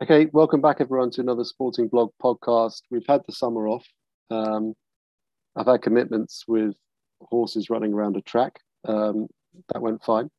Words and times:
Okay, 0.00 0.26
welcome 0.32 0.60
back 0.60 0.76
everyone 0.78 1.10
to 1.10 1.20
another 1.20 1.42
Sporting 1.42 1.88
Blog 1.88 2.10
podcast. 2.22 2.82
We've 2.88 3.06
had 3.08 3.22
the 3.26 3.32
summer 3.32 3.66
off. 3.66 3.84
Um, 4.30 4.74
I've 5.56 5.66
had 5.66 5.82
commitments 5.82 6.44
with 6.46 6.76
horses 7.20 7.68
running 7.68 7.92
around 7.92 8.16
a 8.16 8.20
track. 8.20 8.60
Um, 8.86 9.26
that 9.72 9.82
went 9.82 10.04
fine. 10.04 10.30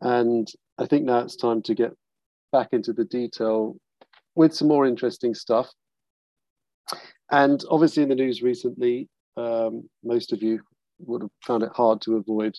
And 0.00 0.48
I 0.78 0.86
think 0.86 1.04
now 1.04 1.18
it's 1.18 1.36
time 1.36 1.60
to 1.64 1.74
get 1.74 1.92
back 2.52 2.68
into 2.72 2.94
the 2.94 3.04
detail 3.04 3.76
with 4.34 4.54
some 4.54 4.68
more 4.68 4.86
interesting 4.86 5.34
stuff. 5.34 5.70
And 7.30 7.62
obviously, 7.70 8.02
in 8.02 8.08
the 8.08 8.14
news 8.14 8.40
recently, 8.40 9.10
um, 9.36 9.90
most 10.02 10.32
of 10.32 10.42
you 10.42 10.62
would 11.00 11.20
have 11.20 11.30
found 11.46 11.64
it 11.64 11.72
hard 11.74 12.00
to 12.00 12.16
avoid 12.16 12.54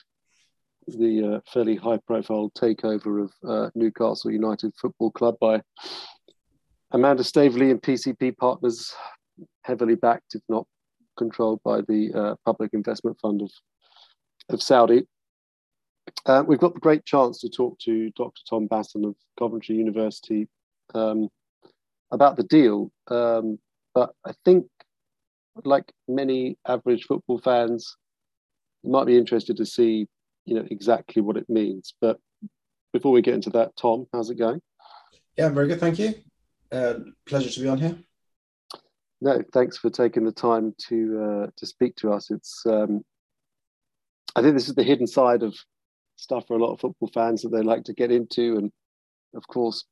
the 0.87 1.37
uh, 1.37 1.39
fairly 1.51 1.77
high 1.77 1.97
profile 2.05 2.51
takeover 2.55 3.23
of 3.23 3.31
uh, 3.43 3.71
Newcastle 3.73 4.29
United 4.29 4.71
Football 4.79 5.09
Club 5.09 5.35
by 5.41 5.63
Amanda 6.91 7.23
Staveley 7.23 7.71
and 7.71 7.81
PCP 7.81 8.37
Partners, 8.37 8.93
heavily 9.63 9.95
backed, 9.95 10.35
if 10.35 10.41
not 10.47 10.65
controlled 11.17 11.61
by 11.63 11.81
the 11.81 12.11
uh, 12.13 12.35
Public 12.45 12.73
Investment 12.73 13.17
Fund 13.21 13.41
of, 13.41 13.51
of 14.49 14.61
Saudi. 14.61 15.05
Uh, 16.25 16.43
we've 16.47 16.59
got 16.59 16.73
the 16.73 16.79
great 16.79 17.05
chance 17.05 17.39
to 17.39 17.49
talk 17.49 17.77
to 17.79 18.09
Dr. 18.11 18.41
Tom 18.49 18.67
Bason 18.67 19.05
of 19.05 19.15
Coventry 19.37 19.75
University 19.75 20.47
um, 20.95 21.27
about 22.11 22.37
the 22.37 22.43
deal. 22.43 22.91
Um, 23.07 23.59
but 23.93 24.13
I 24.25 24.31
think, 24.45 24.67
like 25.65 25.91
many 26.07 26.57
average 26.65 27.03
football 27.05 27.39
fans, 27.39 27.97
might 28.83 29.07
be 29.07 29.17
interested 29.17 29.57
to 29.57 29.65
see, 29.65 30.07
you 30.45 30.55
know, 30.55 30.65
exactly 30.71 31.21
what 31.21 31.35
it 31.35 31.49
means. 31.49 31.93
But 31.99 32.19
before 32.93 33.11
we 33.11 33.21
get 33.21 33.33
into 33.33 33.49
that, 33.51 33.75
Tom, 33.75 34.05
how's 34.13 34.29
it 34.29 34.37
going? 34.37 34.61
Yeah, 35.35 35.49
very 35.49 35.67
good, 35.67 35.79
thank 35.79 35.99
you. 35.99 36.13
Uh, 36.71 36.95
pleasure 37.25 37.49
to 37.49 37.59
be 37.59 37.67
on 37.67 37.77
here. 37.77 37.97
No, 39.21 39.41
thanks 39.53 39.77
for 39.77 39.89
taking 39.89 40.25
the 40.25 40.31
time 40.31 40.75
to 40.89 41.21
uh, 41.21 41.47
to 41.55 41.65
speak 41.65 41.95
to 41.97 42.11
us. 42.11 42.29
It's 42.29 42.65
um, 42.65 43.03
I 44.35 44.41
think 44.41 44.53
this 44.53 44.69
is 44.69 44.75
the 44.75 44.83
hidden 44.83 45.07
side 45.07 45.43
of 45.43 45.55
stuff 46.17 46.45
for 46.47 46.55
a 46.55 46.63
lot 46.63 46.73
of 46.73 46.79
football 46.79 47.09
fans 47.13 47.41
that 47.41 47.49
they 47.49 47.61
like 47.61 47.83
to 47.85 47.93
get 47.93 48.11
into, 48.11 48.57
and 48.57 48.71
of 49.35 49.47
course, 49.47 49.85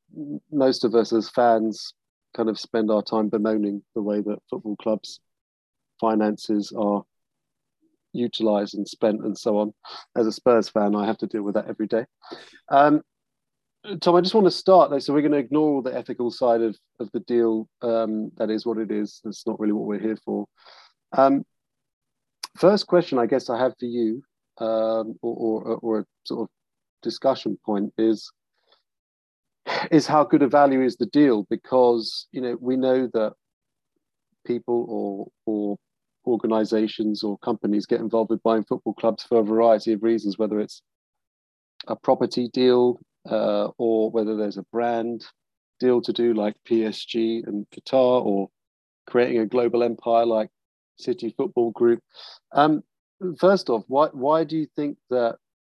most 0.52 0.84
of 0.84 0.94
us 0.94 1.12
as 1.12 1.30
fans 1.30 1.94
kind 2.36 2.50
of 2.50 2.60
spend 2.60 2.92
our 2.92 3.02
time 3.02 3.30
bemoaning 3.30 3.82
the 3.96 4.02
way 4.02 4.22
that 4.22 4.40
football 4.50 4.76
clubs' 4.76 5.20
finances 6.00 6.74
are 6.78 7.04
utilized 8.14 8.76
and 8.76 8.88
spent 8.88 9.24
and 9.24 9.38
so 9.38 9.58
on. 9.58 9.74
As 10.16 10.28
a 10.28 10.32
Spurs 10.32 10.70
fan, 10.70 10.96
I 10.96 11.06
have 11.06 11.18
to 11.20 11.28
deal 11.28 11.44
with 11.44 11.56
that 11.56 11.68
every 11.68 11.88
day. 11.88 12.06
Um, 12.70 13.02
Tom, 14.02 14.16
I 14.16 14.22
just 14.22 14.34
want 14.34 14.48
to 14.48 14.52
start 14.52 14.90
though. 14.90 15.00
So 15.00 15.14
we're 15.14 15.22
going 15.22 15.32
to 15.32 15.38
ignore 15.38 15.76
all 15.76 15.82
the 15.82 15.96
ethical 15.96 16.32
side 16.32 16.62
of, 16.62 16.76
of 17.00 17.10
the 17.12 17.20
deal. 17.22 17.68
Um, 17.82 18.32
that 18.38 18.50
is 18.50 18.66
what 18.66 18.78
it 18.78 18.92
is. 18.92 19.22
That's 19.24 19.46
not 19.46 19.60
really 19.60 19.74
what 19.74 19.86
we're 19.86 20.00
here 20.00 20.18
for. 20.26 20.46
Um, 21.16 21.46
first 22.58 22.88
question, 22.88 23.20
I 23.20 23.26
guess 23.26 23.50
I 23.50 23.60
have 23.60 23.74
for 23.80 23.86
you, 23.86 24.24
um, 24.58 25.16
or, 25.22 25.64
or, 25.64 25.76
or 25.78 26.00
a 26.00 26.06
sort 26.24 26.42
of 26.42 26.50
discussion 27.04 27.58
point 27.66 27.94
is 27.98 28.32
is 29.92 30.08
how 30.08 30.24
good 30.24 30.42
a 30.42 30.48
value 30.48 30.82
is 30.82 30.96
the 30.96 31.08
deal? 31.08 31.46
Because 31.50 32.28
you 32.32 32.42
know 32.42 32.58
we 32.60 32.78
know 32.78 33.10
that 33.14 33.34
people 34.46 34.86
or 34.90 35.28
or 35.46 35.78
organizations 36.26 37.24
or 37.24 37.38
companies 37.40 37.86
get 37.86 38.00
involved 38.00 38.32
with 38.32 38.42
buying 38.42 38.64
football 38.64 38.94
clubs 38.94 39.24
for 39.24 39.40
a 39.40 39.44
variety 39.44 39.94
of 39.94 40.02
reasons, 40.02 40.38
whether 40.38 40.60
it's 40.60 40.82
a 41.88 41.96
property 41.96 42.50
deal, 42.52 43.00
uh, 43.30 43.70
or 43.78 44.12
whether 44.12 44.36
there's 44.36 44.58
a 44.58 44.66
brand 44.72 45.26
deal 45.80 46.02
to 46.02 46.14
do 46.14 46.34
like 46.34 46.56
PSG 46.68 47.46
and 47.46 47.66
Qatar, 47.70 48.24
or 48.26 48.50
creating 49.08 49.40
a 49.40 49.46
global 49.46 49.84
empire 49.84 50.26
like 50.26 50.50
City 50.98 51.34
Football 51.36 51.72
Group. 51.72 52.02
Um, 52.52 52.84
first 53.40 53.70
off, 53.70 53.84
why 53.88 54.08
why 54.08 54.44
do 54.44 54.58
you 54.58 54.68
think 54.76 54.98
that? 55.10 55.38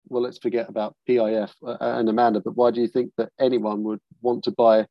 Well, 0.09 0.23
let's 0.23 0.39
forget 0.39 0.69
about 0.69 0.95
PIF 1.09 1.51
uh, 1.67 1.77
and 1.81 2.09
Amanda, 2.09 2.41
but 2.41 2.57
why 2.57 2.71
do 2.71 2.81
you 2.81 2.87
think 2.87 3.11
that 3.17 3.33
anyone 3.41 3.83
would 3.83 3.99
want 4.23 4.45
to 4.45 4.53
buy 4.53 4.87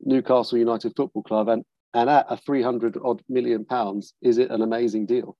Newcastle 0.00 0.58
United 0.58 0.94
Football 0.96 1.22
Club 1.22 1.48
and 1.48 1.64
and 1.94 2.10
at 2.10 2.26
a 2.28 2.36
300 2.36 2.98
odd 3.02 3.22
million 3.28 3.64
pounds, 3.64 4.14
is 4.20 4.38
it 4.38 4.50
an 4.50 4.62
amazing 4.62 5.06
deal? 5.06 5.36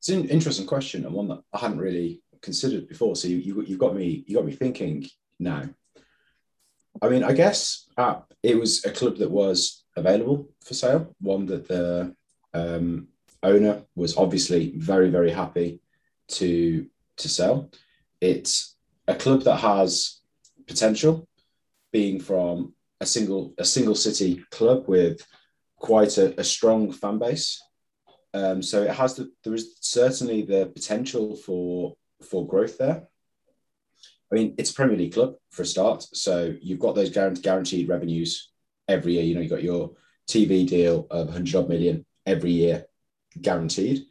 It's 0.00 0.08
an 0.08 0.28
interesting 0.28 0.66
question 0.66 1.04
and 1.04 1.14
one 1.14 1.28
that 1.28 1.40
I 1.52 1.58
hadn't 1.58 1.78
really 1.78 2.22
considered 2.42 2.88
before. 2.88 3.16
So 3.16 3.28
you, 3.28 3.38
you 3.38 3.60
have 3.60 3.78
got 3.78 3.94
me 3.94 4.24
you 4.26 4.36
got 4.36 4.46
me 4.46 4.52
thinking 4.52 5.06
now. 5.38 5.64
I 7.00 7.08
mean, 7.08 7.22
I 7.22 7.32
guess 7.32 7.86
uh, 7.96 8.20
it 8.42 8.58
was 8.58 8.84
a 8.84 8.90
club 8.90 9.18
that 9.18 9.30
was 9.30 9.84
available 9.96 10.48
for 10.64 10.74
sale, 10.74 11.14
one 11.20 11.46
that 11.46 11.68
the 11.68 12.14
um, 12.54 13.08
owner 13.42 13.82
was 13.94 14.16
obviously 14.16 14.72
very 14.76 15.10
very 15.10 15.30
happy 15.30 15.80
to 16.28 16.86
to 17.18 17.28
sell. 17.28 17.70
It's 18.20 18.76
a 19.06 19.14
club 19.14 19.42
that 19.42 19.56
has 19.56 20.20
potential, 20.66 21.28
being 21.92 22.20
from 22.20 22.74
a 23.00 23.06
single 23.06 23.54
a 23.58 23.64
single 23.64 23.94
city 23.94 24.42
club 24.50 24.88
with 24.88 25.24
quite 25.78 26.18
a, 26.18 26.38
a 26.40 26.44
strong 26.44 26.92
fan 26.92 27.18
base. 27.18 27.62
Um, 28.34 28.62
so 28.62 28.82
it 28.82 28.90
has 28.90 29.14
the, 29.14 29.30
there 29.42 29.54
is 29.54 29.78
certainly 29.80 30.42
the 30.42 30.66
potential 30.66 31.36
for 31.36 31.94
for 32.22 32.46
growth 32.46 32.78
there. 32.78 33.08
I 34.30 34.34
mean, 34.34 34.54
it's 34.58 34.70
a 34.70 34.74
Premier 34.74 34.96
League 34.96 35.14
club 35.14 35.34
for 35.50 35.62
a 35.62 35.66
start, 35.66 36.02
so 36.12 36.54
you've 36.60 36.78
got 36.78 36.94
those 36.94 37.10
guaranteed 37.10 37.88
revenues 37.88 38.50
every 38.86 39.14
year. 39.14 39.22
You 39.22 39.34
know, 39.34 39.40
you've 39.40 39.50
got 39.50 39.62
your 39.62 39.92
TV 40.28 40.66
deal 40.68 41.06
of 41.10 41.26
100 41.26 41.54
odd 41.54 41.68
million 41.68 42.04
every 42.26 42.50
year, 42.50 42.86
guaranteed. 43.40 44.04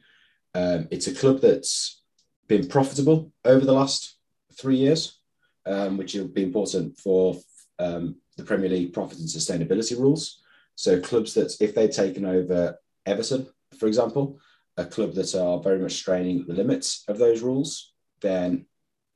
Um, 0.56 0.88
it's 0.90 1.08
a 1.08 1.14
club 1.14 1.42
that's 1.42 2.02
been 2.48 2.68
profitable 2.68 3.32
over 3.46 3.64
the 3.64 3.74
last 3.74 4.18
three 4.60 4.78
years, 4.78 5.20
um, 5.66 5.98
which 5.98 6.16
will 6.16 6.28
be 6.28 6.44
important 6.44 6.98
for 6.98 7.36
um, 7.78 8.16
the 8.38 8.44
Premier 8.44 8.70
League 8.70 8.94
profit 8.94 9.20
and 9.20 9.28
sustainability 9.28 9.98
rules. 9.98 10.42
So 10.76 11.00
clubs 11.00 11.34
that, 11.36 11.56
if 11.60 11.76
they'd 11.76 11.92
taken 11.92 12.26
over 12.26 12.78
Everton, 13.06 13.48
for 13.78 13.88
example, 13.88 14.40
a 14.78 14.86
club 14.86 15.14
that 15.14 15.36
are 15.36 15.60
very 15.60 15.80
much 15.80 15.94
straining 15.94 16.46
the 16.48 16.54
limits 16.54 17.04
of 17.08 17.18
those 17.18 17.42
rules, 17.42 17.94
then 18.22 18.66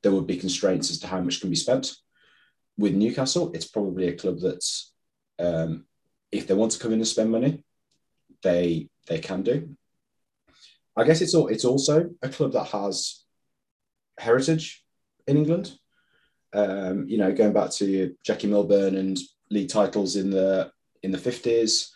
there 0.04 0.12
would 0.12 0.28
be 0.28 0.38
constraints 0.38 0.90
as 0.92 1.00
to 1.00 1.08
how 1.08 1.22
much 1.22 1.42
can 1.42 1.50
be 1.50 1.56
spent. 1.56 1.96
With 2.78 2.94
Newcastle, 2.94 3.52
it's 3.54 3.68
probably 3.68 4.08
a 4.08 4.18
club 4.18 4.40
that's, 4.40 4.94
um, 5.40 5.86
if 6.32 6.48
they 6.48 6.54
want 6.54 6.72
to 6.74 6.80
come 6.80 6.94
in 6.94 7.00
and 7.00 7.08
spend 7.08 7.32
money, 7.32 7.64
they 8.42 8.90
they 9.08 9.20
can 9.20 9.44
do. 9.44 9.76
I 10.96 11.04
guess 11.04 11.22
it's 11.22 11.34
all, 11.34 11.48
it's 11.48 11.66
also 11.66 12.10
a 12.22 12.30
club 12.30 12.54
that 12.54 12.68
has 12.68 13.24
heritage 14.18 14.84
in 15.28 15.38
England. 15.38 15.74
Um, 16.54 17.08
you 17.08 17.18
know, 17.18 17.32
going 17.32 17.54
back 17.54 17.72
to 17.72 18.16
Jackie 18.26 18.48
Milburn 18.48 18.96
and 18.96 19.18
league 19.50 19.70
titles 19.70 20.16
in 20.16 20.30
the 20.32 20.72
in 21.04 21.12
the 21.12 21.18
fifties, 21.18 21.94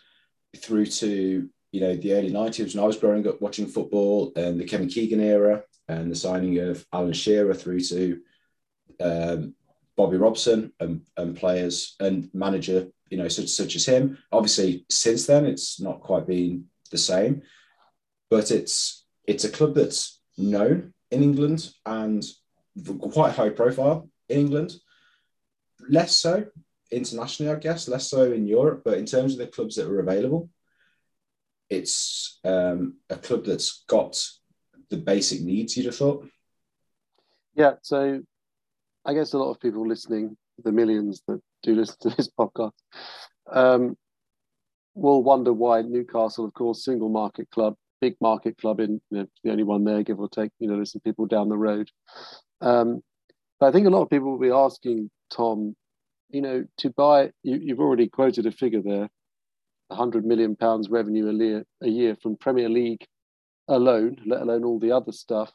through 0.56 0.86
to 0.86 1.48
you 1.72 1.80
know 1.80 1.96
the 1.96 2.12
early 2.12 2.30
nineties 2.30 2.74
when 2.74 2.84
I 2.84 2.86
was 2.86 2.96
growing 2.96 3.26
up 3.26 3.40
watching 3.40 3.66
football 3.66 4.32
and 4.36 4.58
the 4.58 4.64
Kevin 4.64 4.88
Keegan 4.88 5.20
era, 5.20 5.62
and 5.88 6.10
the 6.10 6.16
signing 6.16 6.58
of 6.58 6.84
Alan 6.92 7.12
Shearer 7.12 7.54
through 7.54 7.80
to 7.80 8.20
um, 9.00 9.54
Bobby 9.96 10.16
Robson 10.16 10.72
and, 10.80 11.02
and 11.16 11.36
players 11.36 11.96
and 12.00 12.28
manager, 12.34 12.88
you 13.10 13.18
know, 13.18 13.28
such, 13.28 13.48
such 13.48 13.76
as 13.76 13.86
him. 13.86 14.18
Obviously, 14.32 14.84
since 14.90 15.26
then, 15.26 15.46
it's 15.46 15.80
not 15.80 16.00
quite 16.00 16.26
been 16.26 16.66
the 16.90 16.98
same, 16.98 17.42
but 18.30 18.50
it's 18.50 19.04
it's 19.26 19.44
a 19.44 19.50
club 19.50 19.74
that's 19.74 20.20
known 20.38 20.92
in 21.10 21.22
England 21.22 21.70
and 21.84 22.24
quite 23.12 23.32
high 23.32 23.50
profile 23.50 24.08
in 24.28 24.38
England. 24.38 24.74
Less 25.88 26.18
so 26.18 26.46
internationally, 26.90 27.52
I 27.52 27.56
guess, 27.56 27.88
less 27.88 28.08
so 28.08 28.32
in 28.32 28.46
Europe, 28.46 28.82
but 28.84 28.98
in 28.98 29.06
terms 29.06 29.32
of 29.32 29.38
the 29.38 29.46
clubs 29.48 29.76
that 29.76 29.88
are 29.88 30.00
available, 30.00 30.48
it's 31.68 32.38
um, 32.44 32.98
a 33.10 33.16
club 33.16 33.44
that's 33.44 33.84
got 33.88 34.22
the 34.90 34.96
basic 34.96 35.42
needs 35.42 35.76
you'd 35.76 35.86
have 35.86 35.96
thought? 35.96 36.26
Yeah, 37.54 37.74
so 37.82 38.22
I 39.04 39.14
guess 39.14 39.32
a 39.32 39.38
lot 39.38 39.50
of 39.50 39.60
people 39.60 39.86
listening, 39.86 40.36
the 40.62 40.72
millions 40.72 41.22
that 41.26 41.40
do 41.62 41.74
listen 41.74 41.96
to 42.02 42.10
this 42.10 42.28
podcast, 42.38 42.72
um, 43.50 43.96
will 44.94 45.22
wonder 45.22 45.52
why 45.52 45.82
Newcastle, 45.82 46.44
of 46.44 46.54
course, 46.54 46.84
single 46.84 47.08
market 47.08 47.50
club, 47.50 47.76
big 48.00 48.16
market 48.20 48.58
club, 48.58 48.80
in 48.80 49.00
you 49.10 49.18
know, 49.18 49.26
the 49.44 49.50
only 49.50 49.62
one 49.62 49.84
there, 49.84 50.02
give 50.02 50.20
or 50.20 50.28
take. 50.28 50.50
You 50.58 50.68
know, 50.68 50.76
there's 50.76 50.92
some 50.92 51.02
people 51.02 51.26
down 51.26 51.48
the 51.48 51.56
road. 51.56 51.90
Um, 52.60 53.02
but 53.60 53.66
I 53.66 53.72
think 53.72 53.86
a 53.86 53.90
lot 53.90 54.02
of 54.02 54.10
people 54.10 54.32
will 54.32 54.38
be 54.38 54.50
asking 54.50 55.10
Tom, 55.30 55.74
you 56.30 56.42
know, 56.42 56.64
to 56.78 56.90
buy. 56.90 57.30
You, 57.42 57.58
you've 57.62 57.80
already 57.80 58.08
quoted 58.08 58.46
a 58.46 58.52
figure 58.52 58.82
there, 58.82 59.08
100 59.88 60.24
million 60.24 60.56
pounds 60.56 60.88
revenue 60.90 61.28
a 61.28 61.32
year, 61.32 61.64
a 61.82 61.88
year 61.88 62.16
from 62.22 62.36
Premier 62.36 62.68
League 62.68 63.06
alone, 63.68 64.16
let 64.26 64.42
alone 64.42 64.64
all 64.64 64.78
the 64.78 64.92
other 64.92 65.12
stuff, 65.12 65.52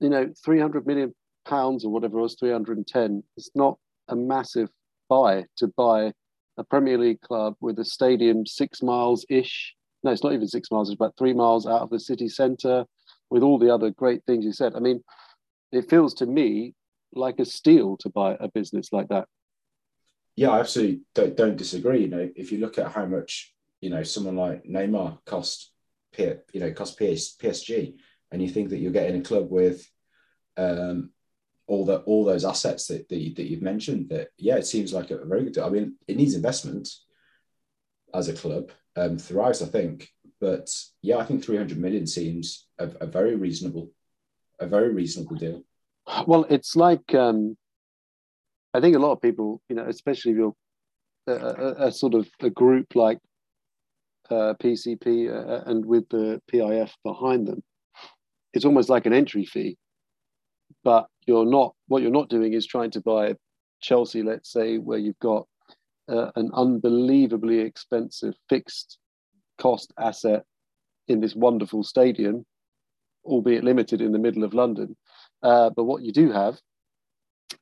you 0.00 0.08
know, 0.08 0.32
300 0.44 0.86
million 0.86 1.14
pounds 1.44 1.84
or 1.84 1.92
whatever 1.92 2.18
it 2.18 2.22
was, 2.22 2.36
310, 2.38 3.22
it's 3.36 3.50
not 3.54 3.78
a 4.08 4.16
massive 4.16 4.68
buy 5.08 5.44
to 5.56 5.68
buy 5.68 6.12
a 6.56 6.64
Premier 6.64 6.98
League 6.98 7.20
club 7.20 7.54
with 7.60 7.78
a 7.78 7.84
stadium 7.84 8.46
six 8.46 8.82
miles 8.82 9.24
ish. 9.28 9.74
No, 10.02 10.10
it's 10.10 10.22
not 10.22 10.32
even 10.32 10.48
six 10.48 10.70
miles, 10.70 10.88
it's 10.88 10.96
about 10.96 11.16
three 11.18 11.32
miles 11.32 11.66
out 11.66 11.82
of 11.82 11.90
the 11.90 12.00
city 12.00 12.28
centre 12.28 12.84
with 13.30 13.42
all 13.42 13.58
the 13.58 13.72
other 13.72 13.90
great 13.90 14.24
things 14.24 14.44
you 14.44 14.52
said. 14.52 14.74
I 14.74 14.80
mean, 14.80 15.02
it 15.72 15.88
feels 15.88 16.14
to 16.14 16.26
me 16.26 16.74
like 17.12 17.38
a 17.38 17.44
steal 17.44 17.96
to 17.98 18.10
buy 18.10 18.36
a 18.38 18.48
business 18.48 18.92
like 18.92 19.08
that. 19.08 19.26
Yeah, 20.36 20.50
I 20.50 20.60
absolutely 20.60 21.00
don't, 21.14 21.36
don't 21.36 21.56
disagree. 21.56 22.02
You 22.02 22.08
know, 22.08 22.28
if 22.36 22.52
you 22.52 22.58
look 22.58 22.78
at 22.78 22.92
how 22.92 23.06
much, 23.06 23.52
you 23.80 23.90
know, 23.90 24.02
someone 24.02 24.36
like 24.36 24.64
Neymar 24.64 25.18
cost, 25.26 25.72
you 26.16 26.60
know, 26.60 26.72
cost 26.72 26.98
PS, 26.98 27.36
PSG, 27.36 27.94
and 28.30 28.42
you 28.42 28.48
think 28.48 28.70
that 28.70 28.78
you're 28.78 28.92
getting 28.92 29.20
a 29.20 29.24
club 29.24 29.50
with 29.50 29.88
um, 30.56 31.10
all 31.66 31.84
the 31.84 31.98
all 32.00 32.24
those 32.24 32.44
assets 32.44 32.86
that 32.88 33.08
that, 33.08 33.18
you, 33.18 33.34
that 33.34 33.48
you've 33.48 33.62
mentioned, 33.62 34.08
that 34.10 34.28
yeah, 34.38 34.56
it 34.56 34.66
seems 34.66 34.92
like 34.92 35.10
a 35.10 35.24
very 35.24 35.44
good. 35.44 35.54
Deal. 35.54 35.64
I 35.64 35.70
mean, 35.70 35.96
it 36.06 36.16
needs 36.16 36.34
investment 36.34 36.88
as 38.14 38.28
a 38.28 38.34
club 38.34 38.70
um, 38.96 39.18
throughout, 39.18 39.62
I 39.62 39.66
think. 39.66 40.08
But 40.40 40.70
yeah, 41.02 41.16
I 41.16 41.24
think 41.24 41.44
300 41.44 41.78
million 41.78 42.06
seems 42.06 42.66
a, 42.78 42.88
a 43.00 43.06
very 43.06 43.34
reasonable, 43.34 43.90
a 44.60 44.66
very 44.66 44.92
reasonable 44.92 45.36
deal. 45.36 45.62
Well, 46.26 46.46
it's 46.48 46.76
like 46.76 47.14
um, 47.14 47.56
I 48.72 48.80
think 48.80 48.96
a 48.96 49.00
lot 49.00 49.12
of 49.12 49.22
people, 49.22 49.60
you 49.68 49.76
know, 49.76 49.86
especially 49.88 50.32
if 50.32 50.38
you're 50.38 50.54
a, 51.26 51.32
a, 51.32 51.86
a 51.88 51.92
sort 51.92 52.14
of 52.14 52.28
a 52.40 52.50
group 52.50 52.94
like 52.94 53.18
uh, 54.30 54.54
PCP 54.62 55.30
uh, 55.30 55.62
and 55.66 55.84
with 55.84 56.08
the 56.08 56.40
PIF 56.52 56.90
behind 57.04 57.46
them, 57.46 57.62
it's 58.52 58.64
almost 58.64 58.88
like 58.88 59.06
an 59.06 59.12
entry 59.12 59.44
fee. 59.44 59.76
But 60.84 61.06
you're 61.26 61.46
not. 61.46 61.74
What 61.88 62.02
you're 62.02 62.10
not 62.10 62.28
doing 62.28 62.52
is 62.52 62.66
trying 62.66 62.90
to 62.92 63.00
buy 63.00 63.34
Chelsea, 63.80 64.22
let's 64.22 64.52
say, 64.52 64.78
where 64.78 64.98
you've 64.98 65.18
got 65.18 65.46
uh, 66.08 66.30
an 66.36 66.50
unbelievably 66.54 67.58
expensive 67.58 68.34
fixed 68.48 68.98
cost 69.58 69.92
asset 69.98 70.44
in 71.08 71.20
this 71.20 71.34
wonderful 71.34 71.82
stadium, 71.82 72.44
albeit 73.24 73.64
limited 73.64 74.00
in 74.00 74.12
the 74.12 74.18
middle 74.18 74.44
of 74.44 74.54
London. 74.54 74.96
Uh, 75.42 75.70
but 75.70 75.84
what 75.84 76.02
you 76.02 76.12
do 76.12 76.32
have 76.32 76.58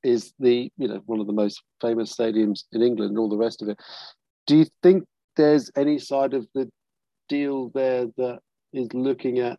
is 0.03 0.33
the 0.39 0.71
you 0.77 0.89
know 0.89 1.01
one 1.07 1.21
of 1.21 1.27
the 1.27 1.33
most 1.33 1.63
famous 1.81 2.15
stadiums 2.15 2.65
in 2.73 2.83
England 2.83 3.11
and 3.11 3.19
all 3.19 3.29
the 3.29 3.37
rest 3.37 3.63
of 3.63 3.69
it. 3.69 3.79
Do 4.47 4.57
you 4.57 4.67
think 4.83 5.05
there's 5.37 5.71
any 5.77 5.99
side 5.99 6.35
of 6.35 6.47
the 6.55 6.69
deal 7.29 7.71
there 7.75 8.07
that 8.17 8.41
is 8.73 8.93
looking 8.93 9.39
at 9.39 9.59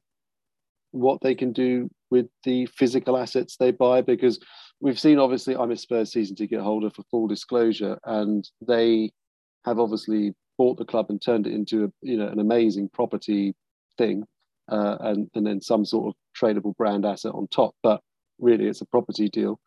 what 0.91 1.19
they 1.21 1.35
can 1.35 1.51
do 1.51 1.89
with 2.09 2.27
the 2.43 2.65
physical 2.67 3.17
assets 3.17 3.57
they 3.57 3.71
buy? 3.71 4.01
Because 4.01 4.39
we've 4.79 4.99
seen 4.99 5.19
obviously 5.19 5.55
I'm 5.55 5.71
a 5.71 5.77
Spurs 5.77 6.11
season 6.11 6.35
ticket 6.35 6.61
holder 6.61 6.89
for 6.89 7.03
full 7.11 7.27
disclosure, 7.27 7.97
and 8.05 8.47
they 8.65 9.11
have 9.65 9.79
obviously 9.79 10.33
bought 10.57 10.77
the 10.77 10.85
club 10.85 11.07
and 11.09 11.21
turned 11.21 11.47
it 11.47 11.53
into 11.53 11.85
a 11.85 11.87
you 12.01 12.17
know 12.17 12.27
an 12.27 12.39
amazing 12.39 12.89
property 12.93 13.53
thing, 13.97 14.23
uh, 14.69 14.97
and 15.01 15.29
and 15.35 15.45
then 15.45 15.61
some 15.61 15.85
sort 15.85 16.07
of 16.07 16.13
tradable 16.39 16.75
brand 16.75 17.05
asset 17.05 17.33
on 17.33 17.47
top. 17.47 17.75
But 17.83 18.01
really, 18.39 18.67
it's 18.67 18.81
a 18.81 18.85
property 18.85 19.29
deal. 19.29 19.59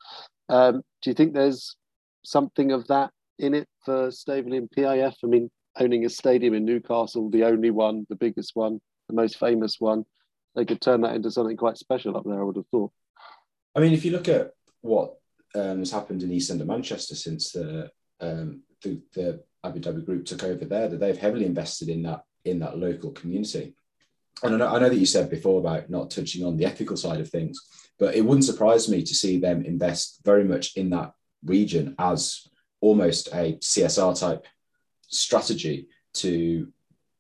Um, 0.48 0.82
do 1.02 1.10
you 1.10 1.14
think 1.14 1.34
there's 1.34 1.76
something 2.24 2.72
of 2.72 2.86
that 2.88 3.10
in 3.38 3.54
it 3.54 3.68
for 3.84 4.10
Staveley 4.10 4.58
and 4.58 4.70
PIF? 4.76 5.14
I 5.22 5.26
mean, 5.26 5.50
owning 5.80 6.04
a 6.04 6.10
stadium 6.10 6.54
in 6.54 6.64
Newcastle, 6.64 7.30
the 7.30 7.44
only 7.44 7.70
one, 7.70 8.06
the 8.08 8.16
biggest 8.16 8.52
one, 8.54 8.80
the 9.08 9.14
most 9.14 9.38
famous 9.38 9.76
one, 9.78 10.04
they 10.54 10.64
could 10.64 10.80
turn 10.80 11.00
that 11.02 11.14
into 11.14 11.30
something 11.30 11.56
quite 11.56 11.78
special 11.78 12.16
up 12.16 12.24
there. 12.24 12.40
I 12.40 12.44
would 12.44 12.56
have 12.56 12.66
thought. 12.68 12.92
I 13.74 13.80
mean, 13.80 13.92
if 13.92 14.04
you 14.04 14.10
look 14.10 14.28
at 14.28 14.52
what 14.80 15.16
um, 15.54 15.78
has 15.78 15.90
happened 15.90 16.22
in 16.22 16.32
East 16.32 16.50
End 16.50 16.60
of 16.60 16.66
Manchester 16.66 17.14
since 17.14 17.52
the 17.52 17.90
um, 18.20 18.62
the, 18.82 19.00
the 19.14 19.42
Abu 19.64 19.80
Dhabi 19.80 20.04
Group 20.04 20.26
took 20.26 20.42
over 20.42 20.64
there, 20.64 20.88
that 20.88 21.00
they've 21.00 21.16
heavily 21.16 21.46
invested 21.46 21.88
in 21.88 22.02
that 22.02 22.24
in 22.44 22.58
that 22.60 22.78
local 22.78 23.10
community. 23.12 23.74
And 24.42 24.54
I 24.54 24.58
know, 24.58 24.68
I 24.68 24.78
know 24.78 24.88
that 24.88 24.98
you 24.98 25.06
said 25.06 25.28
before 25.28 25.60
about 25.60 25.90
not 25.90 26.10
touching 26.10 26.44
on 26.44 26.56
the 26.56 26.64
ethical 26.64 26.96
side 26.96 27.20
of 27.20 27.28
things, 27.28 27.60
but 27.98 28.14
it 28.14 28.24
wouldn't 28.24 28.46
surprise 28.46 28.88
me 28.88 29.02
to 29.02 29.14
see 29.14 29.38
them 29.38 29.64
invest 29.64 30.20
very 30.24 30.44
much 30.44 30.76
in 30.76 30.90
that 30.90 31.12
region 31.44 31.94
as 31.98 32.46
almost 32.80 33.28
a 33.34 33.58
CSR 33.58 34.18
type 34.18 34.46
strategy 35.10 35.88
to 36.14 36.68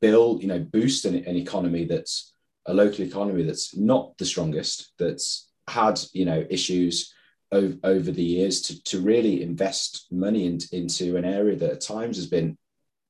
build, 0.00 0.42
you 0.42 0.48
know, 0.48 0.58
boost 0.58 1.04
an, 1.04 1.16
an 1.26 1.36
economy 1.36 1.84
that's 1.84 2.34
a 2.66 2.74
local 2.74 3.04
economy 3.04 3.42
that's 3.42 3.76
not 3.76 4.16
the 4.18 4.24
strongest, 4.24 4.92
that's 4.98 5.50
had, 5.68 6.00
you 6.12 6.24
know, 6.24 6.44
issues 6.50 7.14
over, 7.52 7.76
over 7.84 8.10
the 8.10 8.22
years 8.22 8.62
to, 8.62 8.82
to 8.84 9.00
really 9.00 9.42
invest 9.42 10.06
money 10.10 10.46
in, 10.46 10.58
into 10.72 11.16
an 11.16 11.24
area 11.24 11.56
that 11.56 11.72
at 11.72 11.80
times 11.80 12.16
has 12.16 12.26
been 12.26 12.56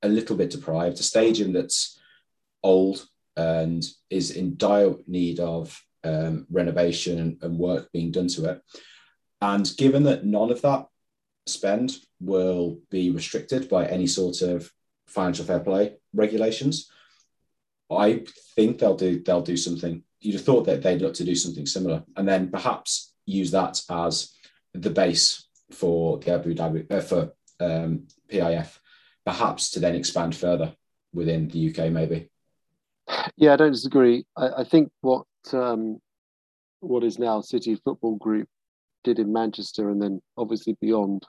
a 0.03 0.09
little 0.09 0.37
bit 0.37 0.51
deprived, 0.51 0.99
a 0.99 1.03
stadium 1.03 1.53
that's 1.53 1.99
old 2.63 3.07
and 3.37 3.85
is 4.09 4.33
in 4.33 4.57
dire 4.57 4.95
need 5.07 5.41
of 5.41 5.81
um, 6.05 6.47
renovation 6.51 7.19
and, 7.19 7.43
and 7.43 7.59
work 7.59 7.91
being 7.93 8.11
done 8.11 8.29
to 8.29 8.51
it. 8.51 8.63
And 9.41 9.71
given 9.77 10.05
that 10.05 10.25
none 10.25 10.51
of 10.51 10.63
that 10.63 10.87
spend 11.47 11.97
will 12.21 12.79
be 12.91 13.11
restricted 13.11 13.69
by 13.69 13.87
any 13.87 14.07
sort 14.07 14.43
of 14.43 14.71
financial 15.07 15.45
fair 15.45 15.61
play 15.61 15.97
regulations, 16.15 16.91
I 17.91 18.25
think 18.55 18.79
they'll 18.79 18.97
do 18.97 19.23
they'll 19.23 19.43
do 19.43 19.57
something. 19.57 20.03
You'd 20.21 20.35
have 20.35 20.45
thought 20.45 20.67
that 20.67 20.83
they'd 20.83 21.03
look 21.03 21.15
to 21.15 21.25
do 21.25 21.35
something 21.35 21.67
similar, 21.67 22.05
and 22.17 22.29
then 22.29 22.51
perhaps 22.51 23.15
use 23.27 23.51
that 23.51 23.81
as 23.91 24.33
the 24.75 24.91
base 24.91 25.49
for 25.73 26.19
the 26.19 26.35
Abu 26.35 26.55
Dhabi 26.55 26.91
uh, 26.93 27.01
for 27.01 27.33
um, 27.59 28.07
PIF, 28.29 28.79
perhaps 29.25 29.71
to 29.73 29.81
then 29.81 29.95
expand 29.95 30.35
further 30.37 30.75
within 31.13 31.49
the 31.49 31.71
UK, 31.71 31.91
maybe. 31.91 32.29
Yeah, 33.37 33.55
I 33.55 33.57
don't 33.57 33.73
disagree. 33.73 34.25
I, 34.37 34.49
I 34.59 34.65
think 34.65 34.91
what 35.01 35.27
um, 35.53 36.01
what 36.81 37.03
is 37.05 37.19
now 37.19 37.41
City 37.41 37.77
Football 37.85 38.17
Group 38.17 38.49
did 39.03 39.19
in 39.19 39.33
Manchester 39.33 39.91
and 39.91 40.01
then 40.01 40.21
obviously 40.37 40.77
beyond 40.81 41.25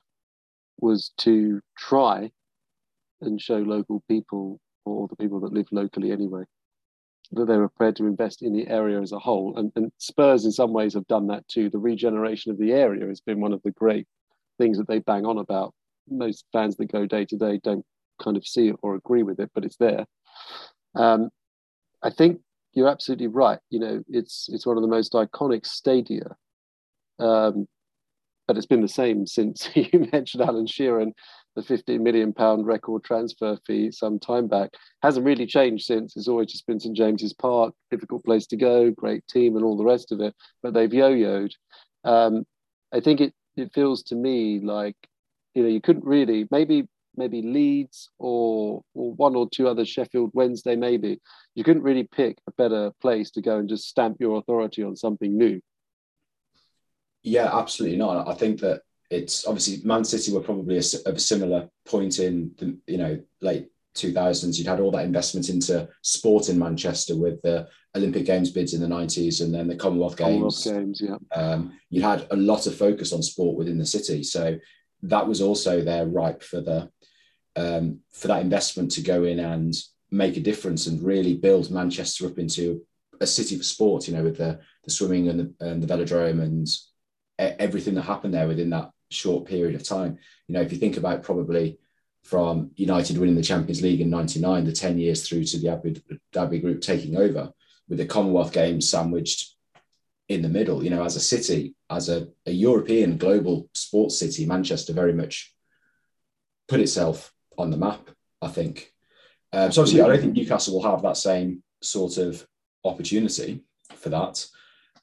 was 0.80 1.12
to 1.20 1.62
try 1.78 2.32
and 3.22 3.40
show 3.42 3.58
local 3.58 4.04
people 4.08 4.60
or 4.86 5.08
the 5.08 5.16
people 5.16 5.40
that 5.42 5.54
live 5.54 5.68
locally 5.72 6.12
anyway 6.12 6.44
that 7.34 7.46
they 7.46 7.58
were 7.58 7.70
prepared 7.70 7.96
to 7.96 8.06
invest 8.06 8.42
in 8.42 8.54
the 8.54 8.68
area 8.68 9.02
as 9.02 9.12
a 9.12 9.20
whole. 9.20 9.58
And, 9.58 9.72
and 9.76 9.92
Spurs, 9.98 10.46
in 10.46 10.52
some 10.52 10.74
ways, 10.74 10.94
have 10.94 11.08
done 11.08 11.28
that 11.28 11.48
too. 11.48 11.70
The 11.70 11.80
regeneration 11.80 12.52
of 12.52 12.58
the 12.58 12.74
area 12.74 13.08
has 13.08 13.22
been 13.22 13.40
one 13.40 13.54
of 13.54 13.62
the 13.64 13.72
great 13.72 14.08
things 14.58 14.78
that 14.78 14.88
they 14.88 15.00
bang 15.00 15.26
on 15.26 15.38
about. 15.38 15.74
Most 16.10 16.46
fans 16.52 16.76
that 16.78 16.92
go 16.92 17.06
day 17.06 17.26
to 17.26 17.38
day 17.38 17.60
don't 17.64 17.86
kind 18.22 18.36
of 18.36 18.46
see 18.46 18.68
it 18.70 18.76
or 18.82 18.96
agree 18.96 19.24
with 19.24 19.40
it, 19.40 19.50
but 19.56 19.64
it's 19.64 19.78
there. 19.78 20.06
Um, 20.96 21.30
I 22.04 22.10
think 22.10 22.42
you're 22.74 22.90
absolutely 22.90 23.28
right. 23.28 23.60
You 23.70 23.80
know, 23.80 24.04
it's 24.10 24.50
it's 24.52 24.66
one 24.66 24.78
of 24.78 24.82
the 24.82 24.90
most 24.90 25.14
iconic 25.14 25.66
stadia. 25.66 26.36
Um, 27.20 27.68
but 28.52 28.58
it's 28.58 28.68
been 28.68 28.82
the 28.82 28.88
same 28.90 29.26
since 29.26 29.70
you 29.76 30.10
mentioned 30.12 30.44
Alan 30.44 30.68
Shearer 30.68 31.06
the 31.56 31.62
15 31.62 32.04
million 32.04 32.34
pound 32.34 32.66
record 32.66 33.02
transfer 33.02 33.58
fee 33.66 33.94
some 33.94 34.20
time 34.20 34.50
back 34.50 34.72
hasn't 35.02 35.26
really 35.26 35.46
changed 35.46 35.86
since. 35.86 36.18
It's 36.18 36.28
always 36.28 36.52
just 36.52 36.68
been 36.68 36.78
St 36.78 36.94
James's 36.94 37.32
Park, 37.32 37.74
difficult 37.90 38.26
place 38.26 38.46
to 38.48 38.58
go, 38.58 38.92
great 38.92 39.26
team, 39.30 39.56
and 39.56 39.64
all 39.64 39.78
the 39.78 39.86
rest 39.86 40.12
of 40.12 40.20
it. 40.20 40.36
But 40.62 40.74
they've 40.74 40.94
yo-yoed. 40.94 41.52
Um, 42.04 42.46
I 42.94 43.00
think 43.00 43.22
it 43.22 43.34
it 43.56 43.72
feels 43.74 44.04
to 44.04 44.16
me 44.16 44.60
like 44.60 44.98
you 45.54 45.64
know 45.64 45.70
you 45.70 45.80
couldn't 45.80 46.04
really 46.04 46.46
maybe 46.52 46.90
maybe 47.16 47.42
Leeds 47.42 48.10
or 48.20 48.84
or 48.94 49.14
one 49.14 49.38
or 49.38 49.50
two 49.50 49.70
other 49.70 49.86
Sheffield 49.86 50.32
Wednesday 50.34 50.76
maybe 50.76 51.22
you 51.56 51.64
couldn't 51.64 51.84
really 51.84 52.04
pick 52.04 52.38
a 52.48 52.52
better 52.52 52.92
place 53.00 53.32
to 53.32 53.42
go 53.42 53.60
and 53.60 53.70
just 53.70 53.88
stamp 53.88 54.18
your 54.20 54.40
authority 54.40 54.84
on 54.84 54.98
something 54.98 55.38
new. 55.38 55.62
Yeah, 57.24 57.56
absolutely 57.56 57.98
not. 57.98 58.28
I 58.28 58.34
think 58.34 58.60
that 58.62 58.82
it's 59.10 59.46
obviously 59.46 59.86
Man 59.86 60.04
City 60.04 60.32
were 60.32 60.42
probably 60.42 60.78
a, 60.78 60.84
of 61.06 61.16
a 61.16 61.20
similar 61.20 61.70
point 61.86 62.20
in 62.20 62.52
the 62.58 62.78
you 62.88 62.98
know 62.98 63.20
late 63.42 63.68
2000s. 63.96 64.58
You'd 64.58 64.68
had 64.68 64.80
all 64.80 64.92
that 64.92 65.06
investment 65.06 65.50
into 65.50 65.88
sport 66.02 66.50
in 66.50 66.58
Manchester 66.58 67.18
with 67.18 67.42
the 67.42 67.68
Olympic 67.96 68.26
Games 68.26 68.52
bids 68.52 68.74
in 68.74 68.82
the 68.82 68.88
90s 68.88 69.42
and 69.42 69.54
then 69.54 69.68
the 69.68 69.76
Commonwealth 69.76 70.16
Games. 70.16 70.64
Commonwealth 70.64 70.64
Games, 70.64 71.02
yeah. 71.04 71.18
Um, 71.36 71.78
you 71.90 72.02
had 72.02 72.26
a 72.32 72.38
lot 72.38 72.68
of 72.68 72.76
focus 72.76 73.12
on 73.12 73.22
sport 73.22 73.58
within 73.58 73.78
the 73.78 73.86
city, 73.86 74.24
so 74.24 74.58
that 75.04 75.28
was 75.28 75.42
also 75.42 75.82
there 75.82 76.06
ripe 76.06 76.42
for 76.42 76.62
the 76.62 76.90
um, 77.58 78.00
for 78.14 78.30
that 78.30 78.42
investment 78.42 78.92
to 78.92 79.02
go 79.02 79.26
in 79.26 79.40
and 79.40 79.74
make 80.10 80.38
a 80.38 80.42
difference 80.42 80.88
and 80.88 81.04
really 81.04 81.36
build 81.36 81.70
Manchester 81.70 82.28
up 82.28 82.40
into 82.40 82.82
a 83.20 83.28
city 83.28 83.58
for 83.58 83.64
sport. 83.64 84.08
You 84.08 84.16
know, 84.16 84.24
with 84.24 84.38
the 84.38 84.60
the 84.86 84.92
swimming 84.92 85.28
and 85.28 85.40
the, 85.40 85.66
and 85.66 85.84
the 85.84 85.94
velodrome 85.94 86.42
and 86.42 86.68
everything 87.60 87.96
that 87.96 88.04
happened 88.04 88.34
there 88.34 88.48
within 88.48 88.70
that 88.72 88.92
short 89.10 89.46
period 89.46 89.76
of 89.76 89.84
time. 89.84 90.18
You 90.48 90.54
know, 90.54 90.62
if 90.62 90.72
you 90.72 90.78
think 90.78 90.98
about 90.98 91.24
probably 91.24 91.80
from 92.24 92.72
United 92.76 93.18
winning 93.18 93.36
the 93.36 93.42
Champions 93.42 93.82
League 93.82 94.02
in 94.02 94.10
99, 94.10 94.66
the 94.66 94.72
10 94.72 94.98
years 95.00 95.28
through 95.28 95.44
to 95.46 95.58
the 95.58 95.70
Abu 95.70 95.96
Dhabi 96.34 96.62
group 96.62 96.82
taking 96.82 97.18
over 97.18 97.52
with 97.90 97.98
the 97.98 98.06
Commonwealth 98.06 98.54
Games 98.54 98.90
sandwiched 98.90 99.56
in 100.30 100.42
the 100.42 100.50
middle, 100.50 100.84
you 100.84 100.90
know, 100.90 101.04
as 101.04 101.16
a 101.16 101.20
city, 101.20 101.76
as 101.90 102.08
a, 102.08 102.28
a 102.46 102.52
European 102.52 103.18
global 103.18 103.70
sports 103.74 104.18
city, 104.18 104.46
Manchester 104.46 104.94
very 104.94 105.14
much 105.14 105.54
put 106.70 106.80
itself 106.80 107.34
on 107.58 107.70
the 107.70 107.78
map. 107.78 108.10
I 108.42 108.48
think. 108.48 108.92
Um, 109.54 109.72
so 109.72 109.82
obviously, 109.82 110.02
I 110.02 110.08
don't 110.08 110.20
think 110.20 110.34
Newcastle 110.34 110.74
will 110.74 110.90
have 110.90 111.02
that 111.04 111.18
same 111.18 111.64
sort 111.82 112.18
of 112.18 112.46
opportunity 112.84 113.64
for 113.96 114.10
that 114.10 114.46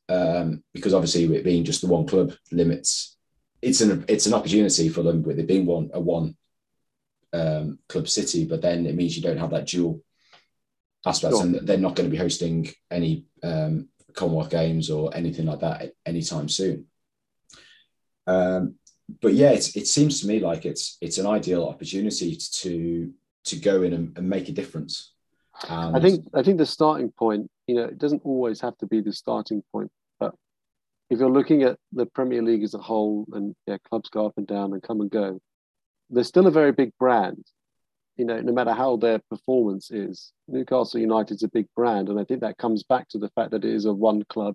um, 0.08 0.62
because 0.72 0.94
obviously 0.94 1.24
it 1.36 1.44
being 1.44 1.64
just 1.64 1.80
the 1.80 1.88
one 1.88 2.06
club 2.06 2.32
limits. 2.50 3.16
It's 3.60 3.80
an 3.80 4.04
it's 4.08 4.26
an 4.26 4.34
opportunity 4.34 4.88
for 4.88 5.02
them 5.02 5.22
with 5.22 5.38
it 5.38 5.46
being 5.46 5.66
one 5.66 5.90
a 5.92 6.00
one 6.00 6.36
um, 7.32 7.78
club 7.88 8.08
city, 8.08 8.44
but 8.44 8.62
then 8.62 8.86
it 8.86 8.94
means 8.94 9.16
you 9.16 9.22
don't 9.22 9.38
have 9.38 9.50
that 9.50 9.66
dual 9.66 10.00
aspect, 11.04 11.34
sure. 11.34 11.42
and 11.42 11.54
they're 11.66 11.76
not 11.78 11.94
going 11.94 12.08
to 12.08 12.10
be 12.10 12.22
hosting 12.22 12.68
any 12.90 13.24
um, 13.42 13.88
Commonwealth 14.14 14.50
Games 14.50 14.90
or 14.90 15.14
anything 15.14 15.46
like 15.46 15.60
that 15.60 15.92
anytime 16.06 16.48
soon. 16.48 16.86
Um, 18.26 18.74
but 19.20 19.34
yeah, 19.34 19.50
it, 19.50 19.76
it 19.76 19.86
seems 19.86 20.20
to 20.20 20.26
me 20.26 20.40
like 20.40 20.64
it's 20.64 20.98
it's 21.00 21.18
an 21.18 21.26
ideal 21.26 21.64
opportunity 21.64 22.36
to 22.36 23.12
to 23.44 23.56
go 23.56 23.82
in 23.82 23.92
and, 23.92 24.16
and 24.16 24.28
make 24.28 24.48
a 24.48 24.52
difference. 24.52 25.12
And 25.68 25.96
I 25.96 26.00
think 26.00 26.26
I 26.34 26.42
think 26.42 26.58
the 26.58 26.66
starting 26.66 27.10
point, 27.10 27.50
you 27.66 27.74
know, 27.74 27.84
it 27.84 27.98
doesn't 27.98 28.22
always 28.24 28.60
have 28.60 28.76
to 28.78 28.86
be 28.86 29.00
the 29.00 29.12
starting 29.12 29.62
point, 29.72 29.90
if 31.10 31.18
you're 31.18 31.30
looking 31.30 31.62
at 31.62 31.78
the 31.92 32.06
Premier 32.06 32.42
League 32.42 32.62
as 32.62 32.74
a 32.74 32.78
whole, 32.78 33.26
and 33.32 33.54
yeah, 33.66 33.78
clubs 33.88 34.10
go 34.10 34.26
up 34.26 34.34
and 34.36 34.46
down 34.46 34.72
and 34.72 34.82
come 34.82 35.00
and 35.00 35.10
go, 35.10 35.40
they're 36.10 36.24
still 36.24 36.46
a 36.46 36.50
very 36.52 36.72
big 36.72 36.92
brand. 36.98 37.44
You 38.16 38.24
know, 38.24 38.40
no 38.40 38.52
matter 38.52 38.72
how 38.72 38.96
their 38.96 39.20
performance 39.30 39.90
is, 39.90 40.32
Newcastle 40.48 41.00
United's 41.00 41.44
a 41.44 41.48
big 41.48 41.66
brand, 41.76 42.08
and 42.08 42.18
I 42.18 42.24
think 42.24 42.40
that 42.40 42.58
comes 42.58 42.82
back 42.82 43.08
to 43.10 43.18
the 43.18 43.30
fact 43.30 43.52
that 43.52 43.64
it 43.64 43.72
is 43.72 43.84
a 43.84 43.92
one 43.92 44.24
club 44.24 44.54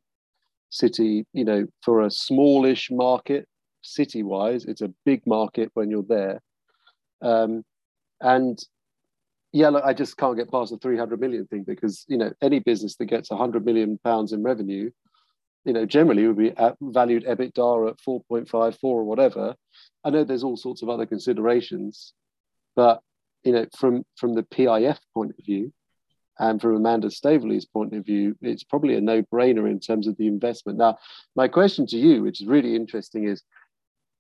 city. 0.69 1.25
You 1.33 1.45
know, 1.45 1.67
for 1.81 2.01
a 2.01 2.11
smallish 2.11 2.91
market, 2.91 3.47
city 3.81 4.23
wise, 4.23 4.65
it's 4.65 4.81
a 4.81 4.93
big 5.05 5.25
market 5.25 5.71
when 5.73 5.89
you're 5.89 6.03
there. 6.03 6.41
Um, 7.21 7.63
and 8.21 8.59
yeah, 9.51 9.69
look, 9.69 9.83
I 9.83 9.93
just 9.93 10.17
can't 10.17 10.35
get 10.35 10.51
past 10.51 10.71
the 10.71 10.77
300 10.77 11.19
million 11.19 11.45
thing 11.45 11.63
because, 11.63 12.05
you 12.07 12.17
know, 12.17 12.31
any 12.41 12.59
business 12.59 12.95
that 12.95 13.05
gets 13.05 13.29
100 13.29 13.63
million 13.63 13.99
pounds 14.03 14.33
in 14.33 14.41
revenue, 14.41 14.89
you 15.65 15.73
know, 15.73 15.85
generally 15.85 16.27
would 16.27 16.37
be 16.37 16.51
at, 16.51 16.75
valued 16.81 17.25
EBITDA 17.25 17.89
at 17.89 17.97
4.54 18.07 18.77
or 18.81 19.03
whatever. 19.03 19.55
I 20.03 20.09
know 20.09 20.23
there's 20.23 20.43
all 20.43 20.57
sorts 20.57 20.81
of 20.81 20.89
other 20.89 21.05
considerations, 21.05 22.13
but, 22.75 23.01
you 23.43 23.53
know, 23.53 23.65
from, 23.77 24.03
from 24.17 24.33
the 24.33 24.43
PIF 24.43 24.97
point 25.13 25.31
of 25.37 25.45
view, 25.45 25.71
and 26.39 26.59
from 26.59 26.75
Amanda 26.75 27.11
Staveley's 27.11 27.65
point 27.65 27.93
of 27.93 28.05
view, 28.05 28.35
it's 28.41 28.63
probably 28.63 28.95
a 28.95 29.01
no-brainer 29.01 29.69
in 29.69 29.79
terms 29.79 30.07
of 30.07 30.17
the 30.17 30.27
investment. 30.27 30.79
Now, 30.79 30.97
my 31.35 31.47
question 31.47 31.85
to 31.87 31.97
you, 31.97 32.23
which 32.23 32.41
is 32.41 32.47
really 32.47 32.75
interesting, 32.75 33.27
is 33.27 33.43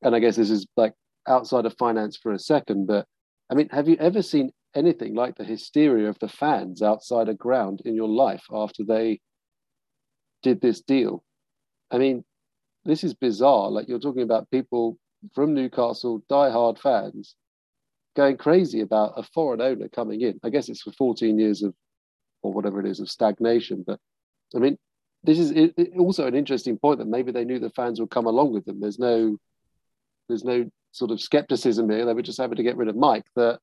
and 0.03 0.15
I 0.15 0.19
guess 0.19 0.35
this 0.35 0.49
is 0.49 0.67
like 0.77 0.93
outside 1.27 1.65
of 1.65 1.75
finance 1.77 2.17
for 2.17 2.33
a 2.33 2.39
second, 2.39 2.87
but 2.87 3.07
I 3.49 3.55
mean, 3.55 3.69
have 3.69 3.87
you 3.87 3.95
ever 3.99 4.21
seen 4.21 4.51
anything 4.75 5.15
like 5.15 5.35
the 5.35 5.43
hysteria 5.43 6.09
of 6.09 6.19
the 6.19 6.27
fans 6.27 6.81
outside 6.81 7.29
a 7.29 7.33
ground 7.33 7.81
in 7.85 7.95
your 7.95 8.09
life 8.09 8.43
after 8.51 8.83
they 8.83 9.19
did 10.41 10.61
this 10.61 10.81
deal? 10.81 11.23
I 11.93 11.99
mean, 11.99 12.23
this 12.83 13.03
is 13.03 13.13
bizarre. 13.13 13.69
Like 13.69 13.87
you're 13.87 13.99
talking 13.99 14.23
about 14.23 14.49
people 14.51 14.97
from 15.33 15.53
Newcastle, 15.53 16.23
die-hard 16.27 16.79
fans, 16.79 17.35
going 18.15 18.37
crazy 18.37 18.81
about 18.81 19.13
a 19.15 19.23
foreign 19.23 19.61
owner 19.61 19.87
coming 19.87 20.21
in. 20.21 20.39
I 20.43 20.49
guess 20.49 20.69
it's 20.69 20.81
for 20.81 20.91
14 20.91 21.39
years 21.39 21.61
of, 21.61 21.73
or 22.41 22.51
whatever 22.51 22.79
it 22.79 22.87
is, 22.87 22.99
of 22.99 23.09
stagnation. 23.09 23.83
But 23.85 23.99
I 24.55 24.59
mean, 24.59 24.77
this 25.23 25.39
is 25.39 25.51
it, 25.51 25.73
it 25.77 25.93
also 25.97 26.27
an 26.27 26.35
interesting 26.35 26.77
point 26.77 26.99
that 26.99 27.07
maybe 27.07 27.31
they 27.31 27.45
knew 27.45 27.59
the 27.59 27.69
fans 27.69 27.99
would 27.99 28.09
come 28.09 28.25
along 28.25 28.53
with 28.53 28.65
them. 28.65 28.81
There's 28.81 28.99
no 28.99 29.37
there's 30.27 30.43
no 30.43 30.69
sort 30.91 31.11
of 31.11 31.21
skepticism 31.21 31.89
here. 31.89 32.05
They 32.05 32.13
were 32.13 32.21
just 32.21 32.41
having 32.41 32.57
to 32.57 32.63
get 32.63 32.77
rid 32.77 32.89
of 32.89 32.95
Mike. 32.95 33.25
That 33.35 33.59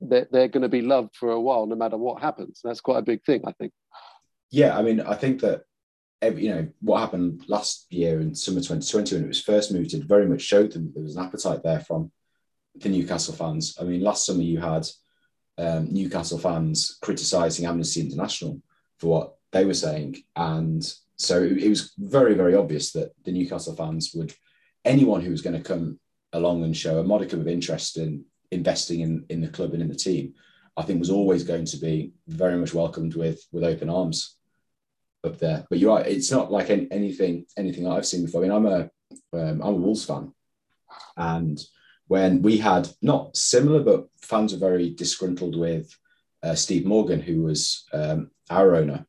they're, 0.00 0.26
they're 0.30 0.48
going 0.48 0.62
to 0.62 0.68
be 0.68 0.82
loved 0.82 1.16
for 1.16 1.30
a 1.30 1.40
while, 1.40 1.66
no 1.66 1.76
matter 1.76 1.96
what 1.96 2.22
happens. 2.22 2.60
That's 2.62 2.80
quite 2.80 2.98
a 2.98 3.02
big 3.02 3.24
thing, 3.24 3.42
I 3.46 3.52
think. 3.52 3.72
Yeah, 4.50 4.76
I 4.76 4.82
mean, 4.82 5.00
I 5.00 5.14
think 5.14 5.40
that 5.40 5.64
every, 6.22 6.44
you 6.44 6.54
know 6.54 6.68
what 6.80 7.00
happened 7.00 7.44
last 7.48 7.86
year 7.90 8.20
in 8.20 8.34
summer 8.34 8.60
2020 8.60 9.14
when 9.14 9.24
it 9.24 9.28
was 9.28 9.42
first 9.42 9.72
mooted 9.72 10.08
very 10.08 10.26
much 10.26 10.42
showed 10.42 10.72
them 10.72 10.86
that 10.86 10.94
there 10.94 11.02
was 11.02 11.16
an 11.16 11.24
appetite 11.24 11.62
there 11.62 11.80
from 11.80 12.10
the 12.76 12.88
Newcastle 12.88 13.34
fans. 13.34 13.76
I 13.80 13.84
mean, 13.84 14.00
last 14.00 14.26
summer 14.26 14.42
you 14.42 14.60
had 14.60 14.86
um, 15.58 15.92
Newcastle 15.92 16.38
fans 16.38 16.98
criticising 17.02 17.66
Amnesty 17.66 18.00
International 18.00 18.60
for 18.98 19.06
what 19.06 19.34
they 19.52 19.64
were 19.64 19.74
saying, 19.74 20.16
and 20.34 20.82
so 21.16 21.42
it, 21.42 21.58
it 21.58 21.68
was 21.68 21.92
very, 21.98 22.34
very 22.34 22.54
obvious 22.54 22.92
that 22.92 23.12
the 23.24 23.32
Newcastle 23.32 23.76
fans 23.76 24.12
would 24.14 24.34
anyone 24.84 25.20
who 25.20 25.30
was 25.30 25.42
going 25.42 25.56
to 25.56 25.62
come 25.62 25.98
along 26.32 26.64
and 26.64 26.76
show 26.76 26.98
a 26.98 27.04
modicum 27.04 27.40
of 27.40 27.48
interest 27.48 27.96
in 27.96 28.24
investing 28.50 29.00
in, 29.00 29.24
in 29.28 29.40
the 29.40 29.48
club 29.48 29.72
and 29.72 29.82
in 29.82 29.88
the 29.88 29.94
team, 29.94 30.34
I 30.76 30.82
think 30.82 30.98
was 30.98 31.10
always 31.10 31.44
going 31.44 31.64
to 31.66 31.76
be 31.76 32.12
very 32.26 32.56
much 32.56 32.74
welcomed 32.74 33.14
with 33.14 33.40
with 33.52 33.64
open 33.64 33.88
arms 33.88 34.36
up 35.24 35.38
there. 35.38 35.64
But 35.68 35.78
you're 35.78 35.94
right; 35.94 36.06
it's 36.06 36.30
not 36.30 36.52
like 36.52 36.70
any, 36.70 36.88
anything 36.90 37.46
anything 37.56 37.86
I've 37.86 38.06
seen 38.06 38.24
before. 38.24 38.42
I 38.42 38.48
mean, 38.48 38.56
I'm 38.56 38.66
a 38.66 38.90
am 39.34 39.62
um, 39.62 39.62
a 39.62 39.72
Wolves 39.72 40.04
fan, 40.04 40.32
and 41.16 41.60
when 42.06 42.42
we 42.42 42.58
had 42.58 42.88
not 43.02 43.36
similar, 43.36 43.82
but 43.82 44.06
fans 44.20 44.52
were 44.52 44.58
very 44.58 44.90
disgruntled 44.90 45.56
with 45.56 45.90
uh, 46.42 46.54
Steve 46.54 46.84
Morgan, 46.84 47.20
who 47.20 47.42
was 47.42 47.84
um, 47.92 48.30
our 48.50 48.76
owner, 48.76 49.06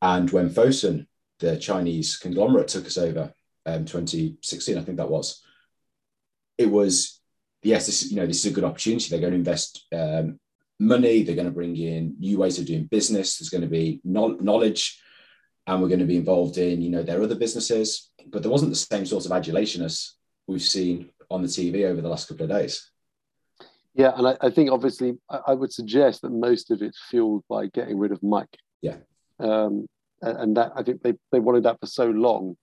and 0.00 0.30
when 0.30 0.50
Fosun, 0.50 1.06
the 1.40 1.56
Chinese 1.56 2.16
conglomerate, 2.16 2.68
took 2.68 2.86
us 2.86 2.98
over, 2.98 3.32
um, 3.66 3.84
2016, 3.84 4.78
I 4.78 4.82
think 4.82 4.96
that 4.96 5.10
was. 5.10 5.42
It 6.56 6.70
was 6.70 7.18
yes, 7.62 7.86
this 7.86 8.10
you 8.10 8.16
know 8.16 8.26
this 8.26 8.44
is 8.44 8.52
a 8.52 8.54
good 8.54 8.64
opportunity. 8.64 9.08
They're 9.08 9.20
going 9.20 9.32
to 9.32 9.38
invest 9.38 9.86
um, 9.92 10.38
money. 10.78 11.22
They're 11.22 11.34
going 11.34 11.46
to 11.46 11.52
bring 11.52 11.76
in 11.76 12.16
new 12.18 12.38
ways 12.38 12.58
of 12.58 12.66
doing 12.66 12.84
business. 12.84 13.38
There's 13.38 13.50
going 13.50 13.62
to 13.62 13.68
be 13.68 14.00
knowledge, 14.04 15.00
and 15.68 15.82
we're 15.82 15.88
going 15.88 16.00
to 16.00 16.06
be 16.06 16.16
involved 16.16 16.58
in 16.58 16.80
you 16.80 16.90
know 16.90 17.02
their 17.02 17.22
other 17.22 17.34
businesses. 17.34 18.10
But 18.26 18.42
there 18.42 18.50
wasn't 18.50 18.72
the 18.72 18.76
same 18.76 19.06
sort 19.06 19.26
of 19.26 19.32
adulation 19.32 19.84
as 19.84 20.14
we've 20.46 20.62
seen 20.62 21.10
on 21.30 21.42
the 21.42 21.48
TV 21.48 21.84
over 21.84 22.00
the 22.00 22.08
last 22.08 22.28
couple 22.28 22.44
of 22.44 22.50
days. 22.50 22.90
Yeah, 23.94 24.12
and 24.16 24.28
I, 24.28 24.36
I 24.40 24.50
think 24.50 24.70
obviously 24.70 25.14
I, 25.30 25.40
I, 25.48 25.54
would 25.54 25.72
suggest 25.72 26.22
that 26.22 26.30
most 26.30 26.70
of 26.70 26.82
it's 26.82 27.00
fueled 27.10 27.42
by 27.48 27.66
getting 27.66 27.98
rid 27.98 28.12
of 28.12 28.22
Mike. 28.22 28.56
Yeah. 28.80 28.96
Um, 29.40 29.86
and 30.22 30.56
that 30.56 30.72
I 30.76 30.82
think 30.82 31.02
they, 31.02 31.14
they 31.32 31.40
wanted 31.40 31.64
that 31.64 31.80
for 31.80 31.86
so 31.86 32.06
long 32.06 32.56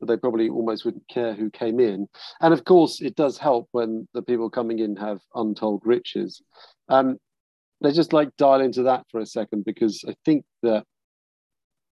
that 0.00 0.06
they 0.06 0.16
probably 0.16 0.48
almost 0.48 0.84
wouldn't 0.84 1.08
care 1.08 1.34
who 1.34 1.50
came 1.50 1.80
in. 1.80 2.08
And 2.40 2.52
of 2.52 2.64
course, 2.64 3.00
it 3.00 3.16
does 3.16 3.38
help 3.38 3.68
when 3.72 4.08
the 4.14 4.22
people 4.22 4.50
coming 4.50 4.78
in 4.78 4.96
have 4.96 5.20
untold 5.34 5.82
riches. 5.84 6.42
Um, 6.88 7.18
let's 7.80 7.96
just 7.96 8.12
like 8.12 8.34
dial 8.36 8.60
into 8.60 8.84
that 8.84 9.04
for 9.10 9.20
a 9.20 9.26
second 9.26 9.64
because 9.64 10.04
I 10.08 10.14
think 10.24 10.44
that 10.62 10.84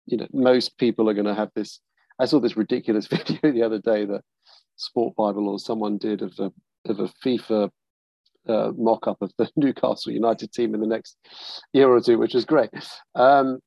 you 0.06 0.16
know 0.16 0.26
most 0.32 0.78
people 0.78 1.08
are 1.08 1.14
going 1.14 1.26
to 1.26 1.34
have 1.34 1.50
this. 1.54 1.80
I 2.18 2.26
saw 2.26 2.40
this 2.40 2.56
ridiculous 2.56 3.06
video 3.08 3.52
the 3.52 3.62
other 3.62 3.78
day 3.78 4.04
that 4.04 4.22
Sport 4.76 5.14
Bible 5.16 5.48
or 5.48 5.58
someone 5.58 5.98
did 5.98 6.22
of 6.22 6.32
a 6.38 6.52
of 6.84 7.00
a 7.00 7.08
FIFA 7.24 7.70
uh, 8.48 8.72
mock 8.76 9.06
up 9.06 9.22
of 9.22 9.32
the 9.38 9.48
Newcastle 9.56 10.12
United 10.12 10.52
team 10.52 10.74
in 10.74 10.80
the 10.80 10.86
next 10.86 11.16
year 11.72 11.88
or 11.88 12.00
two, 12.00 12.18
which 12.18 12.34
is 12.34 12.44
great. 12.44 12.70
Um, 13.14 13.60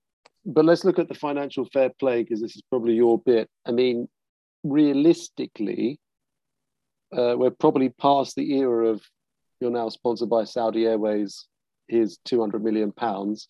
but 0.46 0.65
let's 0.65 0.86
look 0.86 1.00
at 1.00 1.08
the 1.08 1.15
financial 1.15 1.68
fair 1.74 1.89
play 2.00 2.24
because 2.24 2.42
this 2.42 2.56
is 2.56 2.62
probably 2.70 2.94
your 2.94 3.20
bit. 3.20 3.50
I 3.65 3.72
mean, 3.72 4.08
realistically, 4.63 6.00
uh, 7.15 7.36
we're 7.38 7.51
probably 7.51 7.89
past 7.89 8.36
the 8.36 8.54
era 8.54 8.89
of 8.89 9.01
you're 9.60 9.72
now 9.72 9.89
sponsored 9.89 10.30
by 10.30 10.44
Saudi 10.44 10.86
Airways. 10.86 11.48
Here's 11.88 12.18
200 12.25 12.63
million 12.63 12.92
pounds. 12.92 13.48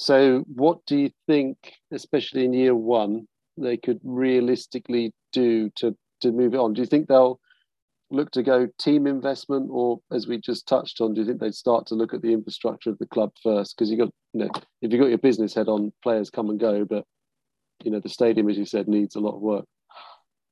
So, 0.00 0.44
what 0.54 0.78
do 0.86 0.96
you 0.96 1.10
think, 1.26 1.56
especially 1.92 2.44
in 2.44 2.52
year 2.52 2.74
one, 2.74 3.26
they 3.56 3.76
could 3.76 4.00
realistically 4.02 5.12
do 5.32 5.70
to 5.76 5.96
to 6.22 6.32
move 6.32 6.54
it 6.54 6.60
on? 6.60 6.72
Do 6.72 6.80
you 6.80 6.86
think 6.86 7.08
they'll 7.08 7.38
look 8.10 8.30
to 8.32 8.42
go 8.42 8.68
team 8.78 9.06
investment, 9.06 9.68
or 9.70 10.00
as 10.10 10.26
we 10.26 10.38
just 10.38 10.66
touched 10.66 11.00
on, 11.00 11.14
do 11.14 11.20
you 11.20 11.26
think 11.26 11.40
they'd 11.40 11.54
start 11.54 11.86
to 11.86 11.94
look 11.94 12.14
at 12.14 12.22
the 12.22 12.32
infrastructure 12.32 12.90
of 12.90 12.98
the 12.98 13.06
club 13.06 13.30
first? 13.42 13.76
Because 13.76 13.90
you 13.90 13.96
got, 13.96 14.10
you 14.32 14.44
know, 14.44 14.50
if 14.82 14.90
you 14.92 14.98
got 14.98 15.10
your 15.10 15.18
business 15.18 15.54
head 15.54 15.68
on, 15.68 15.92
players 16.02 16.30
come 16.30 16.50
and 16.50 16.58
go, 16.58 16.84
but 16.84 17.04
you 17.84 17.90
know 17.90 18.00
the 18.00 18.08
stadium, 18.08 18.48
as 18.48 18.58
you 18.58 18.64
said, 18.66 18.88
needs 18.88 19.16
a 19.16 19.20
lot 19.20 19.36
of 19.36 19.40
work 19.40 19.66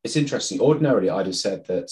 it's 0.04 0.16
interesting. 0.16 0.60
Ordinarily, 0.60 1.10
I'd 1.10 1.26
have 1.26 1.36
said 1.36 1.66
that. 1.66 1.90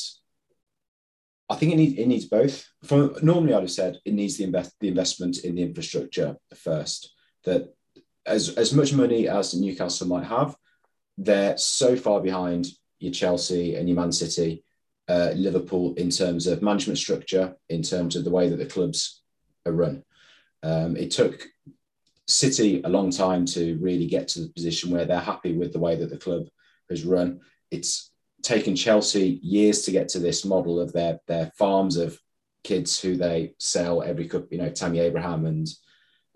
I 1.48 1.54
think 1.54 1.72
it, 1.72 1.76
need, 1.76 1.98
it 1.98 2.08
needs 2.08 2.25
both. 2.25 2.66
From 2.82 3.14
normally, 3.22 3.54
I'd 3.54 3.60
have 3.60 3.70
said 3.70 3.98
it 4.04 4.14
needs 4.14 4.36
the 4.36 4.44
invest 4.44 4.75
the 4.80 4.88
investment 4.88 5.38
in 5.44 5.54
the 5.54 5.62
infrastructure 5.62 6.36
first. 6.54 7.14
That 7.46 7.74
as 8.26 8.50
as 8.50 8.74
much 8.74 8.92
money 8.92 9.28
as 9.28 9.54
Newcastle 9.54 10.08
might 10.08 10.24
have, 10.24 10.56
they're 11.16 11.56
so 11.56 11.96
far 11.96 12.20
behind 12.20 12.66
your 12.98 13.12
Chelsea 13.12 13.76
and 13.76 13.88
your 13.88 13.96
Man 13.96 14.12
City, 14.12 14.62
uh, 15.08 15.32
Liverpool 15.34 15.94
in 15.94 16.10
terms 16.10 16.46
of 16.46 16.62
management 16.62 16.98
structure, 16.98 17.56
in 17.68 17.82
terms 17.82 18.16
of 18.16 18.24
the 18.24 18.30
way 18.30 18.48
that 18.48 18.56
the 18.56 18.66
clubs 18.66 19.22
are 19.64 19.72
run. 19.72 20.02
Um, 20.62 20.96
it 20.96 21.10
took 21.10 21.46
City 22.26 22.82
a 22.82 22.88
long 22.88 23.10
time 23.10 23.46
to 23.46 23.78
really 23.80 24.06
get 24.06 24.28
to 24.28 24.40
the 24.40 24.48
position 24.48 24.90
where 24.90 25.06
they're 25.06 25.18
happy 25.20 25.56
with 25.56 25.72
the 25.72 25.78
way 25.78 25.96
that 25.96 26.10
the 26.10 26.18
club 26.18 26.48
has 26.90 27.04
run 27.04 27.40
it's 27.70 28.10
taken 28.42 28.76
Chelsea 28.76 29.40
years 29.42 29.82
to 29.82 29.90
get 29.90 30.08
to 30.10 30.18
this 30.18 30.44
model 30.44 30.80
of 30.80 30.92
their 30.92 31.20
their 31.26 31.50
farms 31.58 31.96
of 31.96 32.18
kids 32.64 33.00
who 33.00 33.16
they 33.16 33.54
sell 33.58 34.02
every 34.02 34.26
cup, 34.26 34.46
you 34.50 34.58
know, 34.58 34.70
Tammy 34.70 34.98
Abraham 35.00 35.46
and 35.46 35.68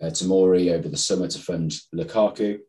uh, 0.00 0.06
Tomori 0.06 0.72
over 0.72 0.88
the 0.88 0.96
summer 0.96 1.28
to 1.28 1.38
fund 1.38 1.72
Lukaku. 1.94 2.60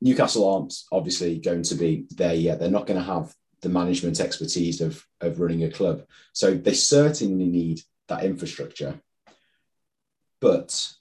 Newcastle 0.00 0.48
aren't 0.48 0.74
obviously 0.92 1.38
going 1.38 1.62
to 1.62 1.74
be 1.74 2.06
there 2.10 2.34
yet. 2.34 2.58
They're 2.58 2.70
not 2.70 2.86
going 2.86 3.00
to 3.00 3.04
have 3.04 3.34
the 3.62 3.68
management 3.68 4.20
expertise 4.20 4.80
of, 4.80 5.04
of 5.20 5.40
running 5.40 5.64
a 5.64 5.70
club. 5.70 6.04
So 6.32 6.54
they 6.54 6.74
certainly 6.74 7.46
need 7.46 7.80
that 8.06 8.24
infrastructure. 8.24 9.00
But 10.40 10.92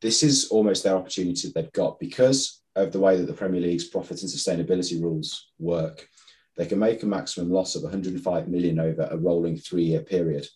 this 0.00 0.22
is 0.22 0.48
almost 0.48 0.82
their 0.82 0.96
opportunity 0.96 1.52
they've 1.54 1.72
got 1.72 1.98
because 1.98 2.62
of 2.74 2.92
the 2.92 3.00
way 3.00 3.16
that 3.16 3.26
the 3.26 3.34
Premier 3.34 3.60
League's 3.60 3.88
profit 3.88 4.22
and 4.22 4.30
sustainability 4.30 5.00
rules 5.00 5.50
work. 5.58 6.08
They 6.56 6.66
can 6.66 6.78
make 6.78 7.02
a 7.02 7.06
maximum 7.06 7.50
loss 7.50 7.74
of 7.74 7.82
105 7.82 8.48
million 8.48 8.80
over 8.80 9.08
a 9.10 9.16
rolling 9.16 9.56
three 9.56 9.84
year 9.84 10.00
period. 10.00 10.46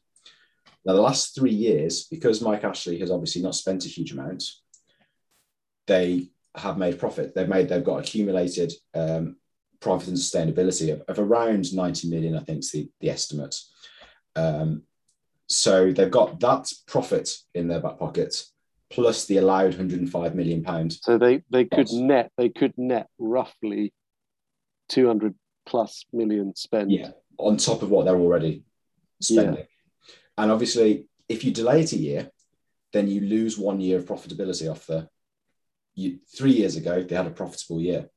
Now, 0.84 0.94
the 0.94 1.00
last 1.00 1.34
three 1.34 1.52
years, 1.52 2.04
because 2.04 2.42
Mike 2.42 2.64
Ashley 2.64 2.98
has 2.98 3.10
obviously 3.10 3.42
not 3.42 3.54
spent 3.54 3.86
a 3.86 3.88
huge 3.88 4.12
amount, 4.12 4.44
they 5.86 6.28
have 6.54 6.78
made 6.78 6.98
profit. 6.98 7.34
They've 7.34 7.48
made, 7.48 7.68
they've 7.68 7.82
got 7.82 8.00
accumulated 8.00 8.72
um, 8.94 9.36
profit 9.80 10.08
and 10.08 10.16
sustainability 10.16 10.92
of, 10.92 11.02
of, 11.08 11.18
around 11.18 11.74
90 11.74 12.08
million, 12.08 12.36
I 12.36 12.40
think 12.40 12.60
is 12.60 12.70
the, 12.70 12.88
the 13.00 13.10
estimate. 13.10 13.56
Um, 14.36 14.82
so 15.48 15.92
they've 15.92 16.10
got 16.10 16.40
that 16.40 16.72
profit 16.86 17.36
in 17.54 17.68
their 17.68 17.80
back 17.80 17.98
pocket 17.98 18.44
plus 18.90 19.26
the 19.26 19.38
allowed 19.38 19.70
105 19.70 20.34
million 20.34 20.62
pound. 20.62 20.92
So 20.92 21.18
they 21.18 21.42
they 21.50 21.64
could 21.64 21.90
net 21.92 22.30
they 22.38 22.48
could 22.48 22.72
net 22.76 23.08
roughly 23.18 23.92
200 24.90 25.34
plus 25.66 26.04
million 26.12 26.54
spent. 26.54 26.90
Yeah, 26.90 27.10
on 27.38 27.56
top 27.56 27.82
of 27.82 27.90
what 27.90 28.04
they're 28.04 28.16
already 28.16 28.64
spending. 29.20 29.56
Yeah. 29.56 29.64
And 30.36 30.50
obviously, 30.50 31.06
if 31.28 31.44
you 31.44 31.52
delay 31.52 31.80
it 31.80 31.92
a 31.92 31.96
year, 31.96 32.30
then 32.92 33.08
you 33.08 33.20
lose 33.20 33.58
one 33.58 33.80
year 33.80 33.98
of 33.98 34.06
profitability 34.06 34.70
off 34.70 34.86
the. 34.86 35.08
You, 35.96 36.18
three 36.36 36.50
years 36.50 36.74
ago, 36.74 37.02
they 37.04 37.14
had 37.14 37.28
a 37.28 37.30
profitable 37.30 37.80
year. 37.80 38.08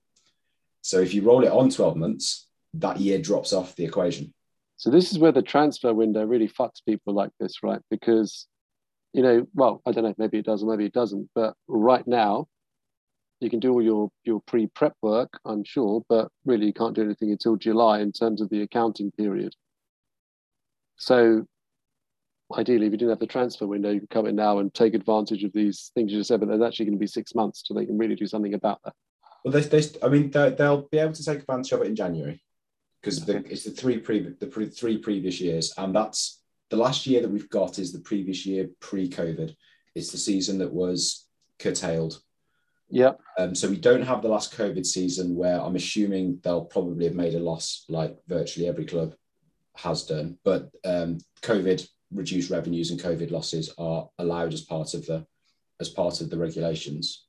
So 0.81 0.99
if 0.99 1.13
you 1.13 1.21
roll 1.21 1.43
it 1.43 1.51
on 1.51 1.69
12 1.69 1.95
months, 1.95 2.47
that 2.73 2.99
year 2.99 3.19
drops 3.19 3.53
off 3.53 3.75
the 3.75 3.85
equation. 3.85 4.33
So 4.77 4.89
this 4.89 5.11
is 5.11 5.19
where 5.19 5.31
the 5.31 5.41
transfer 5.41 5.93
window 5.93 6.23
really 6.25 6.47
fucks 6.47 6.83
people 6.85 7.13
like 7.13 7.31
this, 7.39 7.63
right? 7.63 7.81
Because, 7.91 8.47
you 9.13 9.21
know, 9.21 9.45
well, 9.53 9.81
I 9.85 9.91
don't 9.91 10.03
know, 10.03 10.15
maybe 10.17 10.39
it 10.39 10.45
does 10.45 10.63
or 10.63 10.69
maybe 10.71 10.85
it 10.85 10.93
doesn't, 10.93 11.29
but 11.35 11.55
right 11.67 12.05
now, 12.07 12.47
you 13.39 13.49
can 13.49 13.59
do 13.59 13.71
all 13.71 13.81
your 13.81 14.09
your 14.23 14.41
pre-prep 14.47 14.93
work, 15.01 15.39
I'm 15.45 15.63
sure, 15.63 16.03
but 16.09 16.29
really 16.45 16.65
you 16.65 16.73
can't 16.73 16.95
do 16.95 17.03
anything 17.03 17.31
until 17.31 17.55
July 17.55 17.99
in 17.99 18.11
terms 18.11 18.41
of 18.41 18.49
the 18.49 18.61
accounting 18.61 19.11
period. 19.11 19.53
So 20.95 21.45
ideally, 22.55 22.87
if 22.87 22.91
you 22.91 22.97
didn't 22.97 23.11
have 23.11 23.19
the 23.19 23.27
transfer 23.27 23.67
window, 23.67 23.91
you 23.91 23.99
could 23.99 24.09
come 24.09 24.27
in 24.27 24.35
now 24.35 24.59
and 24.59 24.73
take 24.73 24.93
advantage 24.93 25.43
of 25.43 25.51
these 25.53 25.91
things 25.93 26.11
you 26.11 26.19
just 26.19 26.29
said, 26.29 26.39
but 26.39 26.49
there's 26.49 26.61
actually 26.61 26.85
going 26.85 26.97
to 26.97 26.99
be 26.99 27.07
six 27.07 27.35
months 27.35 27.61
till 27.61 27.75
they 27.75 27.85
can 27.85 27.97
really 27.97 28.15
do 28.15 28.27
something 28.27 28.53
about 28.53 28.79
that. 28.85 28.93
Well, 29.43 29.51
they, 29.51 29.61
they 29.61 29.87
I 30.03 30.09
mean, 30.09 30.31
they'll 30.31 30.87
be 30.89 30.99
able 30.99 31.13
to 31.13 31.23
take 31.23 31.39
advantage 31.39 31.71
of 31.71 31.81
it 31.81 31.87
in 31.87 31.95
January 31.95 32.41
because 33.01 33.27
okay. 33.29 33.41
it's 33.49 33.63
the 33.63 33.71
three 33.71 33.99
pre 33.99 34.35
the 34.39 34.47
pre, 34.47 34.67
three 34.67 34.97
previous 34.97 35.39
years, 35.39 35.73
and 35.77 35.95
that's 35.95 36.41
the 36.69 36.77
last 36.77 37.07
year 37.07 37.21
that 37.21 37.29
we've 37.29 37.49
got 37.49 37.79
is 37.79 37.93
the 37.93 37.99
previous 37.99 38.45
year 38.45 38.69
pre-COVID. 38.79 39.55
It's 39.95 40.11
the 40.11 40.17
season 40.17 40.57
that 40.59 40.73
was 40.73 41.25
curtailed. 41.59 42.19
Yeah. 42.89 43.13
Um, 43.37 43.55
so 43.55 43.69
we 43.69 43.77
don't 43.77 44.01
have 44.01 44.21
the 44.21 44.29
last 44.29 44.55
COVID 44.57 44.85
season 44.85 45.35
where 45.35 45.59
I'm 45.59 45.75
assuming 45.75 46.39
they'll 46.43 46.65
probably 46.65 47.05
have 47.05 47.15
made 47.15 47.35
a 47.35 47.39
loss 47.39 47.85
like 47.89 48.17
virtually 48.27 48.67
every 48.67 48.85
club 48.85 49.15
has 49.75 50.03
done. 50.03 50.37
But 50.43 50.69
um, 50.85 51.19
COVID 51.41 51.87
reduced 52.11 52.49
revenues 52.49 52.91
and 52.91 52.99
COVID 52.99 53.31
losses 53.31 53.73
are 53.77 54.09
allowed 54.17 54.53
as 54.53 54.61
part 54.61 54.93
of 54.93 55.05
the 55.05 55.25
as 55.79 55.89
part 55.89 56.21
of 56.21 56.29
the 56.29 56.37
regulations. 56.37 57.25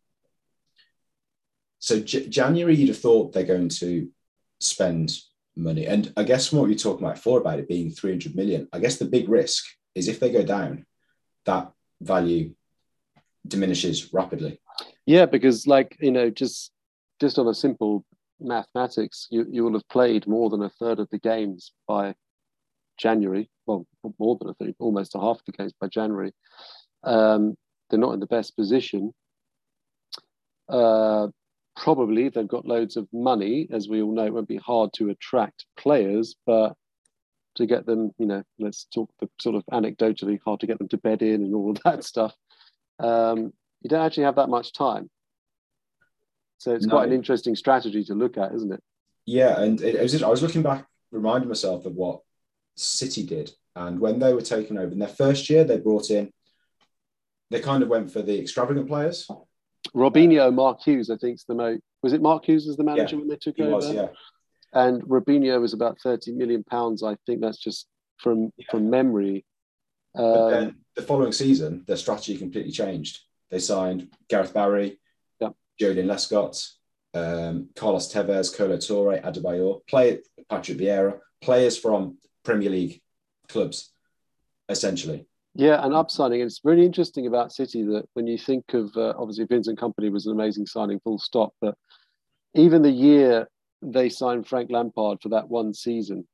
So 1.80 2.00
J- 2.00 2.28
January, 2.28 2.74
you'd 2.74 2.88
have 2.88 2.98
thought 2.98 3.32
they're 3.32 3.44
going 3.44 3.68
to 3.80 4.08
spend 4.60 5.16
money, 5.56 5.86
and 5.86 6.12
I 6.16 6.22
guess 6.22 6.48
from 6.48 6.58
what 6.58 6.70
are 6.70 6.74
talking 6.74 7.04
about 7.04 7.16
before 7.16 7.40
about 7.40 7.58
it 7.58 7.68
being 7.68 7.90
300 7.90 8.34
million. 8.34 8.68
I 8.72 8.78
guess 8.78 8.96
the 8.96 9.04
big 9.04 9.28
risk 9.28 9.64
is 9.94 10.08
if 10.08 10.20
they 10.20 10.32
go 10.32 10.44
down, 10.44 10.86
that 11.44 11.72
value 12.00 12.54
diminishes 13.46 14.12
rapidly. 14.12 14.60
Yeah, 15.06 15.26
because 15.26 15.66
like 15.66 15.96
you 16.00 16.12
know, 16.12 16.30
just 16.30 16.72
just 17.20 17.38
on 17.38 17.48
a 17.48 17.54
simple 17.54 18.04
mathematics, 18.40 19.26
you 19.30 19.46
you 19.50 19.64
will 19.64 19.74
have 19.74 19.88
played 19.88 20.26
more 20.26 20.50
than 20.50 20.62
a 20.62 20.68
third 20.68 21.00
of 21.00 21.08
the 21.10 21.18
games 21.18 21.72
by 21.86 22.14
January. 22.98 23.48
Well, 23.66 23.86
more 24.18 24.36
than 24.38 24.50
a 24.50 24.54
third, 24.54 24.74
almost 24.78 25.14
a 25.14 25.20
half 25.20 25.44
the 25.44 25.52
games 25.52 25.72
by 25.80 25.88
January. 25.88 26.32
Um, 27.04 27.54
they're 27.88 27.98
not 27.98 28.14
in 28.14 28.20
the 28.20 28.26
best 28.26 28.56
position. 28.56 29.12
Uh, 30.68 31.28
probably 31.76 32.28
they've 32.28 32.46
got 32.46 32.66
loads 32.66 32.96
of 32.96 33.08
money, 33.12 33.68
as 33.70 33.88
we 33.88 34.02
all 34.02 34.14
know. 34.14 34.26
It 34.26 34.34
won't 34.34 34.48
be 34.48 34.56
hard 34.56 34.90
to 34.94 35.10
attract 35.10 35.64
players, 35.76 36.34
but 36.44 36.74
to 37.54 37.66
get 37.66 37.86
them, 37.86 38.10
you 38.18 38.26
know, 38.26 38.42
let's 38.58 38.86
talk 38.92 39.10
the 39.20 39.28
sort 39.40 39.56
of 39.56 39.64
anecdotally 39.72 40.38
hard 40.44 40.60
to 40.60 40.66
get 40.66 40.78
them 40.78 40.88
to 40.88 40.98
bed 40.98 41.22
in 41.22 41.42
and 41.44 41.54
all 41.54 41.70
of 41.70 41.80
that 41.84 42.04
stuff. 42.04 42.34
Um, 42.98 43.52
you 43.80 43.88
don't 43.88 44.04
actually 44.04 44.24
have 44.24 44.36
that 44.36 44.48
much 44.48 44.72
time. 44.72 45.08
So 46.58 46.74
it's 46.74 46.86
no. 46.86 46.96
quite 46.96 47.08
an 47.08 47.14
interesting 47.14 47.54
strategy 47.54 48.04
to 48.04 48.14
look 48.14 48.36
at, 48.36 48.54
isn't 48.54 48.72
it? 48.72 48.82
Yeah, 49.26 49.60
and 49.60 49.80
it, 49.80 49.94
it 49.94 50.02
was, 50.02 50.22
I 50.22 50.28
was 50.28 50.42
looking 50.42 50.62
back, 50.62 50.86
reminding 51.12 51.48
myself 51.48 51.86
of 51.86 51.94
what 51.94 52.20
City 52.78 53.24
did, 53.24 53.50
and 53.74 54.00
when 54.00 54.18
they 54.18 54.32
were 54.32 54.40
taken 54.42 54.78
over 54.78 54.92
in 54.92 54.98
their 54.98 55.08
first 55.08 55.48
year, 55.50 55.64
they 55.64 55.78
brought 55.78 56.10
in, 56.10 56.32
they 57.50 57.60
kind 57.60 57.82
of 57.82 57.88
went 57.88 58.10
for 58.10 58.22
the 58.22 58.38
extravagant 58.38 58.88
players. 58.88 59.28
Robinho, 59.94 60.52
Mark 60.52 60.80
Hughes, 60.82 61.10
I 61.10 61.16
think, 61.16 61.36
is 61.36 61.44
the 61.48 61.54
most. 61.54 61.80
Was 62.02 62.12
it 62.12 62.22
Mark 62.22 62.44
Hughes 62.44 62.68
as 62.68 62.76
the 62.76 62.84
manager 62.84 63.16
yeah, 63.16 63.20
when 63.20 63.28
they 63.28 63.36
took 63.36 63.58
over? 63.60 63.76
Was, 63.76 63.92
yeah. 63.92 64.08
And 64.72 65.02
Robinho 65.02 65.60
was 65.60 65.72
about 65.72 65.98
thirty 66.00 66.32
million 66.32 66.62
pounds. 66.64 67.02
I 67.02 67.16
think 67.26 67.40
that's 67.40 67.58
just 67.58 67.86
from 68.18 68.52
yeah. 68.56 68.66
from 68.70 68.90
memory. 68.90 69.44
But 70.14 70.50
then 70.50 70.66
um, 70.68 70.76
the 70.96 71.02
following 71.02 71.32
season, 71.32 71.84
their 71.86 71.96
strategy 71.96 72.36
completely 72.36 72.72
changed. 72.72 73.20
They 73.50 73.60
signed 73.60 74.08
Gareth 74.28 74.52
Barry, 74.52 74.98
yeah. 75.40 75.50
Lescott, 75.80 76.68
um, 77.14 77.68
Carlos 77.76 78.12
Tevez, 78.12 78.54
Kolo 78.54 78.76
Touré, 78.76 79.22
Adebayor, 79.24 79.86
play 79.86 80.18
Patrick 80.50 80.78
Vieira, 80.78 81.18
players 81.40 81.78
from 81.78 82.18
Premier 82.48 82.70
League 82.70 83.02
clubs, 83.48 83.92
essentially. 84.70 85.26
Yeah, 85.54 85.84
and 85.84 85.92
upsigning. 85.92 86.42
It's 86.42 86.60
really 86.64 86.86
interesting 86.86 87.26
about 87.26 87.52
City 87.52 87.82
that 87.82 88.04
when 88.14 88.26
you 88.26 88.38
think 88.38 88.72
of 88.72 88.96
uh, 88.96 89.12
obviously 89.18 89.44
Vincent 89.44 89.78
Kompany 89.78 90.10
was 90.10 90.24
an 90.24 90.32
amazing 90.32 90.64
signing, 90.64 90.98
full 91.00 91.18
stop. 91.18 91.52
But 91.60 91.74
even 92.54 92.80
the 92.80 92.90
year 92.90 93.48
they 93.82 94.08
signed 94.08 94.46
Frank 94.46 94.70
Lampard 94.70 95.18
for 95.20 95.28
that 95.28 95.50
one 95.50 95.74
season, 95.74 96.26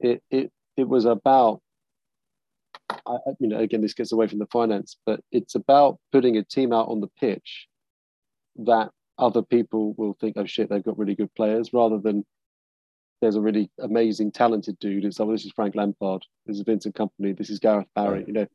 it 0.00 0.20
it 0.32 0.50
it 0.76 0.88
was 0.88 1.04
about 1.04 1.60
I, 3.06 3.16
you 3.38 3.48
know, 3.48 3.60
again, 3.60 3.82
this 3.82 3.94
gets 3.94 4.10
away 4.10 4.26
from 4.26 4.40
the 4.40 4.46
finance, 4.46 4.96
but 5.06 5.20
it's 5.30 5.54
about 5.54 5.98
putting 6.10 6.36
a 6.38 6.44
team 6.44 6.72
out 6.72 6.88
on 6.88 7.00
the 7.00 7.12
pitch 7.20 7.68
that 8.56 8.90
other 9.16 9.42
people 9.42 9.94
will 9.96 10.16
think, 10.20 10.36
oh 10.36 10.46
shit, 10.46 10.68
they've 10.68 10.82
got 10.82 10.98
really 10.98 11.14
good 11.14 11.32
players, 11.34 11.72
rather 11.72 11.98
than 11.98 12.24
there's 13.20 13.36
a 13.36 13.40
really 13.40 13.70
amazing, 13.80 14.32
talented 14.32 14.78
dude. 14.78 15.04
It's 15.04 15.18
like, 15.18 15.30
this 15.30 15.44
is 15.44 15.52
Frank 15.52 15.74
Lampard, 15.74 16.24
this 16.46 16.56
is 16.56 16.62
Vincent 16.62 16.94
Kompany, 16.94 17.36
this 17.36 17.50
is 17.50 17.58
Gareth 17.58 17.88
Barry, 17.94 18.24
you 18.26 18.32
know, 18.32 18.46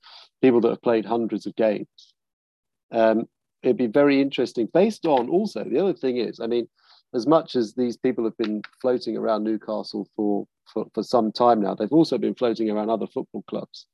people 0.42 0.62
that 0.62 0.70
have 0.70 0.82
played 0.82 1.06
hundreds 1.06 1.46
of 1.46 1.56
games. 1.56 1.88
Um, 2.92 3.28
it'd 3.64 3.78
be 3.78 3.88
very 3.88 4.22
interesting 4.22 4.68
based 4.74 5.06
on 5.06 5.30
also 5.30 5.64
the 5.64 5.80
other 5.80 5.94
thing 5.94 6.18
is, 6.18 6.40
I 6.40 6.48
mean, 6.48 6.68
as 7.14 7.26
much 7.26 7.56
as 7.56 7.74
these 7.74 7.98
people 7.98 8.24
have 8.24 8.38
been 8.38 8.62
floating 8.82 9.18
around 9.18 9.44
Newcastle 9.44 10.08
for, 10.16 10.46
for, 10.72 10.86
for 10.94 11.04
some 11.04 11.32
time 11.32 11.62
now, 11.62 11.74
they've 11.74 11.92
also 11.92 12.18
been 12.18 12.36
floating 12.36 12.70
around 12.70 12.90
other 12.90 13.08
football 13.08 13.44
clubs. 13.48 13.88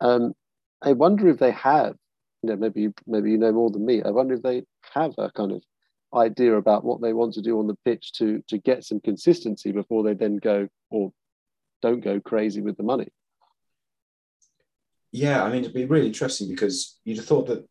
Um, 0.00 0.34
I 0.82 0.92
wonder 0.92 1.28
if 1.28 1.38
they 1.38 1.52
have, 1.52 1.96
you 2.42 2.50
know, 2.50 2.56
maybe 2.56 2.88
maybe 3.06 3.30
you 3.30 3.38
know 3.38 3.52
more 3.52 3.70
than 3.70 3.86
me. 3.86 4.02
I 4.02 4.10
wonder 4.10 4.34
if 4.34 4.42
they 4.42 4.64
have 4.92 5.14
a 5.16 5.30
kind 5.30 5.52
of 5.52 5.62
idea 6.14 6.56
about 6.56 6.84
what 6.84 7.00
they 7.00 7.12
want 7.12 7.34
to 7.34 7.42
do 7.42 7.58
on 7.58 7.66
the 7.66 7.76
pitch 7.84 8.12
to 8.12 8.42
to 8.48 8.58
get 8.58 8.84
some 8.84 9.00
consistency 9.00 9.72
before 9.72 10.02
they 10.02 10.14
then 10.14 10.36
go 10.36 10.68
or 10.90 11.12
don't 11.80 12.00
go 12.00 12.20
crazy 12.20 12.60
with 12.60 12.76
the 12.76 12.82
money. 12.82 13.08
Yeah, 15.10 15.44
I 15.44 15.50
mean, 15.50 15.60
it'd 15.60 15.74
be 15.74 15.84
really 15.84 16.06
interesting 16.06 16.48
because 16.48 16.98
you'd 17.04 17.18
have 17.18 17.26
thought 17.26 17.46
that. 17.48 17.66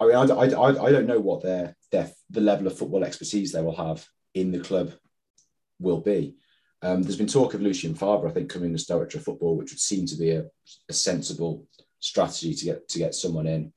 I 0.00 0.06
mean, 0.06 0.16
I, 0.16 0.34
I, 0.34 0.84
I 0.86 0.92
don't 0.92 1.06
know 1.06 1.20
what 1.20 1.42
their, 1.42 1.76
their 1.92 2.10
the 2.28 2.40
level 2.40 2.66
of 2.66 2.76
football 2.76 3.04
expertise 3.04 3.52
they 3.52 3.62
will 3.62 3.76
have 3.76 4.06
in 4.34 4.50
the 4.50 4.60
club 4.60 4.92
will 5.78 6.00
be. 6.00 6.36
Um, 6.82 7.02
there's 7.02 7.16
been 7.16 7.26
talk 7.26 7.54
of 7.54 7.62
Lucien 7.62 7.94
Favre, 7.94 8.28
I 8.28 8.32
think, 8.32 8.50
coming 8.50 8.74
as 8.74 8.84
director 8.84 9.16
of 9.16 9.24
football, 9.24 9.56
which 9.56 9.70
would 9.70 9.80
seem 9.80 10.04
to 10.06 10.16
be 10.16 10.32
a, 10.32 10.44
a 10.90 10.92
sensible 10.92 11.66
strategy 12.00 12.54
to 12.54 12.64
get 12.66 12.88
to 12.88 12.98
get 12.98 13.14
someone 13.14 13.46
in 13.46 13.72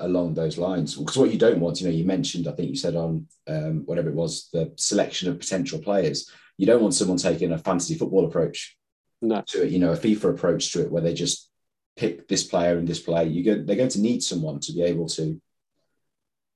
along 0.00 0.34
those 0.34 0.58
lines. 0.58 0.96
Because 0.96 1.16
what 1.16 1.32
you 1.32 1.38
don't 1.38 1.60
want, 1.60 1.80
you 1.80 1.86
know, 1.86 1.94
you 1.94 2.04
mentioned, 2.04 2.48
I 2.48 2.52
think 2.52 2.70
you 2.70 2.76
said 2.76 2.96
on 2.96 3.26
um, 3.46 3.82
whatever 3.86 4.08
it 4.08 4.14
was, 4.14 4.48
the 4.52 4.72
selection 4.76 5.28
of 5.28 5.38
potential 5.38 5.78
players. 5.78 6.30
You 6.58 6.66
don't 6.66 6.82
want 6.82 6.94
someone 6.94 7.18
taking 7.18 7.52
a 7.52 7.58
fantasy 7.58 7.94
football 7.94 8.26
approach 8.26 8.76
no. 9.20 9.42
to 9.48 9.64
it, 9.64 9.70
you 9.70 9.78
know, 9.78 9.92
a 9.92 9.96
FIFA 9.96 10.30
approach 10.30 10.72
to 10.72 10.82
it 10.82 10.90
where 10.90 11.02
they 11.02 11.14
just 11.14 11.50
pick 11.96 12.28
this 12.28 12.44
player 12.44 12.78
and 12.78 12.88
this 12.88 13.00
player. 13.00 13.26
You 13.26 13.44
go, 13.44 13.62
they're 13.62 13.76
going 13.76 13.88
to 13.90 14.00
need 14.00 14.22
someone 14.22 14.60
to 14.60 14.72
be 14.72 14.82
able 14.82 15.08
to 15.10 15.40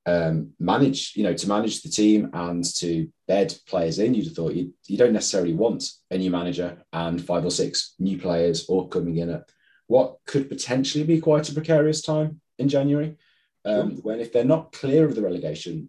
um, 0.07 0.53
manage, 0.59 1.15
you 1.17 1.23
know, 1.23 1.35
to 1.35 1.49
manage 1.49 1.83
the 1.83 1.91
team 1.91 2.31
and 2.33 2.65
to 2.77 3.09
bed 3.29 3.55
players 3.67 3.99
in. 3.99 4.15
You'd 4.15 4.27
have 4.27 4.35
thought 4.35 4.55
you, 4.55 4.75
you 4.87 4.97
don't 4.97 5.13
necessarily 5.13 5.53
want 5.53 5.85
a 6.11 6.19
new 6.19 6.31
manager 6.31 6.83
and 6.93 7.25
five 7.25 7.45
or 7.45 7.51
six 7.51 7.95
new 7.99 8.19
players 8.19 8.67
all 8.67 8.89
coming 8.89 9.19
in 9.19 9.31
at 9.31 9.45
what 9.87 10.19
could 10.25 10.49
potentially 10.49 11.05
be 11.05 11.21
quite 11.21 11.49
a 11.49 11.53
precarious 11.53 12.01
time 12.01 12.41
in 12.61 12.69
January. 12.69 13.17
Um, 13.65 13.95
sure. 13.95 14.03
When 14.03 14.21
if 14.21 14.33
they're 14.33 14.45
not 14.45 14.73
clear 14.73 15.05
of 15.05 15.15
the 15.15 15.23
relegation 15.23 15.89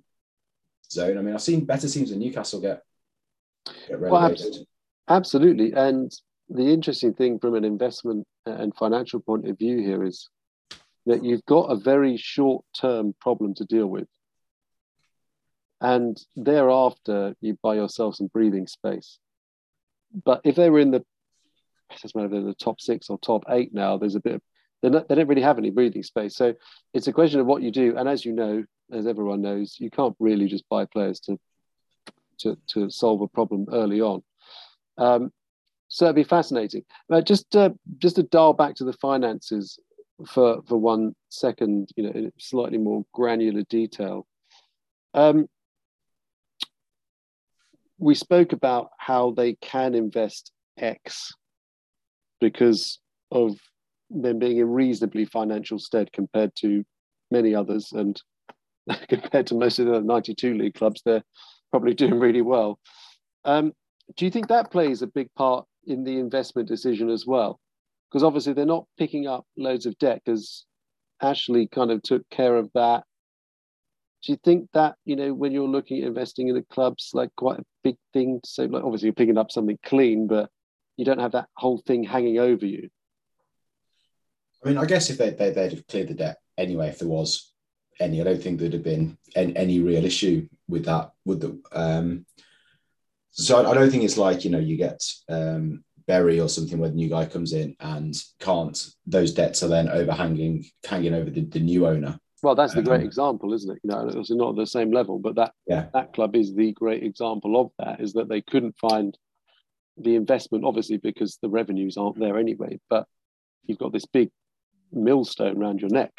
zone, 0.90 1.18
I 1.18 1.22
mean, 1.22 1.34
I've 1.34 1.42
seen 1.42 1.66
better 1.66 1.88
teams 1.88 2.10
than 2.10 2.20
Newcastle 2.20 2.62
get, 2.62 2.82
get 3.88 4.00
relegated. 4.00 4.54
Well, 4.54 4.66
absolutely. 5.08 5.74
And 5.74 6.12
the 6.50 6.74
interesting 6.74 7.14
thing 7.14 7.40
from 7.40 7.56
an 7.56 7.64
investment 7.64 8.28
and 8.46 8.76
financial 8.76 9.20
point 9.20 9.48
of 9.48 9.58
view 9.58 9.78
here 9.78 10.04
is 10.04 10.30
that 11.06 11.24
you've 11.24 11.46
got 11.46 11.72
a 11.72 11.76
very 11.76 12.18
short 12.18 12.66
term 12.80 13.14
problem 13.20 13.54
to 13.56 13.66
deal 13.66 13.88
with. 13.88 14.08
And 15.80 16.16
thereafter, 16.36 17.36
you 17.42 17.58
buy 17.64 17.76
yourself 17.76 18.16
some 18.16 18.28
breathing 18.28 18.68
space. 18.68 19.18
But 20.14 20.42
if 20.44 20.56
they 20.56 20.70
were 20.70 20.80
in 20.80 20.92
the, 20.92 20.98
it 20.98 22.02
doesn't 22.02 22.16
matter 22.16 22.28
if 22.28 22.32
they're 22.32 22.42
the 22.42 22.54
top 22.54 22.80
six 22.80 23.10
or 23.10 23.18
top 23.18 23.46
eight 23.50 23.74
now, 23.74 23.98
there's 23.98 24.16
a 24.16 24.20
bit 24.20 24.36
of, 24.36 24.42
not, 24.89 25.08
they 25.08 25.15
don't 25.15 25.28
really 25.28 25.41
have 25.41 25.58
any 25.58 25.70
breathing 25.70 26.04
space. 26.04 26.36
So 26.36 26.54
it's 26.94 27.08
a 27.08 27.13
question 27.13 27.39
of 27.39 27.46
what 27.46 27.62
you 27.62 27.72
do. 27.72 27.96
And 27.98 28.10
as 28.10 28.26
you 28.26 28.34
know, 28.34 28.63
as 28.91 29.08
everyone 29.08 29.41
knows, 29.41 29.78
you 29.80 29.89
can't 29.89 30.15
really 30.20 30.48
just 30.48 30.67
buy 30.70 30.86
players 30.86 31.20
to, 31.22 31.39
to, 32.39 32.58
to 32.74 32.89
solve 32.89 33.22
a 33.22 33.28
problem 33.28 33.67
early 33.72 34.02
on. 34.02 34.24
Um, 34.98 35.32
so 35.88 36.06
it'd 36.06 36.15
be 36.15 36.24
fascinating. 36.24 36.84
Uh, 37.12 37.22
just 37.22 37.54
uh, 37.54 37.72
just 37.98 38.15
to 38.15 38.24
dial 38.24 38.54
back 38.54 38.76
to 38.76 38.86
the 38.86 38.94
finances 38.94 39.78
for 40.26 40.62
for 40.65 40.78
one 40.78 41.15
second, 41.30 41.89
you 41.98 42.04
know, 42.04 42.12
in 42.12 42.32
slightly 42.39 42.78
more 42.78 43.04
granular 43.13 43.63
detail. 43.70 44.26
Um, 45.13 45.48
we 47.98 48.15
spoke 48.15 48.54
about 48.54 48.91
how 48.98 49.32
they 49.32 49.56
can 49.56 49.94
invest 49.94 50.52
X 50.78 51.34
because 52.39 53.00
of 53.30 53.58
them 54.13 54.39
being 54.39 54.58
in 54.58 54.69
reasonably 54.69 55.26
financial 55.26 55.80
stead 55.80 56.12
compared 56.12 56.56
to 56.58 56.84
many 57.30 57.56
others, 57.56 57.91
and 57.91 58.21
compared 59.10 59.47
to 59.47 59.56
most 59.56 59.80
of 59.80 59.88
the 59.88 60.02
92 60.02 60.54
league 60.54 60.76
clubs, 60.76 61.02
they're 61.06 61.24
probably 61.71 61.93
doing 61.93 62.19
really 62.19 62.41
well. 62.41 62.80
Um, 63.45 63.74
do 64.17 64.26
you 64.26 64.32
think 64.32 64.50
that 64.50 64.71
plays 64.71 65.02
a 65.02 65.08
big 65.08 65.34
part 65.36 65.65
in 65.86 66.04
the 66.04 66.19
investment 66.19 66.67
decision 66.67 67.10
as 67.10 67.26
well? 67.26 67.60
because 68.12 68.24
obviously 68.24 68.54
they're 68.54 68.65
not 68.65 68.86
picking 68.97 69.28
up 69.28 69.45
loads 69.58 69.86
of 69.86 69.97
debt 69.97 70.21
because 70.26 70.65
Ashley 71.21 71.67
kind 71.67 71.91
of 71.91 72.02
took 72.02 72.30
care 72.30 72.58
of 72.58 72.69
that. 72.74 73.04
Do 74.24 74.34
you 74.34 74.39
think 74.43 74.69
that 74.74 74.95
you 75.06 75.15
know 75.15 75.34
when 75.34 75.52
you're 75.52 75.67
looking 75.67 76.02
at 76.02 76.08
investing 76.08 76.47
in 76.50 76.56
the 76.56 76.65
clubs, 76.71 77.12
like 77.13 77.30
quite 77.38 77.60
a 77.60 77.65
big 77.84 77.95
thing 78.13 78.39
so? 78.43 78.65
Like 78.65 78.84
obviously 78.84 79.08
you're 79.08 79.13
picking 79.13 79.38
up 79.38 79.52
something 79.52 79.80
clean, 79.86 80.28
but 80.28 80.50
you 80.97 81.06
don't 81.06 81.19
have 81.19 81.32
that 81.32 81.47
whole 81.56 81.82
thing 81.88 82.04
hanging 82.04 82.38
over 82.38 82.65
you. 82.65 82.89
I 84.63 84.69
mean, 84.69 84.78
I 84.78 84.86
guess 84.86 85.10
if 85.10 85.17
they, 85.17 85.32
they 85.32 85.52
they'd 85.52 85.74
have 85.74 85.88
cleared 85.88 86.10
the 86.10 86.13
debt 86.13 86.38
anyway, 86.58 86.89
if 86.89 87.00
there 87.00 87.08
was 87.08 87.52
any, 88.00 88.21
I 88.21 88.24
don't 88.24 88.41
think 88.41 88.60
there'd 88.60 88.74
have 88.74 88.84
been 88.84 89.17
any, 89.36 89.56
any 89.56 89.80
real 89.80 90.06
issue 90.06 90.47
with 90.67 90.86
that. 90.86 91.12
With 91.26 91.41
the 91.41 91.62
um, 91.71 92.26
so 93.32 93.65
I, 93.65 93.74
don't 93.74 93.89
think 93.89 94.04
it's 94.04 94.17
like 94.17 94.43
you 94.43 94.52
know 94.52 94.60
you 94.60 94.78
get 94.78 95.04
um 95.30 95.84
Bury 96.08 96.39
or 96.39 96.50
something 96.50 96.78
where 96.78 96.89
the 96.89 96.95
new 96.95 97.10
guy 97.10 97.26
comes 97.26 97.54
in 97.54 97.76
and 97.80 98.21
can't, 98.39 98.78
those 99.06 99.34
debts 99.34 99.63
are 99.63 99.67
then 99.67 99.88
overhanging, 99.88 100.65
hanging 100.86 101.13
over 101.13 101.30
the, 101.30 101.41
the 101.45 101.60
new 101.60 101.88
owner. 101.88 102.19
Well, 102.43 102.56
that's 102.56 102.74
the 102.74 102.82
great 102.82 103.02
um, 103.02 103.06
example, 103.06 103.54
isn't 103.54 103.71
it? 103.71 103.80
You 103.84 103.91
know, 103.91 104.08
it's 104.08 104.32
not 104.32 104.50
at 104.50 104.56
the 104.56 104.65
same 104.65 104.91
level, 104.91 105.19
but 105.19 105.36
that 105.36 105.54
yeah. 105.67 105.86
that 105.93 106.12
club 106.13 106.36
is 106.36 106.56
the 106.56 106.71
great 106.74 107.04
example 107.04 107.60
of 107.62 107.71
that. 107.78 108.02
Is 108.02 108.13
that 108.13 108.30
they 108.30 108.41
couldn't 108.41 108.76
find 108.80 109.15
the 109.95 110.15
investment, 110.15 110.65
obviously, 110.65 110.97
because 110.97 111.38
the 111.41 111.50
revenues 111.50 111.97
aren't 111.97 112.19
there 112.19 112.39
anyway. 112.39 112.80
But 112.89 113.06
you've 113.67 113.78
got 113.78 113.93
this 113.93 114.08
big 114.08 114.32
millstone 114.92 115.58
around 115.58 115.82
your 115.82 115.90
neck. 115.90 116.12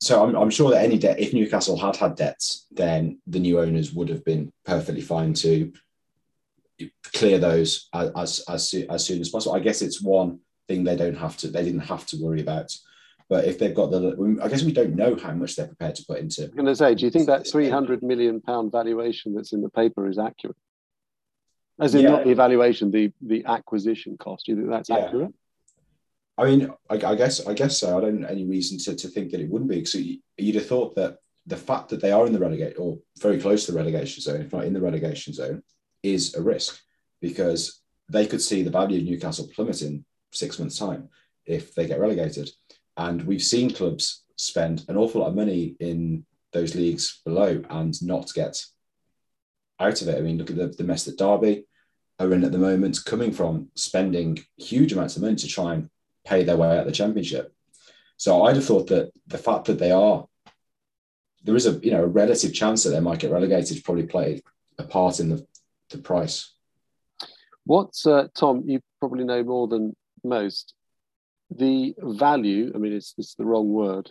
So 0.00 0.22
I'm, 0.22 0.36
I'm 0.36 0.50
sure 0.50 0.70
that 0.70 0.84
any 0.84 0.98
debt, 0.98 1.18
if 1.18 1.32
Newcastle 1.32 1.78
had 1.78 1.96
had 1.96 2.16
debts, 2.16 2.66
then 2.70 3.18
the 3.26 3.40
new 3.40 3.58
owners 3.58 3.92
would 3.92 4.08
have 4.08 4.24
been 4.24 4.52
perfectly 4.64 5.00
fine 5.00 5.32
to 5.34 5.72
clear 7.14 7.38
those 7.38 7.88
as, 7.94 8.10
as, 8.16 8.44
as, 8.48 8.74
as 8.90 9.06
soon 9.06 9.20
as 9.20 9.30
possible. 9.30 9.56
I 9.56 9.60
guess 9.60 9.82
it's 9.82 10.02
one 10.02 10.40
thing 10.68 10.84
they 10.84 10.96
don't 10.96 11.16
have 11.16 11.36
to, 11.38 11.48
they 11.48 11.64
didn't 11.64 11.80
have 11.80 12.04
to 12.06 12.22
worry 12.22 12.40
about. 12.40 12.70
But 13.28 13.46
if 13.46 13.58
they've 13.58 13.74
got 13.74 13.90
the, 13.90 14.38
I 14.42 14.48
guess 14.48 14.62
we 14.62 14.72
don't 14.72 14.94
know 14.94 15.16
how 15.16 15.32
much 15.32 15.56
they're 15.56 15.66
prepared 15.66 15.96
to 15.96 16.04
put 16.06 16.18
into. 16.18 16.44
I'm 16.44 16.50
going 16.50 16.66
to 16.66 16.76
say, 16.76 16.94
do 16.94 17.04
you 17.04 17.10
think 17.10 17.26
that 17.26 17.48
300 17.48 18.02
million 18.02 18.40
pound 18.40 18.70
valuation 18.70 19.34
that's 19.34 19.52
in 19.52 19.62
the 19.62 19.70
paper 19.70 20.08
is 20.08 20.18
accurate? 20.18 20.56
As 21.80 21.94
in 21.94 22.02
yeah. 22.02 22.10
not 22.10 22.24
the 22.24 22.30
evaluation, 22.30 22.90
the 22.90 23.12
the 23.20 23.44
acquisition 23.44 24.16
cost. 24.16 24.46
Do 24.46 24.52
you 24.52 24.58
think 24.58 24.70
that's 24.70 24.88
yeah. 24.88 24.96
accurate? 24.96 25.34
I 26.38 26.44
mean, 26.44 26.70
I, 26.90 26.94
I, 26.94 27.14
guess 27.14 27.46
I 27.46 27.54
guess 27.54 27.78
so. 27.78 27.96
I 27.96 28.00
don't 28.02 28.24
any 28.24 28.44
reason 28.44 28.78
to, 28.78 28.94
to 28.94 29.08
think 29.08 29.30
that 29.30 29.40
it 29.40 29.48
wouldn't 29.48 29.70
be. 29.70 29.84
So 29.84 29.98
you, 29.98 30.18
you'd 30.36 30.56
have 30.56 30.66
thought 30.66 30.94
that 30.96 31.18
the 31.46 31.56
fact 31.56 31.88
that 31.90 32.02
they 32.02 32.12
are 32.12 32.26
in 32.26 32.32
the 32.32 32.38
relegate 32.38 32.78
or 32.78 32.98
very 33.20 33.40
close 33.40 33.64
to 33.64 33.72
the 33.72 33.78
relegation 33.78 34.22
zone, 34.22 34.42
if 34.42 34.52
not 34.52 34.64
in 34.64 34.72
the 34.72 34.80
relegation 34.80 35.32
zone, 35.32 35.62
is 36.02 36.34
a 36.34 36.42
risk 36.42 36.80
because 37.20 37.80
they 38.08 38.26
could 38.26 38.42
see 38.42 38.62
the 38.62 38.70
value 38.70 38.98
of 38.98 39.04
Newcastle 39.04 39.48
plummet 39.54 39.82
in 39.82 40.04
six 40.32 40.58
months' 40.58 40.78
time 40.78 41.08
if 41.46 41.74
they 41.74 41.86
get 41.86 42.00
relegated. 42.00 42.50
And 42.96 43.22
we've 43.22 43.42
seen 43.42 43.70
clubs 43.70 44.24
spend 44.36 44.84
an 44.88 44.96
awful 44.96 45.22
lot 45.22 45.28
of 45.28 45.34
money 45.34 45.76
in 45.80 46.24
those 46.52 46.74
leagues 46.74 47.20
below 47.24 47.62
and 47.70 47.94
not 48.02 48.32
get 48.34 48.62
out 49.80 50.02
of 50.02 50.08
it. 50.08 50.18
I 50.18 50.20
mean, 50.20 50.38
look 50.38 50.50
at 50.50 50.56
the, 50.56 50.68
the 50.68 50.84
mess 50.84 51.04
that 51.04 51.18
Derby 51.18 51.66
are 52.18 52.32
in 52.32 52.44
at 52.44 52.52
the 52.52 52.58
moment, 52.58 53.04
coming 53.04 53.32
from 53.32 53.68
spending 53.74 54.38
huge 54.56 54.92
amounts 54.92 55.16
of 55.16 55.22
money 55.22 55.36
to 55.36 55.46
try 55.46 55.74
and 55.74 55.90
pay 56.26 56.44
their 56.44 56.56
way 56.56 56.68
out 56.68 56.80
of 56.80 56.86
the 56.86 56.92
championship. 56.92 57.52
So 58.16 58.44
I'd 58.44 58.56
have 58.56 58.64
thought 58.64 58.88
that 58.88 59.12
the 59.26 59.38
fact 59.38 59.66
that 59.66 59.78
they 59.78 59.90
are, 59.90 60.26
there 61.44 61.56
is 61.56 61.66
a 61.66 61.72
you 61.72 61.92
know 61.92 62.02
a 62.02 62.06
relative 62.06 62.52
chance 62.52 62.82
that 62.82 62.90
they 62.90 63.00
might 63.00 63.20
get 63.20 63.30
relegated, 63.30 63.84
probably 63.84 64.06
played 64.06 64.42
a 64.78 64.84
part 64.84 65.20
in 65.20 65.28
the 65.28 65.46
the 65.90 65.98
price. 65.98 66.52
What's 67.64 68.06
uh, 68.06 68.28
Tom? 68.34 68.62
You 68.66 68.80
probably 69.00 69.24
know 69.24 69.42
more 69.42 69.68
than 69.68 69.94
most. 70.24 70.74
The 71.50 71.94
value. 71.98 72.72
I 72.74 72.78
mean, 72.78 72.92
it's 72.92 73.14
it's 73.18 73.34
the 73.34 73.44
wrong 73.44 73.68
word. 73.68 74.10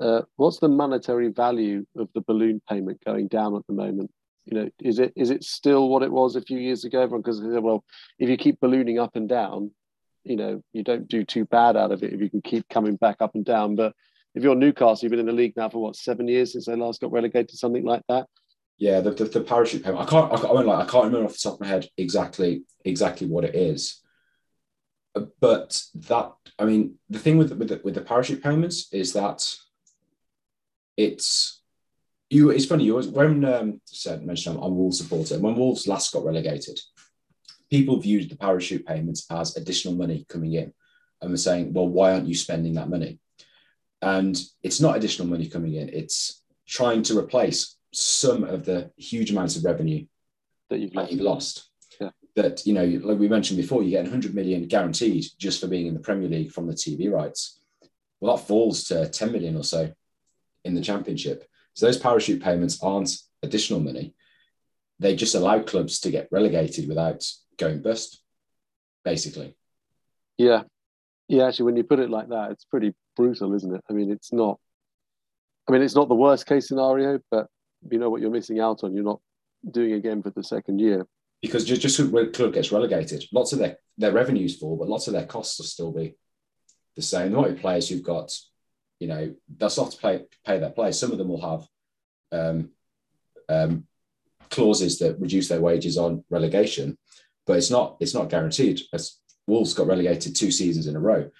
Uh, 0.00 0.22
what's 0.36 0.58
the 0.58 0.68
monetary 0.68 1.28
value 1.28 1.86
of 1.96 2.08
the 2.14 2.22
balloon 2.22 2.60
payment 2.68 3.00
going 3.04 3.28
down 3.28 3.54
at 3.54 3.66
the 3.66 3.74
moment? 3.74 4.10
You 4.46 4.58
know, 4.58 4.70
is 4.80 4.98
it 4.98 5.12
is 5.14 5.30
it 5.30 5.44
still 5.44 5.88
what 5.88 6.02
it 6.02 6.10
was 6.10 6.36
a 6.36 6.42
few 6.42 6.58
years 6.58 6.84
ago? 6.84 7.06
Because 7.06 7.40
well, 7.42 7.84
if 8.18 8.28
you 8.28 8.36
keep 8.36 8.60
ballooning 8.60 8.98
up 8.98 9.14
and 9.14 9.28
down, 9.28 9.70
you 10.24 10.36
know, 10.36 10.62
you 10.72 10.82
don't 10.82 11.08
do 11.08 11.24
too 11.24 11.44
bad 11.44 11.76
out 11.76 11.92
of 11.92 12.02
it 12.02 12.12
if 12.12 12.20
you 12.20 12.30
can 12.30 12.42
keep 12.42 12.68
coming 12.68 12.96
back 12.96 13.16
up 13.20 13.34
and 13.34 13.44
down. 13.44 13.76
But 13.76 13.94
if 14.34 14.42
you're 14.42 14.54
Newcastle, 14.54 14.98
you've 15.02 15.10
been 15.10 15.20
in 15.20 15.26
the 15.26 15.32
league 15.32 15.56
now 15.56 15.68
for 15.68 15.82
what 15.82 15.96
seven 15.96 16.28
years 16.28 16.52
since 16.52 16.66
they 16.66 16.76
last 16.76 17.00
got 17.00 17.12
relegated, 17.12 17.56
something 17.58 17.84
like 17.84 18.02
that 18.08 18.26
yeah, 18.82 19.00
the, 19.00 19.12
the, 19.12 19.26
the, 19.26 19.40
parachute 19.42 19.84
payment. 19.84 20.02
I 20.02 20.10
can't. 20.10 20.32
I, 20.32 20.48
I 20.48 20.52
won't 20.52 20.66
lie. 20.66 20.80
I 20.80 20.86
can't 20.86 21.04
remember 21.04 21.26
off 21.26 21.34
the 21.34 21.38
top 21.38 21.54
of 21.54 21.60
my 21.60 21.68
head 21.68 21.88
exactly 21.96 22.64
exactly 22.84 23.28
what 23.28 23.44
it 23.44 23.54
is. 23.54 24.02
But 25.40 25.80
that, 26.08 26.32
I 26.58 26.64
mean, 26.64 26.96
the 27.08 27.20
thing 27.20 27.38
with 27.38 27.52
with 27.52 27.68
the, 27.68 27.80
with 27.84 27.94
the 27.94 28.00
parachute 28.00 28.42
payments 28.42 28.92
is 28.92 29.12
that 29.12 29.48
it's 30.96 31.62
you. 32.28 32.50
It's 32.50 32.66
funny. 32.66 32.82
You 32.82 32.94
always, 32.94 33.06
when 33.06 33.44
um, 33.44 33.80
said 33.84 34.26
mentioned 34.26 34.56
I'm, 34.56 34.64
I'm 34.64 34.76
Wolves 34.76 34.98
supporter. 34.98 35.38
When 35.38 35.54
Wolves 35.54 35.86
last 35.86 36.12
got 36.12 36.24
relegated, 36.24 36.80
people 37.72 37.96
viewed 37.96 38.28
the 38.28 38.36
parachute 38.36 38.84
payments 38.84 39.24
as 39.30 39.56
additional 39.56 39.94
money 39.94 40.26
coming 40.28 40.52
in, 40.52 40.74
and 41.22 41.30
were 41.30 41.38
saying, 41.38 41.72
"Well, 41.72 41.88
why 41.88 42.12
aren't 42.12 42.28
you 42.28 42.34
spending 42.34 42.74
that 42.74 42.90
money?" 42.90 43.18
And 44.02 44.38
it's 44.62 44.80
not 44.80 44.96
additional 44.98 45.26
money 45.26 45.48
coming 45.48 45.74
in. 45.76 45.88
It's 45.88 46.42
trying 46.66 47.02
to 47.04 47.18
replace 47.18 47.76
some 47.94 48.44
of 48.44 48.66
the 48.66 48.90
huge 48.98 49.30
amounts 49.30 49.56
of 49.56 49.64
revenue 49.64 50.04
that 50.68 50.80
you've 50.80 50.94
lost. 50.94 51.12
You've 51.12 51.22
lost. 51.22 51.70
Yeah. 51.98 52.10
That 52.36 52.66
you 52.66 52.74
know, 52.74 52.84
like 53.08 53.18
we 53.18 53.28
mentioned 53.36 53.56
before, 53.56 53.82
you 53.82 53.92
get 53.92 54.04
100 54.04 54.34
million 54.34 54.66
guaranteed 54.66 55.24
just 55.38 55.58
for 55.58 55.66
being 55.66 55.86
in 55.86 55.94
the 55.94 56.06
Premier 56.08 56.28
League 56.28 56.52
from 56.52 56.66
the 56.66 56.74
TV 56.74 57.10
rights. 57.10 57.58
Well, 58.20 58.36
that 58.36 58.46
falls 58.46 58.84
to 58.88 59.08
10 59.08 59.32
million 59.32 59.56
or 59.56 59.64
so 59.64 59.90
in 60.66 60.74
the 60.74 60.82
Championship. 60.82 61.48
So 61.72 61.86
those 61.86 61.98
parachute 61.98 62.42
payments 62.42 62.82
aren't 62.82 63.16
additional 63.42 63.80
money. 63.80 64.14
They 64.98 65.16
just 65.16 65.34
allow 65.34 65.62
clubs 65.62 66.00
to 66.00 66.10
get 66.10 66.28
relegated 66.30 66.86
without 66.86 67.24
going 67.62 67.82
bust, 67.82 68.22
basically. 69.04 69.54
Yeah. 70.38 70.62
Yeah, 71.28 71.46
actually, 71.48 71.66
when 71.66 71.76
you 71.76 71.84
put 71.84 72.00
it 72.00 72.10
like 72.10 72.28
that, 72.28 72.50
it's 72.50 72.64
pretty 72.64 72.94
brutal, 73.16 73.54
isn't 73.54 73.74
it? 73.74 73.82
I 73.88 73.92
mean, 73.92 74.10
it's 74.10 74.32
not. 74.32 74.58
I 75.66 75.72
mean, 75.72 75.82
it's 75.82 75.94
not 75.94 76.08
the 76.08 76.14
worst 76.14 76.46
case 76.46 76.66
scenario, 76.68 77.20
but 77.30 77.46
you 77.90 77.98
know 77.98 78.10
what 78.10 78.20
you're 78.20 78.30
missing 78.38 78.60
out 78.60 78.82
on. 78.84 78.94
You're 78.94 79.04
not 79.12 79.20
doing 79.70 79.92
again 79.92 80.22
for 80.22 80.30
the 80.30 80.42
second 80.42 80.80
year. 80.80 81.06
because 81.42 81.64
just, 81.64 81.82
just 81.82 81.98
when 82.10 82.32
club 82.32 82.54
gets 82.54 82.72
relegated, 82.72 83.24
lots 83.32 83.52
of 83.52 83.58
their, 83.58 83.76
their 83.98 84.12
revenues 84.12 84.56
fall, 84.56 84.76
but 84.76 84.88
lots 84.88 85.08
of 85.08 85.12
their 85.12 85.26
costs 85.26 85.58
will 85.58 85.66
still 85.66 85.92
be 85.92 86.14
the 86.96 87.02
same. 87.02 87.32
Might 87.32 87.56
be 87.56 87.60
players 87.60 87.88
who've 87.88 88.02
got, 88.02 88.32
you 89.00 89.08
know, 89.08 89.34
they'll 89.56 89.70
still 89.70 89.84
have 89.84 89.94
to 89.94 90.00
pay, 90.00 90.22
pay 90.46 90.58
their 90.58 90.70
players. 90.70 90.98
Some 90.98 91.12
of 91.12 91.18
them 91.18 91.28
will 91.28 91.40
have 91.40 91.66
um, 92.30 92.70
um, 93.48 93.86
clauses 94.50 94.98
that 95.00 95.20
reduce 95.20 95.48
their 95.48 95.60
wages 95.60 95.98
on 95.98 96.24
relegation, 96.30 96.96
but 97.46 97.56
it's 97.56 97.70
not 97.70 97.96
it's 98.00 98.14
not 98.14 98.30
guaranteed. 98.30 98.80
As 98.92 99.18
Wolves 99.46 99.74
got 99.74 99.86
relegated 99.86 100.36
two 100.36 100.50
seasons 100.50 100.86
in 100.86 100.96
a 100.96 101.00
row, 101.00 101.30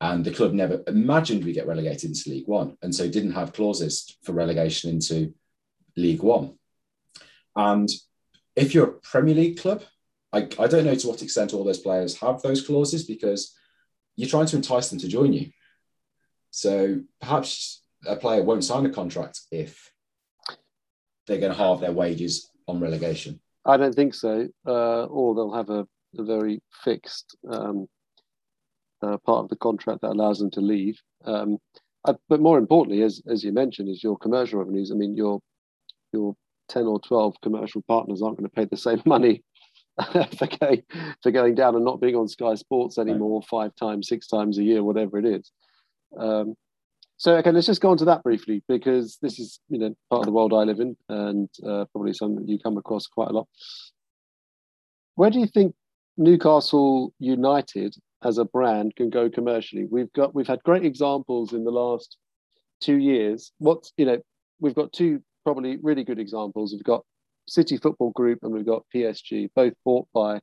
and 0.00 0.24
the 0.24 0.32
club 0.32 0.52
never 0.52 0.82
imagined 0.86 1.44
we 1.44 1.52
get 1.52 1.66
relegated 1.66 2.04
into 2.04 2.30
League 2.30 2.48
One, 2.48 2.76
and 2.82 2.94
so 2.94 3.08
didn't 3.08 3.32
have 3.32 3.52
clauses 3.52 4.16
for 4.24 4.32
relegation 4.32 4.90
into 4.90 5.34
League 5.96 6.22
One. 6.22 6.58
And 7.54 7.88
if 8.56 8.74
you're 8.74 8.88
a 8.88 8.92
Premier 8.92 9.34
League 9.34 9.60
club, 9.60 9.82
I, 10.32 10.48
I 10.58 10.66
don't 10.66 10.84
know 10.84 10.94
to 10.94 11.08
what 11.08 11.22
extent 11.22 11.52
all 11.52 11.64
those 11.64 11.78
players 11.78 12.18
have 12.18 12.42
those 12.42 12.66
clauses 12.66 13.04
because 13.04 13.54
you're 14.16 14.28
trying 14.28 14.46
to 14.46 14.56
entice 14.56 14.88
them 14.90 14.98
to 15.00 15.08
join 15.08 15.32
you. 15.32 15.50
So 16.50 17.02
perhaps 17.20 17.82
a 18.06 18.16
player 18.16 18.42
won't 18.42 18.64
sign 18.64 18.86
a 18.86 18.90
contract 18.90 19.40
if 19.50 19.92
they're 21.26 21.38
going 21.38 21.52
to 21.52 21.58
halve 21.58 21.80
their 21.80 21.92
wages 21.92 22.50
on 22.66 22.80
relegation. 22.80 23.40
I 23.64 23.76
don't 23.76 23.94
think 23.94 24.14
so. 24.14 24.48
Uh, 24.66 25.04
or 25.04 25.34
they'll 25.34 25.54
have 25.54 25.70
a, 25.70 25.86
a 26.18 26.24
very 26.24 26.60
fixed 26.84 27.36
um, 27.50 27.86
uh, 29.02 29.18
part 29.18 29.44
of 29.44 29.48
the 29.48 29.56
contract 29.56 30.02
that 30.02 30.10
allows 30.10 30.38
them 30.38 30.50
to 30.52 30.60
leave. 30.60 31.00
Um, 31.24 31.58
uh, 32.04 32.14
but 32.28 32.40
more 32.40 32.58
importantly, 32.58 33.02
as 33.02 33.22
as 33.28 33.44
you 33.44 33.52
mentioned, 33.52 33.88
is 33.88 34.02
your 34.02 34.16
commercial 34.18 34.58
revenues. 34.58 34.90
I 34.90 34.94
mean, 34.94 35.16
your 35.16 35.40
your 36.12 36.34
ten 36.68 36.86
or 36.86 37.00
twelve 37.00 37.36
commercial 37.42 37.82
partners 37.82 38.22
aren't 38.22 38.38
going 38.38 38.48
to 38.48 38.54
pay 38.54 38.64
the 38.64 38.76
same 38.76 39.02
money 39.06 39.44
for 40.12 40.48
going 40.60 40.82
for 41.22 41.30
going 41.30 41.54
down 41.54 41.76
and 41.76 41.84
not 41.84 42.00
being 42.00 42.16
on 42.16 42.28
Sky 42.28 42.54
Sports 42.54 42.98
anymore 42.98 43.40
right. 43.40 43.48
five 43.48 43.74
times, 43.76 44.08
six 44.08 44.26
times 44.26 44.58
a 44.58 44.62
year, 44.62 44.82
whatever 44.82 45.18
it 45.18 45.26
is. 45.26 45.52
Um, 46.18 46.54
so 47.22 47.36
okay, 47.36 47.52
let's 47.52 47.68
just 47.68 47.80
go 47.80 47.88
on 47.88 47.96
to 47.98 48.04
that 48.06 48.24
briefly 48.24 48.64
because 48.66 49.16
this 49.22 49.38
is 49.38 49.60
you 49.68 49.78
know 49.78 49.94
part 50.10 50.22
of 50.22 50.26
the 50.26 50.32
world 50.32 50.52
I 50.52 50.64
live 50.64 50.80
in 50.80 50.96
and 51.08 51.48
uh, 51.64 51.84
probably 51.92 52.14
something 52.14 52.48
you 52.48 52.58
come 52.58 52.76
across 52.76 53.06
quite 53.06 53.28
a 53.28 53.32
lot. 53.32 53.46
Where 55.14 55.30
do 55.30 55.38
you 55.38 55.46
think 55.46 55.76
Newcastle 56.16 57.14
United 57.20 57.94
as 58.24 58.38
a 58.38 58.44
brand 58.44 58.96
can 58.96 59.08
go 59.08 59.30
commercially? 59.30 59.86
We've 59.88 60.12
got 60.14 60.34
we've 60.34 60.48
had 60.48 60.64
great 60.64 60.84
examples 60.84 61.52
in 61.52 61.62
the 61.62 61.70
last 61.70 62.16
two 62.80 62.98
years. 62.98 63.52
What's 63.58 63.92
you 63.96 64.04
know 64.04 64.18
we've 64.58 64.74
got 64.74 64.92
two 64.92 65.22
probably 65.44 65.76
really 65.80 66.02
good 66.02 66.18
examples. 66.18 66.72
We've 66.72 66.82
got 66.82 67.04
City 67.46 67.76
Football 67.76 68.10
Group 68.10 68.40
and 68.42 68.52
we've 68.52 68.66
got 68.66 68.82
PSG, 68.92 69.48
both 69.54 69.74
bought 69.84 70.08
by, 70.12 70.40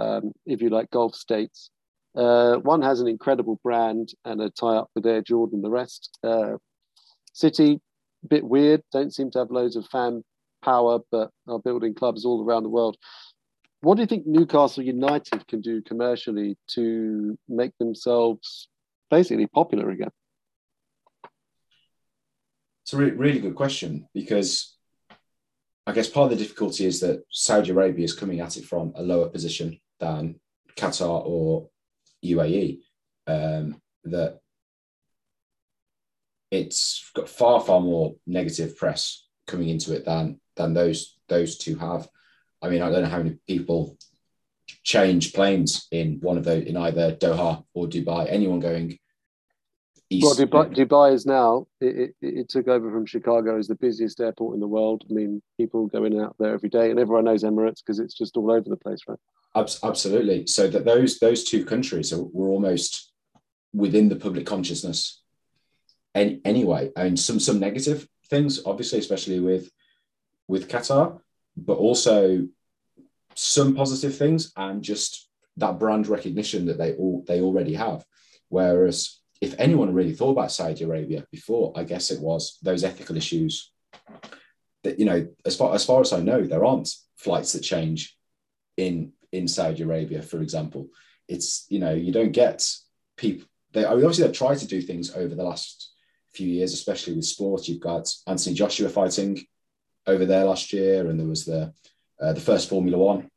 um, 0.00 0.32
if 0.44 0.60
you 0.60 0.70
like, 0.70 0.90
Gulf 0.90 1.14
states. 1.14 1.70
Uh, 2.16 2.56
one 2.56 2.82
has 2.82 3.00
an 3.00 3.08
incredible 3.08 3.58
brand 3.62 4.12
and 4.24 4.40
a 4.40 4.50
tie 4.50 4.76
up 4.76 4.90
with 4.94 5.06
Air 5.06 5.22
Jordan. 5.22 5.62
The 5.62 5.70
rest, 5.70 6.18
uh, 6.22 6.58
City, 7.32 7.80
a 8.24 8.28
bit 8.28 8.44
weird. 8.44 8.82
Don't 8.92 9.12
seem 9.12 9.30
to 9.32 9.40
have 9.40 9.50
loads 9.50 9.76
of 9.76 9.86
fan 9.86 10.22
power, 10.62 11.00
but 11.10 11.30
are 11.48 11.58
building 11.58 11.94
clubs 11.94 12.24
all 12.24 12.44
around 12.44 12.62
the 12.62 12.68
world. 12.68 12.96
What 13.80 13.96
do 13.96 14.02
you 14.02 14.06
think 14.06 14.26
Newcastle 14.26 14.82
United 14.82 15.46
can 15.46 15.60
do 15.60 15.82
commercially 15.82 16.56
to 16.68 17.36
make 17.48 17.76
themselves 17.78 18.68
basically 19.10 19.46
popular 19.46 19.90
again? 19.90 20.10
It's 22.84 22.94
a 22.94 22.96
really 22.96 23.40
good 23.40 23.54
question 23.54 24.08
because 24.14 24.76
I 25.86 25.92
guess 25.92 26.08
part 26.08 26.32
of 26.32 26.38
the 26.38 26.42
difficulty 26.42 26.86
is 26.86 27.00
that 27.00 27.24
Saudi 27.30 27.70
Arabia 27.70 28.04
is 28.04 28.14
coming 28.14 28.40
at 28.40 28.56
it 28.56 28.64
from 28.64 28.92
a 28.96 29.02
lower 29.02 29.28
position 29.28 29.78
than 30.00 30.40
Qatar 30.76 31.22
or 31.26 31.68
UAE 32.24 32.80
um, 33.26 33.80
that 34.04 34.40
it's 36.50 37.10
got 37.14 37.28
far 37.28 37.60
far 37.60 37.80
more 37.80 38.14
negative 38.26 38.76
press 38.76 39.26
coming 39.46 39.68
into 39.68 39.94
it 39.94 40.04
than 40.04 40.40
than 40.56 40.74
those 40.74 41.16
those 41.28 41.58
two 41.58 41.76
have. 41.76 42.08
I 42.62 42.68
mean, 42.68 42.82
I 42.82 42.90
don't 42.90 43.02
know 43.02 43.08
how 43.08 43.18
many 43.18 43.36
people 43.46 43.96
change 44.82 45.32
planes 45.32 45.86
in 45.90 46.18
one 46.20 46.38
of 46.38 46.44
those 46.44 46.64
in 46.64 46.76
either 46.76 47.16
Doha 47.16 47.64
or 47.74 47.86
Dubai. 47.86 48.26
Anyone 48.28 48.60
going 48.60 48.98
east. 50.10 50.24
Well, 50.24 50.34
Dubai, 50.34 50.74
Dubai 50.74 51.12
is 51.12 51.26
now 51.26 51.66
it, 51.80 52.14
it, 52.20 52.38
it, 52.38 52.48
took 52.48 52.68
over 52.68 52.90
from 52.90 53.06
Chicago 53.06 53.58
as 53.58 53.68
the 53.68 53.74
busiest 53.74 54.20
airport 54.20 54.54
in 54.54 54.60
the 54.60 54.68
world. 54.68 55.04
I 55.08 55.12
mean, 55.12 55.42
people 55.56 55.86
go 55.86 56.04
in 56.04 56.12
and 56.12 56.22
out 56.22 56.36
there 56.38 56.54
every 56.54 56.68
day, 56.68 56.90
and 56.90 56.98
everyone 56.98 57.24
knows 57.24 57.44
Emirates 57.44 57.82
because 57.84 57.98
it's 57.98 58.14
just 58.14 58.36
all 58.36 58.50
over 58.50 58.68
the 58.68 58.76
place, 58.76 59.00
right? 59.08 59.18
Absolutely. 59.56 60.46
So 60.46 60.68
that 60.68 60.84
those 60.84 61.18
those 61.18 61.44
two 61.44 61.64
countries 61.64 62.12
are, 62.12 62.22
were 62.22 62.48
almost 62.48 63.12
within 63.72 64.08
the 64.08 64.16
public 64.16 64.46
consciousness. 64.46 65.22
Any, 66.14 66.40
anyway, 66.44 66.90
I 66.96 67.04
and 67.04 67.18
some 67.18 67.40
some 67.40 67.58
negative 67.58 68.08
things, 68.28 68.62
obviously, 68.66 68.98
especially 68.98 69.40
with 69.40 69.70
with 70.48 70.68
Qatar, 70.68 71.20
but 71.56 71.78
also 71.78 72.46
some 73.34 73.74
positive 73.74 74.16
things 74.16 74.52
and 74.56 74.82
just 74.82 75.28
that 75.56 75.78
brand 75.78 76.06
recognition 76.06 76.66
that 76.66 76.78
they 76.78 76.94
all 76.94 77.24
they 77.26 77.40
already 77.40 77.74
have. 77.74 78.04
Whereas 78.48 79.20
if 79.44 79.54
anyone 79.58 79.94
really 79.94 80.14
thought 80.14 80.30
about 80.30 80.52
Saudi 80.52 80.84
Arabia 80.84 81.24
before, 81.30 81.72
I 81.76 81.84
guess 81.84 82.10
it 82.10 82.20
was 82.20 82.58
those 82.62 82.84
ethical 82.84 83.16
issues. 83.16 83.70
That 84.82 84.98
you 84.98 85.04
know, 85.04 85.28
as 85.44 85.56
far 85.56 85.74
as 85.74 85.84
far 85.84 86.00
as 86.00 86.12
I 86.12 86.20
know, 86.20 86.42
there 86.42 86.64
aren't 86.64 86.90
flights 87.16 87.52
that 87.52 87.60
change 87.60 88.16
in 88.76 89.12
in 89.32 89.48
Saudi 89.48 89.82
Arabia, 89.82 90.22
for 90.22 90.40
example. 90.40 90.88
It's, 91.28 91.66
you 91.68 91.78
know, 91.78 91.92
you 91.92 92.12
don't 92.12 92.32
get 92.32 92.66
people, 93.16 93.46
they 93.72 93.84
I 93.84 93.94
mean, 93.94 94.04
obviously 94.04 94.24
they've 94.24 94.36
tried 94.36 94.58
to 94.58 94.66
do 94.66 94.80
things 94.80 95.14
over 95.14 95.34
the 95.34 95.42
last 95.42 95.92
few 96.32 96.48
years, 96.48 96.72
especially 96.72 97.14
with 97.14 97.24
sport. 97.24 97.68
You've 97.68 97.80
got 97.80 98.12
Anthony 98.26 98.54
Joshua 98.54 98.88
fighting 98.88 99.44
over 100.06 100.24
there 100.24 100.44
last 100.44 100.72
year, 100.72 101.08
and 101.08 101.18
there 101.18 101.26
was 101.26 101.44
the 101.44 101.72
uh, 102.20 102.32
the 102.32 102.40
first 102.40 102.68
Formula 102.68 102.96
One 102.96 103.28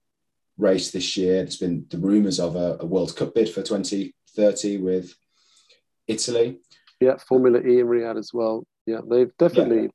race 0.58 0.92
this 0.92 1.18
year. 1.18 1.38
There's 1.44 1.58
been 1.58 1.86
the 1.90 1.98
rumours 1.98 2.40
of 2.40 2.56
a, 2.56 2.78
a, 2.80 2.86
World 2.86 3.16
Cup 3.16 3.34
bid 3.34 3.50
for 3.50 3.62
2030 3.62 4.78
with 4.78 5.16
Italy. 6.08 6.60
Yeah, 7.00 7.18
Formula 7.18 7.60
E 7.60 7.80
in 7.80 7.88
Riyadh 7.88 8.18
as 8.18 8.32
well. 8.34 8.66
Yeah, 8.86 9.02
they've 9.08 9.32
definitely 9.38 9.84
yeah 9.84 9.88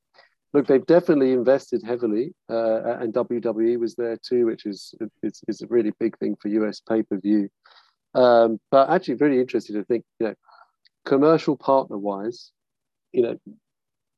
look, 0.52 0.66
they've 0.66 0.86
definitely 0.86 1.32
invested 1.32 1.82
heavily, 1.84 2.34
uh, 2.50 2.98
and 3.00 3.12
WWE 3.14 3.78
was 3.78 3.94
there 3.94 4.18
too, 4.26 4.46
which 4.46 4.66
is, 4.66 4.94
is, 5.22 5.40
is 5.48 5.62
a 5.62 5.66
really 5.68 5.92
big 5.98 6.18
thing 6.18 6.36
for 6.40 6.48
US 6.48 6.80
pay 6.80 7.02
per 7.02 7.18
view. 7.18 7.48
Um, 8.14 8.60
but 8.70 8.90
actually, 8.90 9.14
really 9.14 9.40
interesting 9.40 9.76
to 9.76 9.84
think, 9.84 10.04
you 10.20 10.28
know, 10.28 10.34
commercial 11.06 11.56
partner 11.56 11.98
wise, 11.98 12.50
you 13.12 13.22
know, 13.22 13.38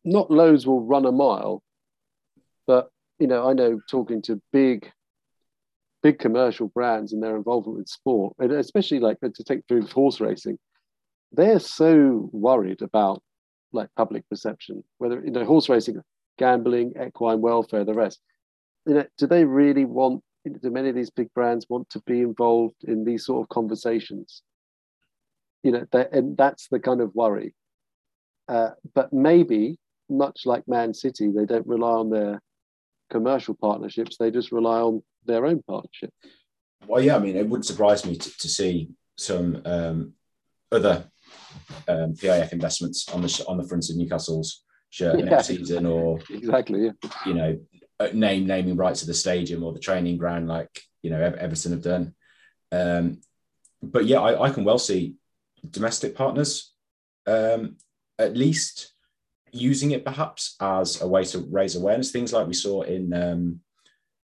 not 0.05 0.31
loads 0.31 0.67
will 0.67 0.83
run 0.83 1.07
a 1.07 1.13
mile, 1.13 1.63
but 2.67 2.91
you 3.19 3.27
know, 3.27 3.49
I 3.49 3.53
know 3.53 3.81
talking 3.89 4.21
to 4.23 4.43
big, 4.53 4.91
big 6.03 6.19
commercial 6.19 6.69
brands 6.69 7.13
and 7.13 7.23
their 7.23 7.37
involvement 7.37 7.79
with 7.79 7.89
sport, 7.89 8.35
and 8.39 8.53
especially 8.53 8.99
like 8.99 9.21
to 9.21 9.45
take 9.45 9.61
through 9.69 9.87
horse 9.87 10.21
racing, 10.21 10.59
they're 11.37 11.61
so 11.61 12.29
worried 12.33 12.83
about 12.83 13.23
like 13.73 13.89
public 13.97 14.29
perception, 14.29 14.85
whether 14.99 15.23
you 15.25 15.31
know 15.31 15.45
horse 15.45 15.69
racing 15.69 16.01
gambling, 16.39 16.95
equine 17.05 17.41
welfare, 17.41 17.85
the 17.85 17.95
rest. 17.95 18.21
You 18.87 18.95
know, 18.95 19.07
do 19.19 19.27
they 19.27 19.45
really 19.45 19.85
want? 19.85 20.23
Do 20.45 20.71
many 20.71 20.91
of 20.91 20.95
these 20.95 21.11
big 21.11 21.33
brands 21.33 21.67
want 21.71 21.89
to 21.91 22.01
be 22.01 22.21
involved 22.21 22.85
in 22.85 23.05
these 23.05 23.25
sort 23.25 23.43
of 23.43 23.49
conversations? 23.49 24.43
You 25.63 25.73
know, 25.73 25.87
that, 25.93 26.13
and 26.13 26.37
that's 26.37 26.69
the 26.69 26.79
kind 26.79 27.01
of 27.01 27.15
worry. 27.15 27.55
Uh, 28.47 28.71
but 28.95 29.11
maybe, 29.13 29.79
much 30.11 30.43
like 30.45 30.69
Man 30.69 30.93
City, 30.93 31.31
they 31.31 31.47
don't 31.47 31.67
rely 31.67 31.93
on 31.93 32.11
their 32.11 32.43
commercial 33.11 33.55
partnerships; 33.55 34.19
they 34.19 34.31
just 34.31 34.53
rely 34.53 34.81
on 34.81 35.03
their 35.25 35.47
own 35.47 35.63
partnership. 35.67 36.13
Well, 36.87 37.03
yeah, 37.03 37.17
I 37.17 37.19
mean, 37.19 37.37
it 37.37 37.49
wouldn't 37.49 37.65
surprise 37.65 38.05
me 38.05 38.17
to, 38.17 38.39
to 38.39 38.49
see 38.49 38.91
some 39.17 39.63
um, 39.65 40.13
other 40.71 41.11
um, 41.89 42.15
PIF 42.15 42.53
investments 42.53 43.09
on 43.11 43.23
the 43.23 43.45
on 43.49 43.57
the 43.57 43.67
front 43.67 43.89
of 43.91 43.97
Newcastle's 43.97 44.65
shirt 44.91 45.19
yeah. 45.19 45.25
next 45.25 45.47
season, 45.49 45.87
or 45.87 46.21
exactly, 46.31 46.85
yeah. 46.85 46.93
you 47.27 47.35
know, 47.35 47.59
uh, 48.01 48.09
name 48.13 48.47
naming 48.47 48.77
rights 48.77 49.01
to 49.01 49.07
the 49.07 49.15
stadium 49.15 49.63
or 49.63 49.73
the 49.73 49.81
training 49.81 50.19
ground, 50.19 50.49
like 50.49 50.71
you 51.03 51.11
know 51.11 51.21
Everton 51.21 51.73
have 51.73 51.83
done. 51.83 52.15
Um, 52.73 53.21
but 53.83 54.07
yeah, 54.07 54.21
I, 54.21 54.45
I, 54.47 54.51
can 54.51 54.65
well 54.65 54.79
see 54.79 55.15
domestic 55.69 56.15
partners 56.17 56.73
um, 57.27 57.77
at 58.19 58.37
least 58.37 58.93
using 59.53 59.93
it 59.93 60.05
perhaps 60.05 60.57
as 60.61 61.01
a 61.01 61.07
way 61.07 61.25
to 61.25 61.47
raise 61.51 61.77
awareness. 61.77 62.11
Things 62.11 62.33
like 62.33 62.47
we 62.47 62.55
saw 62.55 62.83
in 62.83 63.13
um, 63.13 63.61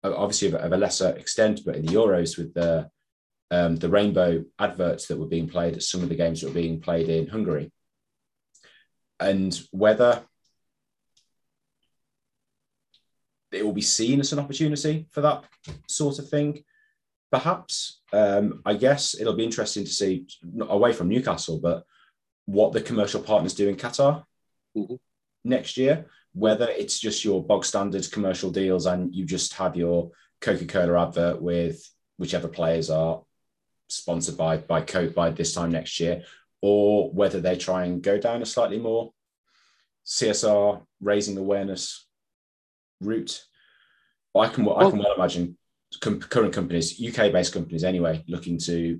obviously 0.03 0.49
of, 0.49 0.55
of, 0.55 0.71
a 0.71 0.77
lesser 0.77 1.09
extent, 1.09 1.61
but 1.65 1.75
in 1.75 1.85
the 1.85 1.93
Euros 1.93 2.37
with 2.37 2.53
the 2.53 2.89
um, 3.51 3.75
the 3.77 3.89
rainbow 3.89 4.43
adverts 4.59 5.07
that 5.07 5.17
were 5.17 5.27
being 5.27 5.47
played 5.47 5.75
at 5.75 5.83
some 5.83 6.03
of 6.03 6.09
the 6.09 6.15
games 6.15 6.41
that 6.41 6.47
were 6.47 6.53
being 6.53 6.81
played 6.81 7.09
in 7.09 7.27
Hungary. 7.27 7.71
And 9.19 9.59
whether 9.71 10.23
it 13.51 13.65
will 13.65 13.73
be 13.73 13.81
seen 13.81 14.19
as 14.19 14.33
an 14.33 14.39
opportunity 14.39 15.07
for 15.11 15.21
that 15.21 15.43
sort 15.87 16.19
of 16.19 16.29
thing. 16.29 16.63
Perhaps, 17.31 18.01
um, 18.13 18.61
I 18.65 18.73
guess 18.75 19.19
it'll 19.19 19.35
be 19.35 19.43
interesting 19.43 19.83
to 19.83 19.89
see 19.89 20.27
away 20.61 20.93
from 20.93 21.09
Newcastle, 21.09 21.59
but 21.59 21.83
what 22.45 22.71
the 22.71 22.81
commercial 22.81 23.21
partners 23.21 23.53
do 23.53 23.67
in 23.67 23.75
Qatar 23.75 24.23
mm-hmm. 24.75 24.95
next 25.43 25.77
year. 25.77 26.05
Whether 26.33 26.69
it's 26.69 26.99
just 26.99 27.25
your 27.25 27.43
bog 27.43 27.65
standard 27.65 28.09
commercial 28.11 28.51
deals 28.51 28.85
and 28.85 29.13
you 29.13 29.25
just 29.25 29.53
have 29.53 29.75
your 29.75 30.11
Coca 30.39 30.65
Cola 30.65 31.07
advert 31.07 31.41
with 31.41 31.81
whichever 32.17 32.47
players 32.47 32.89
are 32.89 33.21
sponsored 33.89 34.37
by 34.37 34.57
by 34.57 34.81
Coke 34.81 35.13
by 35.13 35.29
this 35.29 35.53
time 35.53 35.71
next 35.71 35.99
year, 35.99 36.23
or 36.61 37.11
whether 37.11 37.39
they 37.39 37.57
try 37.57 37.85
and 37.85 38.01
go 38.01 38.17
down 38.17 38.41
a 38.41 38.45
slightly 38.45 38.79
more 38.79 39.11
CSR 40.05 40.83
raising 41.01 41.37
awareness 41.37 42.07
route. 43.01 43.43
I 44.35 44.47
can 44.47 44.67
I 44.69 44.89
can 44.89 44.99
well 44.99 45.15
imagine 45.15 45.57
com- 46.01 46.19
current 46.19 46.53
companies, 46.53 47.01
UK 47.01 47.31
based 47.31 47.53
companies 47.53 47.83
anyway, 47.83 48.23
looking 48.27 48.57
to 48.59 48.99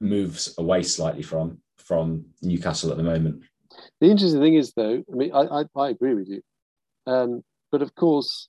move 0.00 0.40
away 0.58 0.82
slightly 0.82 1.22
from 1.22 1.58
from 1.76 2.26
Newcastle 2.42 2.90
at 2.90 2.96
the 2.96 3.02
moment. 3.02 3.42
The 4.00 4.10
interesting 4.10 4.40
thing 4.40 4.54
is, 4.54 4.72
though, 4.74 5.02
I 5.10 5.14
mean, 5.14 5.32
I 5.32 5.40
I, 5.40 5.64
I 5.76 5.88
agree 5.90 6.14
with 6.14 6.28
you, 6.28 6.42
um, 7.06 7.42
but 7.70 7.82
of 7.82 7.94
course, 7.94 8.48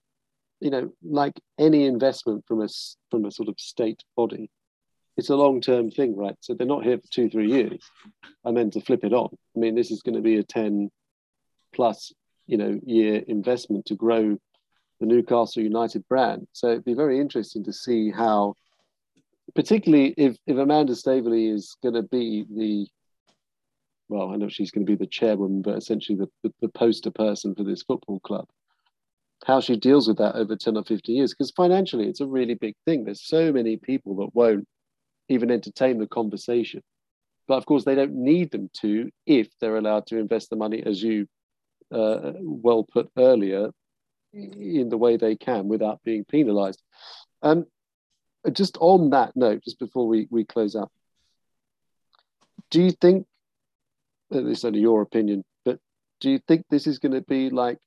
you 0.59 0.69
know, 0.69 0.91
like 1.03 1.39
any 1.59 1.85
investment 1.85 2.45
from 2.47 2.61
a 2.61 2.67
from 3.11 3.25
a 3.25 3.31
sort 3.31 3.49
of 3.49 3.55
state 3.59 4.01
body, 4.17 4.49
it's 5.17 5.29
a 5.29 5.35
long 5.35 5.61
term 5.61 5.91
thing, 5.91 6.15
right? 6.15 6.35
So 6.41 6.53
they're 6.53 6.67
not 6.67 6.83
here 6.83 6.97
for 6.97 7.07
two 7.11 7.29
three 7.29 7.51
years, 7.51 7.79
and 8.43 8.55
then 8.55 8.71
to 8.71 8.81
flip 8.81 9.03
it 9.03 9.13
on. 9.13 9.29
I 9.55 9.59
mean, 9.59 9.75
this 9.75 9.91
is 9.91 10.01
going 10.01 10.15
to 10.15 10.21
be 10.21 10.37
a 10.37 10.43
ten 10.43 10.89
plus, 11.73 12.13
you 12.47 12.57
know, 12.57 12.79
year 12.85 13.23
investment 13.27 13.85
to 13.87 13.95
grow 13.95 14.37
the 14.99 15.05
Newcastle 15.05 15.63
United 15.63 16.07
brand. 16.07 16.47
So 16.53 16.69
it'd 16.69 16.85
be 16.85 16.93
very 16.93 17.19
interesting 17.19 17.63
to 17.65 17.73
see 17.73 18.11
how, 18.11 18.55
particularly 19.55 20.13
if, 20.17 20.37
if 20.47 20.57
Amanda 20.57 20.95
Staveley 20.95 21.47
is 21.47 21.75
going 21.83 21.95
to 21.95 22.03
be 22.03 22.45
the, 22.49 22.87
well, 24.07 24.31
I 24.31 24.37
know 24.37 24.47
she's 24.47 24.71
going 24.71 24.85
to 24.85 24.91
be 24.91 24.97
the 24.97 25.09
chairwoman, 25.09 25.61
but 25.61 25.77
essentially 25.77 26.17
the, 26.17 26.29
the, 26.43 26.53
the 26.61 26.69
poster 26.69 27.11
person 27.11 27.55
for 27.55 27.63
this 27.63 27.83
football 27.83 28.19
club, 28.21 28.47
how 29.45 29.59
she 29.59 29.75
deals 29.75 30.07
with 30.07 30.19
that 30.19 30.35
over 30.35 30.55
10 30.55 30.77
or 30.77 30.83
15 30.83 31.15
years. 31.15 31.33
Because 31.33 31.51
financially, 31.51 32.07
it's 32.07 32.21
a 32.21 32.27
really 32.27 32.53
big 32.53 32.75
thing. 32.85 33.03
There's 33.03 33.27
so 33.27 33.51
many 33.51 33.75
people 33.77 34.15
that 34.17 34.33
won't 34.33 34.67
even 35.29 35.51
entertain 35.51 35.99
the 35.99 36.07
conversation. 36.07 36.81
But 37.47 37.55
of 37.55 37.65
course, 37.65 37.83
they 37.83 37.95
don't 37.95 38.15
need 38.15 38.51
them 38.51 38.69
to 38.81 39.09
if 39.25 39.49
they're 39.59 39.77
allowed 39.77 40.07
to 40.07 40.17
invest 40.17 40.49
the 40.49 40.55
money, 40.55 40.81
as 40.85 41.01
you 41.03 41.27
uh, 41.91 42.33
well 42.39 42.83
put 42.83 43.09
earlier, 43.17 43.71
in 44.33 44.89
the 44.89 44.97
way 44.97 45.17
they 45.17 45.35
can 45.35 45.67
without 45.67 46.01
being 46.03 46.25
penalized. 46.25 46.81
Um, 47.41 47.65
just 48.51 48.77
on 48.79 49.11
that 49.11 49.35
note, 49.35 49.63
just 49.63 49.77
before 49.77 50.07
we, 50.07 50.27
we 50.31 50.43
close 50.43 50.75
up, 50.75 50.91
do 52.71 52.81
you 52.81 52.91
think, 52.91 53.27
this 54.31 54.59
is 54.59 54.65
only 54.65 54.79
your 54.79 55.01
opinion, 55.01 55.43
but 55.63 55.79
do 56.19 56.31
you 56.31 56.39
think 56.39 56.65
this 56.69 56.87
is 56.87 56.97
going 56.97 57.11
to 57.11 57.21
be 57.21 57.49
like 57.49 57.77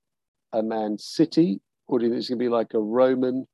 a 0.53 0.63
Man 0.63 0.99
City, 0.99 1.61
or 1.89 1.99
do 1.99 2.05
you 2.05 2.11
think 2.11 2.21
it's 2.21 2.29
going 2.29 2.39
to 2.39 2.45
be 2.45 2.49
like 2.49 2.75
a 2.75 2.79
Roman, 2.79 3.49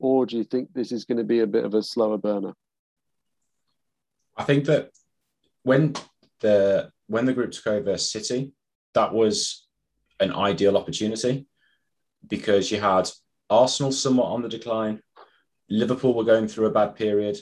or 0.00 0.26
do 0.26 0.36
you 0.36 0.44
think 0.44 0.72
this 0.72 0.90
is 0.90 1.04
going 1.04 1.18
to 1.18 1.24
be 1.24 1.40
a 1.40 1.46
bit 1.46 1.64
of 1.64 1.74
a 1.74 1.82
slower 1.82 2.18
burner? 2.18 2.54
I 4.38 4.44
think 4.44 4.66
that 4.66 4.90
when 5.64 5.94
the 6.40 6.90
when 7.08 7.26
the 7.26 7.32
group 7.32 7.52
took 7.52 7.66
over 7.66 7.98
City, 7.98 8.52
that 8.94 9.12
was 9.12 9.66
an 10.20 10.32
ideal 10.32 10.76
opportunity 10.76 11.46
because 12.26 12.70
you 12.70 12.80
had 12.80 13.08
Arsenal 13.50 13.92
somewhat 13.92 14.26
on 14.26 14.42
the 14.42 14.48
decline, 14.48 15.02
Liverpool 15.68 16.14
were 16.14 16.24
going 16.24 16.48
through 16.48 16.66
a 16.66 16.70
bad 16.70 16.94
period. 16.94 17.38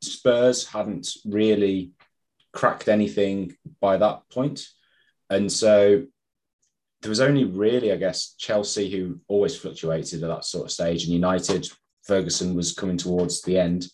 Spurs 0.00 0.66
hadn't 0.66 1.08
really 1.24 1.92
cracked 2.52 2.88
anything 2.88 3.56
by 3.80 3.96
that 3.96 4.22
point. 4.30 4.66
And 5.28 5.50
so 5.50 6.04
there 7.02 7.08
was 7.08 7.20
only 7.20 7.44
really, 7.44 7.92
I 7.92 7.96
guess, 7.96 8.34
Chelsea 8.38 8.90
who 8.90 9.20
always 9.28 9.56
fluctuated 9.56 10.22
at 10.22 10.28
that 10.28 10.44
sort 10.44 10.64
of 10.66 10.70
stage, 10.70 11.04
and 11.04 11.12
United, 11.12 11.68
Ferguson 12.02 12.54
was 12.54 12.72
coming 12.72 12.96
towards 12.96 13.42
the 13.42 13.58
end. 13.58 13.86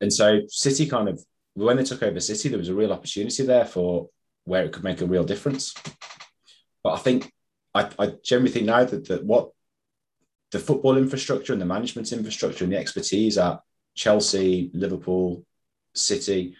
And 0.00 0.12
so 0.12 0.40
City 0.48 0.86
kind 0.86 1.08
of, 1.08 1.22
when 1.64 1.76
they 1.78 1.84
took 1.84 2.02
over 2.02 2.20
City, 2.20 2.48
there 2.48 2.58
was 2.58 2.68
a 2.68 2.74
real 2.74 2.92
opportunity 2.92 3.44
there 3.44 3.64
for 3.64 4.10
where 4.44 4.64
it 4.64 4.72
could 4.72 4.84
make 4.84 5.00
a 5.00 5.06
real 5.06 5.24
difference. 5.24 5.74
But 6.84 6.94
I 6.94 6.98
think 6.98 7.32
I, 7.74 7.90
I 7.98 8.12
generally 8.22 8.52
think 8.52 8.66
now 8.66 8.84
that, 8.84 9.08
that 9.08 9.24
what 9.24 9.50
the 10.52 10.58
football 10.58 10.96
infrastructure 10.96 11.52
and 11.52 11.60
the 11.60 11.66
management 11.66 12.12
infrastructure 12.12 12.64
and 12.64 12.72
the 12.72 12.78
expertise 12.78 13.38
at 13.38 13.60
Chelsea, 13.94 14.70
Liverpool, 14.72 15.44
City 15.94 16.56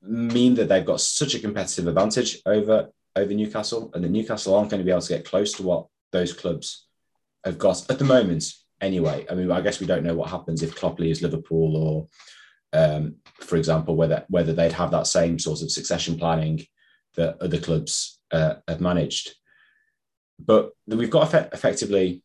mean 0.00 0.54
that 0.54 0.68
they've 0.68 0.84
got 0.84 1.00
such 1.00 1.34
a 1.34 1.40
competitive 1.40 1.88
advantage 1.88 2.40
over 2.46 2.90
over 3.16 3.34
Newcastle, 3.34 3.90
and 3.94 4.04
the 4.04 4.08
Newcastle 4.08 4.54
aren't 4.54 4.70
going 4.70 4.78
to 4.78 4.84
be 4.84 4.92
able 4.92 5.02
to 5.02 5.08
get 5.08 5.24
close 5.24 5.52
to 5.54 5.64
what 5.64 5.86
those 6.12 6.32
clubs 6.32 6.86
have 7.44 7.58
got 7.58 7.90
at 7.90 7.98
the 7.98 8.04
moment. 8.04 8.44
Anyway, 8.80 9.26
I 9.28 9.34
mean, 9.34 9.50
I 9.50 9.60
guess 9.60 9.80
we 9.80 9.86
don't 9.86 10.04
know 10.04 10.14
what 10.14 10.30
happens 10.30 10.62
if 10.62 10.76
Klopp 10.76 11.00
leaves 11.00 11.22
Liverpool, 11.22 11.76
or, 11.76 12.06
um, 12.72 13.16
for 13.40 13.56
example, 13.56 13.96
whether 13.96 14.24
whether 14.28 14.52
they'd 14.52 14.72
have 14.72 14.90
that 14.90 15.06
same 15.06 15.38
sort 15.38 15.62
of 15.62 15.70
succession 15.70 16.18
planning 16.18 16.64
that 17.16 17.40
other 17.40 17.58
clubs 17.58 18.20
uh, 18.30 18.54
have 18.66 18.80
managed. 18.80 19.34
But 20.38 20.70
we've 20.86 21.10
got 21.10 21.32
effectively 21.52 22.22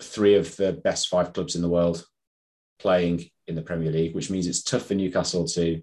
three 0.00 0.34
of 0.34 0.54
the 0.56 0.72
best 0.72 1.08
five 1.08 1.32
clubs 1.32 1.56
in 1.56 1.62
the 1.62 1.68
world 1.68 2.04
playing 2.78 3.30
in 3.48 3.56
the 3.56 3.62
Premier 3.62 3.90
League, 3.90 4.14
which 4.14 4.30
means 4.30 4.46
it's 4.46 4.62
tough 4.62 4.86
for 4.86 4.94
Newcastle 4.94 5.46
to 5.48 5.82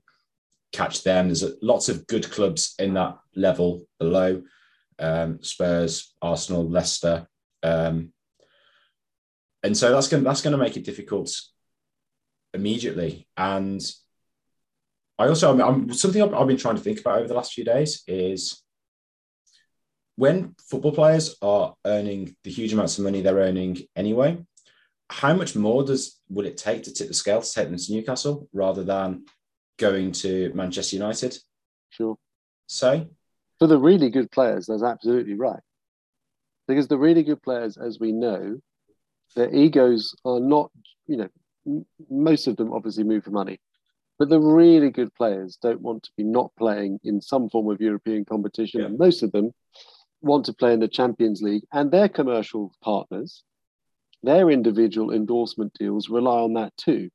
catch 0.72 1.04
them. 1.04 1.28
There's 1.28 1.44
lots 1.62 1.90
of 1.90 2.08
good 2.08 2.30
clubs 2.32 2.76
in 2.80 2.94
that 2.94 3.18
level 3.36 3.86
below 4.00 4.44
um, 5.00 5.44
Spurs, 5.44 6.14
Arsenal, 6.22 6.70
Leicester. 6.70 7.28
Um, 7.64 8.14
and 9.64 9.76
so 9.76 9.92
that's 9.92 10.08
going 10.08 10.24
that's 10.24 10.42
going 10.42 10.52
to 10.52 10.64
make 10.64 10.78
it 10.78 10.86
difficult 10.86 11.36
immediately. 12.56 13.28
And 13.38 13.82
I 15.20 15.28
also, 15.28 15.52
I'm, 15.52 15.62
I'm 15.62 15.94
something 15.94 16.22
I've, 16.22 16.34
I've 16.34 16.48
been 16.48 16.58
trying 16.58 16.76
to 16.76 16.82
think 16.82 17.00
about 17.00 17.20
over 17.20 17.28
the 17.28 17.34
last 17.34 17.54
few 17.54 17.64
days 17.64 18.04
is 18.08 18.62
when 20.16 20.56
football 20.70 20.94
players 20.94 21.36
are 21.42 21.76
earning 21.86 22.36
the 22.44 22.52
huge 22.52 22.74
amounts 22.74 22.98
of 22.98 23.04
money 23.04 23.22
they're 23.22 23.36
earning 23.36 23.78
anyway, 23.96 24.38
how 25.10 25.34
much 25.34 25.56
more 25.56 25.84
does 25.84 26.20
will 26.30 26.46
it 26.46 26.58
take 26.58 26.84
to 26.84 26.94
tip 26.94 27.08
the 27.08 27.14
scale 27.14 27.42
to 27.42 27.52
take 27.52 27.70
them 27.70 27.78
to 27.78 27.94
Newcastle 27.94 28.50
rather 28.54 28.84
than 28.84 29.26
going 29.78 30.12
to 30.14 30.52
Manchester 30.56 30.96
United? 30.96 31.38
Sure. 31.90 32.18
Say 32.68 33.08
for 33.60 33.68
the 33.68 33.78
really 33.78 34.10
good 34.10 34.32
players, 34.32 34.68
that's 34.68 34.84
absolutely 34.84 35.36
right. 35.36 35.62
Because 36.68 36.88
the 36.88 36.98
really 36.98 37.24
good 37.24 37.42
players, 37.42 37.78
as 37.78 38.00
we 38.00 38.12
know, 38.12 38.60
their 39.36 39.54
egos 39.54 40.16
are 40.26 40.40
not, 40.40 40.72
you 41.08 41.18
know, 41.18 41.30
most 42.10 42.48
of 42.48 42.58
them 42.58 42.74
obviously 42.74 43.04
move 43.04 43.24
for 43.24 43.32
money, 43.32 43.60
but 44.18 44.30
the 44.30 44.40
really 44.40 44.90
good 44.90 45.14
players 45.14 45.58
don't 45.62 45.82
want 45.82 46.04
to 46.04 46.12
be 46.18 46.24
not 46.24 46.52
playing 46.58 47.00
in 47.04 47.22
some 47.22 47.50
form 47.50 47.70
of 47.70 47.82
European 47.82 48.26
competition. 48.26 48.82
Yeah. 48.82 48.88
And 48.88 48.98
most 48.98 49.24
of 49.24 49.32
them 49.32 49.52
want 50.22 50.46
to 50.46 50.54
play 50.54 50.74
in 50.74 50.80
the 50.80 50.88
Champions 50.88 51.42
League, 51.42 51.64
and 51.74 51.92
their 51.92 52.10
commercial 52.10 52.74
partners, 52.82 53.44
their 54.24 54.50
individual 54.50 55.12
endorsement 55.12 55.74
deals 55.78 56.10
rely 56.10 56.40
on 56.40 56.54
that 56.54 56.76
too. 56.78 57.10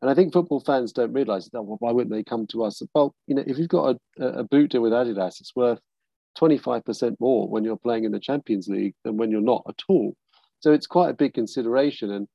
And 0.00 0.10
I 0.10 0.14
think 0.14 0.32
football 0.32 0.60
fans 0.60 0.92
don't 0.92 1.12
realise 1.12 1.48
that. 1.48 1.62
Well, 1.62 1.78
why 1.80 1.90
wouldn't 1.90 2.14
they 2.14 2.22
come 2.22 2.46
to 2.48 2.62
us? 2.62 2.80
Well, 2.94 3.14
you 3.26 3.34
know, 3.34 3.42
if 3.44 3.58
you've 3.58 3.68
got 3.68 3.96
a, 4.20 4.24
a 4.24 4.44
boot 4.44 4.70
deal 4.70 4.82
with 4.82 4.92
Adidas, 4.92 5.40
it's 5.40 5.56
worth 5.56 5.80
25% 6.38 7.16
more 7.18 7.48
when 7.48 7.64
you're 7.64 7.76
playing 7.76 8.04
in 8.04 8.12
the 8.12 8.20
Champions 8.20 8.68
League 8.68 8.94
than 9.04 9.16
when 9.16 9.30
you're 9.30 9.40
not 9.40 9.64
at 9.68 9.80
all. 9.88 10.14
So 10.60 10.72
it's 10.72 10.86
quite 10.86 11.10
a 11.10 11.14
big 11.14 11.34
consideration. 11.34 12.12
And 12.12 12.28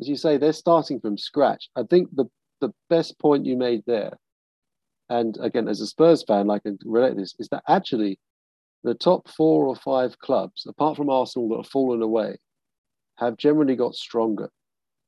as 0.00 0.08
you 0.08 0.16
say, 0.16 0.36
they're 0.36 0.52
starting 0.52 1.00
from 1.00 1.18
scratch. 1.18 1.68
I 1.76 1.82
think 1.82 2.08
the, 2.14 2.26
the 2.60 2.72
best 2.88 3.18
point 3.18 3.46
you 3.46 3.56
made 3.56 3.82
there, 3.86 4.16
and 5.08 5.36
again, 5.40 5.68
as 5.68 5.80
a 5.80 5.86
Spurs 5.86 6.22
fan, 6.22 6.50
I 6.50 6.58
can 6.58 6.78
relate 6.84 7.16
this, 7.16 7.34
is 7.38 7.48
that 7.48 7.64
actually 7.68 8.18
the 8.82 8.94
top 8.94 9.28
four 9.28 9.66
or 9.66 9.76
five 9.76 10.18
clubs, 10.18 10.66
apart 10.66 10.96
from 10.96 11.10
Arsenal 11.10 11.48
that 11.50 11.56
have 11.58 11.66
fallen 11.66 12.00
away, 12.00 12.36
have 13.18 13.36
generally 13.36 13.76
got 13.76 13.94
stronger. 13.94 14.50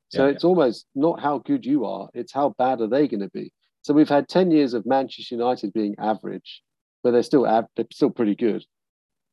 So 0.09 0.25
yeah, 0.25 0.33
it's 0.33 0.43
yeah. 0.43 0.49
almost 0.49 0.85
not 0.93 1.19
how 1.19 1.39
good 1.39 1.65
you 1.65 1.85
are, 1.85 2.09
it's 2.13 2.33
how 2.33 2.53
bad 2.57 2.81
are 2.81 2.87
they 2.87 3.07
going 3.07 3.21
to 3.21 3.29
be. 3.29 3.51
So 3.81 3.93
we've 3.93 4.09
had 4.09 4.29
10 4.29 4.51
years 4.51 4.73
of 4.73 4.85
Manchester 4.85 5.35
United 5.35 5.73
being 5.73 5.95
average, 5.97 6.61
but 7.01 7.11
they're 7.11 7.23
still 7.23 7.47
av- 7.47 7.65
they're 7.75 7.85
still 7.91 8.11
pretty 8.11 8.35
good. 8.35 8.63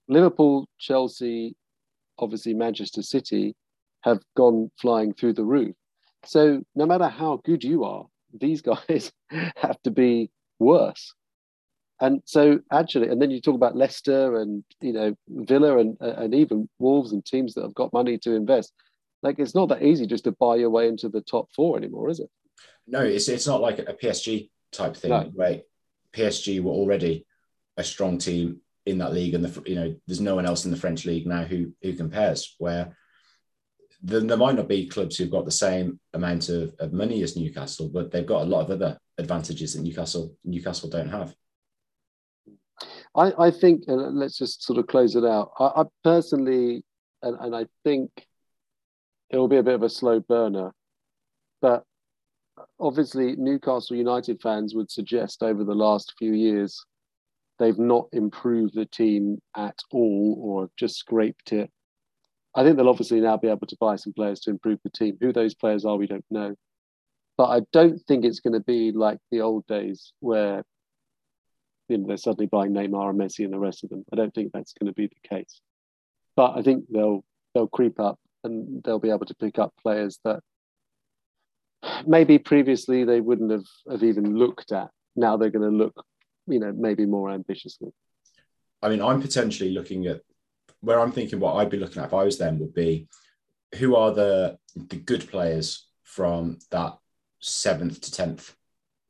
Liverpool, 0.09 0.67
Chelsea, 0.79 1.55
obviously 2.19 2.55
Manchester 2.55 3.03
City 3.03 3.55
have 4.03 4.21
gone 4.37 4.71
flying 4.81 5.13
through 5.13 5.35
the 5.35 5.45
roof. 5.45 5.75
So 6.25 6.63
no 6.75 6.87
matter 6.87 7.09
how 7.09 7.41
good 7.45 7.65
you 7.65 7.85
are, 7.85 8.07
these 8.39 8.63
guys 8.71 9.13
have 9.57 9.81
to 9.83 9.91
be 9.91 10.31
worse. 10.59 11.15
And 12.01 12.23
so 12.25 12.61
actually, 12.73 13.09
and 13.09 13.21
then 13.21 13.31
you 13.31 13.41
talk 13.41 13.55
about 13.55 13.77
Leicester 13.77 14.41
and 14.41 14.65
you 14.81 14.95
know 14.95 15.15
Villa 15.29 15.79
and 15.79 15.99
and 16.01 16.35
even 16.35 16.69
Wolves 16.79 17.13
and 17.13 17.25
teams 17.25 17.55
that 17.55 17.63
have 17.63 17.75
got 17.75 17.93
money 17.93 18.17
to 18.19 18.35
invest. 18.35 18.73
Like 19.23 19.39
it's 19.39 19.55
not 19.55 19.69
that 19.69 19.83
easy 19.83 20.07
just 20.07 20.25
to 20.25 20.33
buy 20.33 20.57
your 20.57 20.71
way 20.71 20.89
into 20.89 21.11
the 21.11 21.21
top 21.21 21.51
four 21.55 21.77
anymore, 21.77 22.09
is 22.09 22.21
it? 22.21 22.31
No, 22.87 23.05
it's 23.05 23.29
it's 23.29 23.47
not 23.47 23.61
like 23.61 23.81
a 23.81 23.93
PSG 23.93 24.51
type 24.73 24.97
thing, 24.97 25.11
no. 25.11 25.31
right? 25.35 25.63
PSG 26.15 26.63
were 26.63 26.73
already 26.73 27.27
a 27.77 27.85
strong 27.85 28.17
team 28.17 28.61
in 28.87 28.99
that 28.99 29.13
league, 29.13 29.35
and 29.35 29.45
the 29.45 29.63
you 29.69 29.75
know 29.75 29.95
there's 30.07 30.23
no 30.23 30.35
one 30.35 30.47
else 30.47 30.65
in 30.65 30.71
the 30.71 30.79
French 30.79 31.05
league 31.05 31.27
now 31.27 31.45
who 31.45 31.73
who 31.83 31.93
compares. 31.93 32.55
Where 32.59 32.97
there, 34.03 34.21
there 34.21 34.37
might 34.37 34.57
not 34.57 34.69
be 34.69 34.87
clubs 34.87 35.17
who've 35.17 35.31
got 35.31 35.45
the 35.45 35.51
same 35.51 36.01
amount 36.15 36.49
of, 36.49 36.75
of 36.79 36.93
money 36.93 37.23
as 37.23 37.37
Newcastle, 37.37 37.91
but 37.93 38.11
they've 38.11 38.27
got 38.27 38.43
a 38.43 38.47
lot 38.47 38.63
of 38.63 38.71
other 38.71 38.99
advantages 39.19 39.75
that 39.75 39.83
Newcastle 39.83 40.35
Newcastle 40.45 40.89
don't 40.89 41.11
have. 41.11 41.35
I, 43.15 43.33
I 43.39 43.51
think, 43.51 43.85
and 43.89 44.19
let's 44.19 44.39
just 44.39 44.63
sort 44.63 44.79
of 44.79 44.87
close 44.87 45.17
it 45.17 45.25
out. 45.25 45.51
I, 45.59 45.83
I 45.83 45.85
personally, 46.05 46.85
and, 47.23 47.37
and 47.41 47.55
I 47.55 47.67
think 47.85 48.11
it 49.31 49.37
will 49.37 49.49
be 49.49 49.59
a 49.59 49.63
bit 49.63 49.75
of 49.75 49.83
a 49.83 49.91
slow 49.91 50.21
burner, 50.21 50.73
but 51.61 51.85
obviously 52.79 53.37
Newcastle 53.37 53.97
United 53.97 54.41
fans 54.41 54.75
would 54.75 54.91
suggest 54.91 55.43
over 55.43 55.65
the 55.65 55.75
last 55.75 56.15
few 56.19 56.33
years 56.33 56.85
they've 57.59 57.79
not 57.79 58.09
improved 58.13 58.75
the 58.75 58.87
team 58.87 59.39
at 59.57 59.79
all 59.93 60.39
or 60.41 60.71
just 60.79 60.97
scraped 60.97 61.53
it. 61.53 61.71
I 62.55 62.65
think 62.65 62.77
they'll 62.77 62.89
obviously 62.89 63.21
now 63.21 63.37
be 63.37 63.49
able 63.49 63.67
to 63.67 63.77
buy 63.79 63.97
some 63.97 64.13
players 64.13 64.41
to 64.41 64.51
improve 64.51 64.81
the 64.83 64.91
team. 64.91 65.17
Who 65.21 65.33
those 65.33 65.55
players 65.55 65.85
are, 65.85 65.97
we 65.97 66.07
don't 66.07 66.25
know. 66.31 66.55
But 67.37 67.47
I 67.47 67.61
don't 67.73 67.99
think 68.07 68.25
it's 68.25 68.41
going 68.41 68.55
to 68.55 68.61
be 68.61 68.93
like 68.93 69.19
the 69.31 69.41
old 69.41 69.67
days 69.67 70.13
where 70.21 70.65
you 71.89 71.99
know, 71.99 72.07
they're 72.07 72.17
suddenly 72.17 72.47
buying 72.47 72.73
Neymar 72.73 73.11
and 73.11 73.19
Messi 73.19 73.45
and 73.45 73.53
the 73.53 73.59
rest 73.59 73.85
of 73.85 73.91
them. 73.91 74.05
I 74.13 74.17
don't 74.17 74.35
think 74.35 74.53
that's 74.53 74.73
going 74.73 74.89
to 74.89 74.95
be 74.95 75.07
the 75.07 75.29
case. 75.29 75.61
But 76.37 76.57
I 76.57 76.63
think 76.63 76.85
they'll 76.91 77.25
they'll 77.55 77.69
creep 77.69 77.99
up 77.99 78.19
and 78.45 78.83
they'll 78.83 78.99
be 78.99 79.11
able 79.11 79.27
to 79.27 79.35
pick 79.35 79.59
up 79.59 79.73
players 79.83 80.19
that 80.25 80.41
maybe 82.07 82.39
previously 82.39 83.05
they 83.05 83.21
wouldn't 83.21 83.51
have, 83.51 83.67
have 83.91 84.03
even 84.03 84.37
looked 84.37 84.73
at. 84.73 84.91
Now 85.17 85.37
they're 85.37 85.51
going 85.51 85.71
to 85.71 85.77
look, 85.77 85.95
you 86.47 86.61
know, 86.61 86.73
maybe 86.77 87.07
more 87.07 87.31
ambitiously. 87.31 87.91
I 88.83 88.89
mean, 88.89 89.03
I'm 89.03 89.21
potentially 89.21 89.73
looking 89.73 90.07
at 90.07 90.23
where 90.81 91.01
I'm 91.01 91.13
thinking 91.13 91.41
what 91.41 91.55
I'd 91.55 91.71
be 91.71 91.79
looking 91.79 92.03
at 92.03 92.09
if 92.09 92.15
I 92.15 92.25
was 92.25 92.39
them 92.39 92.59
would 92.59 92.75
be 92.75 93.09
who 93.77 93.97
are 93.97 94.13
the 94.13 94.59
the 94.75 94.97
good 94.97 95.29
players 95.29 95.87
from 96.05 96.59
that 96.71 96.97
seventh 97.41 98.01
to 98.03 98.13
tenth 98.13 98.55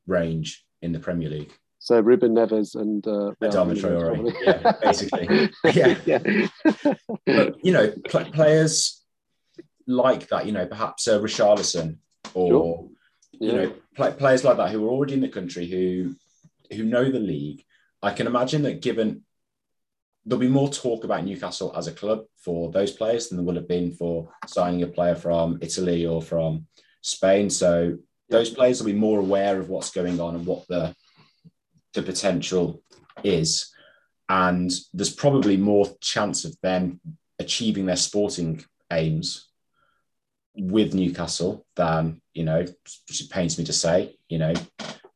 range 0.07 0.65
in 0.83 0.93
the 0.93 0.99
Premier 0.99 1.29
League. 1.29 1.53
So 1.79 1.99
Ruben 1.99 2.35
Neves 2.35 2.75
and 2.75 3.07
uh, 3.07 3.33
Adama 3.41 3.75
Traore, 3.75 4.35
yeah, 4.45 4.73
basically, 4.83 5.51
yeah. 5.65 5.97
yeah. 6.05 6.95
but, 7.25 7.65
you 7.65 7.73
know, 7.73 7.91
pl- 8.05 8.31
players 8.33 9.03
like 9.87 10.29
that, 10.29 10.45
you 10.45 10.53
know, 10.53 10.67
perhaps 10.67 11.09
uh, 11.09 11.19
Richarlison 11.19 11.97
or 12.35 12.49
sure. 12.49 12.89
yeah. 13.33 13.53
you 13.53 13.59
know, 13.59 13.73
pl- 13.97 14.13
players 14.13 14.45
like 14.45 14.59
that 14.59 14.71
who 14.71 14.85
are 14.85 14.91
already 14.91 15.15
in 15.15 15.23
the 15.23 15.29
country 15.29 15.67
who 15.67 16.15
who 16.77 16.85
know 16.85 17.11
the 17.11 17.19
league. 17.19 17.65
I 18.03 18.13
can 18.13 18.27
imagine 18.27 18.63
that 18.63 18.83
given 18.83 19.23
there'll 20.25 20.41
be 20.41 20.49
more 20.49 20.69
talk 20.69 21.05
about 21.05 21.25
Newcastle 21.25 21.73
as 21.77 21.87
a 21.87 21.93
club 21.93 22.25
for 22.37 22.71
those 22.71 22.93
players 22.93 23.29
than 23.29 23.39
there 23.39 23.45
would 23.45 23.57
have 23.57 23.69
been 23.69 23.93
for 23.93 24.29
signing 24.47 24.83
a 24.83 24.87
player 24.87 25.15
from 25.15 25.59
Italy 25.61 26.07
or 26.07 26.21
from 26.21 26.67
Spain. 27.01 27.51
So 27.51 27.97
those 28.29 28.51
players 28.51 28.81
will 28.81 28.93
be 28.93 28.99
more 28.99 29.19
aware 29.19 29.59
of 29.59 29.69
what's 29.69 29.91
going 29.91 30.21
on 30.21 30.35
and 30.35 30.47
what 30.47 30.67
the 30.69 30.95
the 31.95 32.03
potential 32.03 32.83
is. 33.25 33.73
And 34.29 34.71
there's 34.95 35.13
probably 35.13 35.57
more 35.57 35.89
chance 36.01 36.45
of 36.45 36.57
them 36.63 37.01
achieving 37.41 37.87
their 37.87 37.97
sporting 37.97 38.65
aims 38.93 39.49
with 40.55 40.95
Newcastle 40.95 41.67
than, 41.75 42.21
you 42.33 42.45
know, 42.45 42.61
which 42.61 43.21
it 43.21 43.31
pains 43.31 43.59
me 43.59 43.65
to 43.65 43.73
say, 43.73 44.17
you 44.29 44.39
know, 44.39 44.53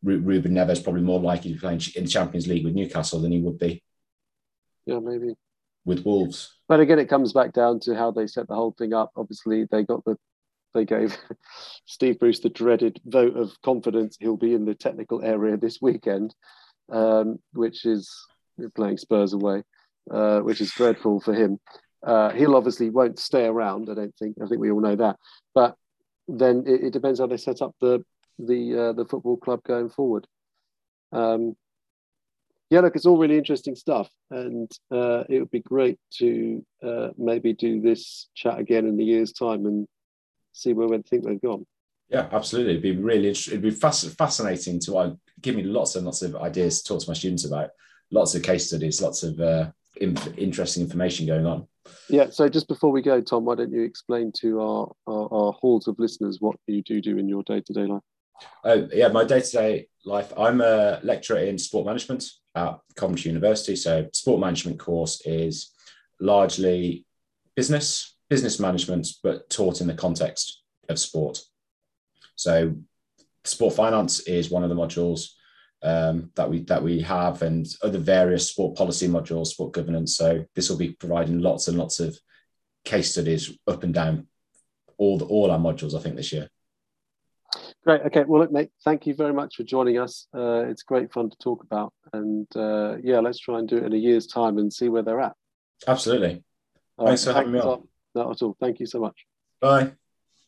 Ruben 0.03 0.53
Neves 0.53 0.83
probably 0.83 1.03
more 1.03 1.21
likely 1.21 1.51
to 1.51 1.55
be 1.55 1.61
playing 1.61 1.81
in 1.95 2.05
the 2.05 2.11
Champions 2.11 2.49
League 2.49 2.65
with 2.65 2.75
Newcastle 2.75 3.21
than 3.21 3.31
he 3.31 3.41
would 3.41 3.59
be. 3.59 3.84
Yeah, 4.87 5.01
maybe. 5.01 5.35
With 5.85 6.05
Wolves. 6.05 6.55
But 6.68 6.80
again, 6.80 6.99
it 6.99 7.09
comes 7.09 7.32
back 7.32 7.53
down 7.53 7.80
to 7.80 7.95
how 7.95 8.11
they 8.11 8.26
set 8.26 8.49
the 8.49 8.55
whole 8.55 8.74
thing 8.76 8.95
up. 8.95 9.12
Obviously, 9.16 9.66
they 9.70 9.82
got 9.82 10.05
the 10.05 10.16
they 10.72 10.85
gave 10.85 11.16
Steve 11.87 12.18
Bruce 12.18 12.41
the 12.41 12.49
dreaded 12.49 13.01
vote 13.05 13.37
of 13.37 13.53
confidence 13.62 14.16
he'll 14.18 14.37
be 14.37 14.55
in 14.55 14.64
the 14.64 14.74
technical 14.74 15.22
area 15.22 15.57
this 15.57 15.78
weekend 15.80 16.35
um, 16.91 17.39
which 17.53 17.85
is 17.85 18.26
playing 18.74 18.99
Spurs 18.99 19.32
away, 19.32 19.62
uh, 20.11 20.41
which 20.41 20.61
is 20.61 20.72
dreadful 20.72 21.20
for 21.20 21.35
him. 21.35 21.59
Uh, 22.07 22.30
he'll 22.30 22.57
obviously 22.57 22.91
won't 22.91 23.18
stay 23.18 23.47
around. 23.47 23.89
I 23.91 23.95
don't 23.95 24.14
think. 24.18 24.37
I 24.43 24.47
think 24.47 24.61
we 24.61 24.70
all 24.70 24.80
know 24.80 24.97
that. 24.97 25.16
But 25.55 25.76
then 26.28 26.64
it, 26.66 26.85
it 26.85 26.93
depends 26.93 27.20
how 27.20 27.26
they 27.26 27.37
set 27.37 27.62
up 27.62 27.74
the 27.80 28.05
the 28.39 28.78
uh, 28.78 28.93
the 28.93 29.07
football 29.07 29.37
club 29.37 29.62
going 29.64 29.89
forward. 29.89 30.26
Um, 31.12 31.57
yeah, 32.71 32.81
look, 32.81 32.97
it's 32.97 33.07
all 33.07 33.19
really 33.19 33.39
interesting 33.39 33.75
stuff, 33.75 34.09
and 34.31 34.71
uh, 34.91 35.25
it 35.29 35.39
would 35.39 35.51
be 35.51 35.61
great 35.61 35.99
to 36.19 36.65
uh, 36.83 37.09
maybe 37.17 37.53
do 37.53 37.81
this 37.81 38.29
chat 38.35 38.59
again 38.59 38.87
in 38.87 38.97
the 38.97 39.05
year's 39.05 39.33
time 39.33 39.67
and 39.67 39.87
see 40.53 40.73
where 40.73 40.89
we 40.89 40.99
think 41.03 41.25
they've 41.25 41.41
gone. 41.41 41.67
Yeah, 42.09 42.29
absolutely. 42.33 42.73
It'd 42.73 42.83
be 42.83 42.97
really 42.97 43.29
it'd 43.29 43.62
be 43.62 43.71
fascinating 43.71 44.79
to 44.81 44.97
uh, 44.97 45.15
give 45.41 45.57
me 45.57 45.62
lots 45.62 45.97
and 45.97 46.05
lots 46.05 46.23
of 46.23 46.37
ideas 46.37 46.83
to 46.83 46.89
talk 46.89 47.03
to 47.03 47.11
my 47.11 47.15
students 47.15 47.45
about. 47.45 47.71
Lots 48.11 48.35
of 48.35 48.43
case 48.43 48.69
studies, 48.69 49.03
lots 49.03 49.23
of 49.23 49.41
uh, 49.41 49.71
interesting 50.01 50.83
information 50.83 51.27
going 51.27 51.47
on. 51.47 51.67
Yeah. 52.09 52.31
So 52.31 52.49
just 52.49 52.69
before 52.69 52.93
we 52.93 53.03
go, 53.03 53.21
Tom, 53.21 53.45
why 53.45 53.57
don't 53.57 53.73
you 53.73 53.83
explain 53.83 54.33
to 54.41 54.61
our 54.61 54.93
our, 55.07 55.29
our 55.33 55.53
halls 55.53 55.89
of 55.89 55.99
listeners 55.99 56.39
what 56.41 56.57
you 56.67 56.83
do 56.83 57.01
do 57.01 57.19
in 57.19 57.29
your 57.29 57.43
day 57.43 57.61
to 57.61 57.73
day 57.73 57.87
life? 57.87 58.03
Oh 58.62 58.89
yeah, 58.93 59.09
my 59.09 59.25
day 59.25 59.41
to 59.41 59.51
day 59.51 59.89
life. 60.05 60.33
I'm 60.37 60.61
a 60.61 61.01
lecturer 61.03 61.39
in 61.39 61.59
sport 61.59 61.87
management 61.87 62.25
at 62.55 62.79
Coventry 62.97 63.31
University. 63.31 63.77
So 63.77 64.09
sport 64.13 64.41
management 64.41 64.79
course 64.79 65.23
is 65.25 65.73
largely 66.21 67.05
business 67.57 68.17
business 68.31 68.59
management, 68.59 69.07
but 69.23 69.49
taught 69.51 69.81
in 69.81 69.87
the 69.87 69.95
context 69.95 70.63
of 70.89 70.99
sport. 70.99 71.41
So 72.37 72.75
sport 73.45 73.75
finance 73.75 74.21
is 74.21 74.51
one 74.51 74.65
of 74.65 74.71
the 74.71 74.77
modules 74.77 75.31
um, 75.83 76.31
that 76.35 76.49
we 76.49 76.61
that 76.65 76.83
we 76.83 77.01
have, 77.03 77.43
and 77.43 77.67
other 77.83 77.99
various 77.99 78.51
sport 78.51 78.77
policy 78.77 79.07
modules, 79.07 79.49
sport 79.49 79.73
governance. 79.73 80.17
So 80.17 80.45
this 80.55 80.71
will 80.71 80.79
be 80.79 80.93
providing 80.93 81.41
lots 81.41 81.69
and 81.69 81.79
lots 81.79 82.01
of 82.01 82.19
case 82.85 83.13
studies 83.13 83.57
up 83.67 83.83
and 83.83 83.95
down 83.95 84.27
all 84.97 85.19
the, 85.19 85.27
all 85.27 85.51
our 85.51 85.59
modules. 85.59 85.95
I 85.95 86.01
think 86.01 86.17
this 86.17 86.33
year. 86.33 86.49
Great. 87.85 88.01
Okay. 88.07 88.24
Well, 88.26 88.41
look, 88.41 88.51
mate. 88.51 88.70
Thank 88.82 89.07
you 89.07 89.14
very 89.14 89.35
much 89.35 89.57
for 89.57 89.62
joining 89.62 89.99
us. 89.99 90.26
Uh, 90.35 90.64
it's 90.66 90.82
great 90.82 91.12
fun 91.12 91.28
to 91.28 91.37
talk 91.37 91.62
about, 91.62 91.93
and 92.14 92.47
uh, 92.57 92.97
yeah, 93.03 93.20
let's 93.20 93.39
try 93.39 93.59
and 93.59 93.68
do 93.68 93.76
it 93.76 93.85
in 93.85 93.93
a 93.93 93.97
year's 93.97 94.26
time 94.26 94.57
and 94.57 94.72
see 94.72 94.89
where 94.89 95.03
they're 95.03 95.20
at. 95.20 95.35
Absolutely. 95.87 96.43
All 96.97 97.07
Thanks 97.07 97.26
right, 97.26 97.32
for 97.32 97.39
having 97.39 97.53
me 97.53 97.61
on. 97.61 97.87
Not 98.14 98.30
at 98.30 98.43
all. 98.43 98.57
Thank 98.59 98.80
you 98.80 98.87
so 98.87 99.01
much. 99.01 99.26
Bye. 99.61 99.93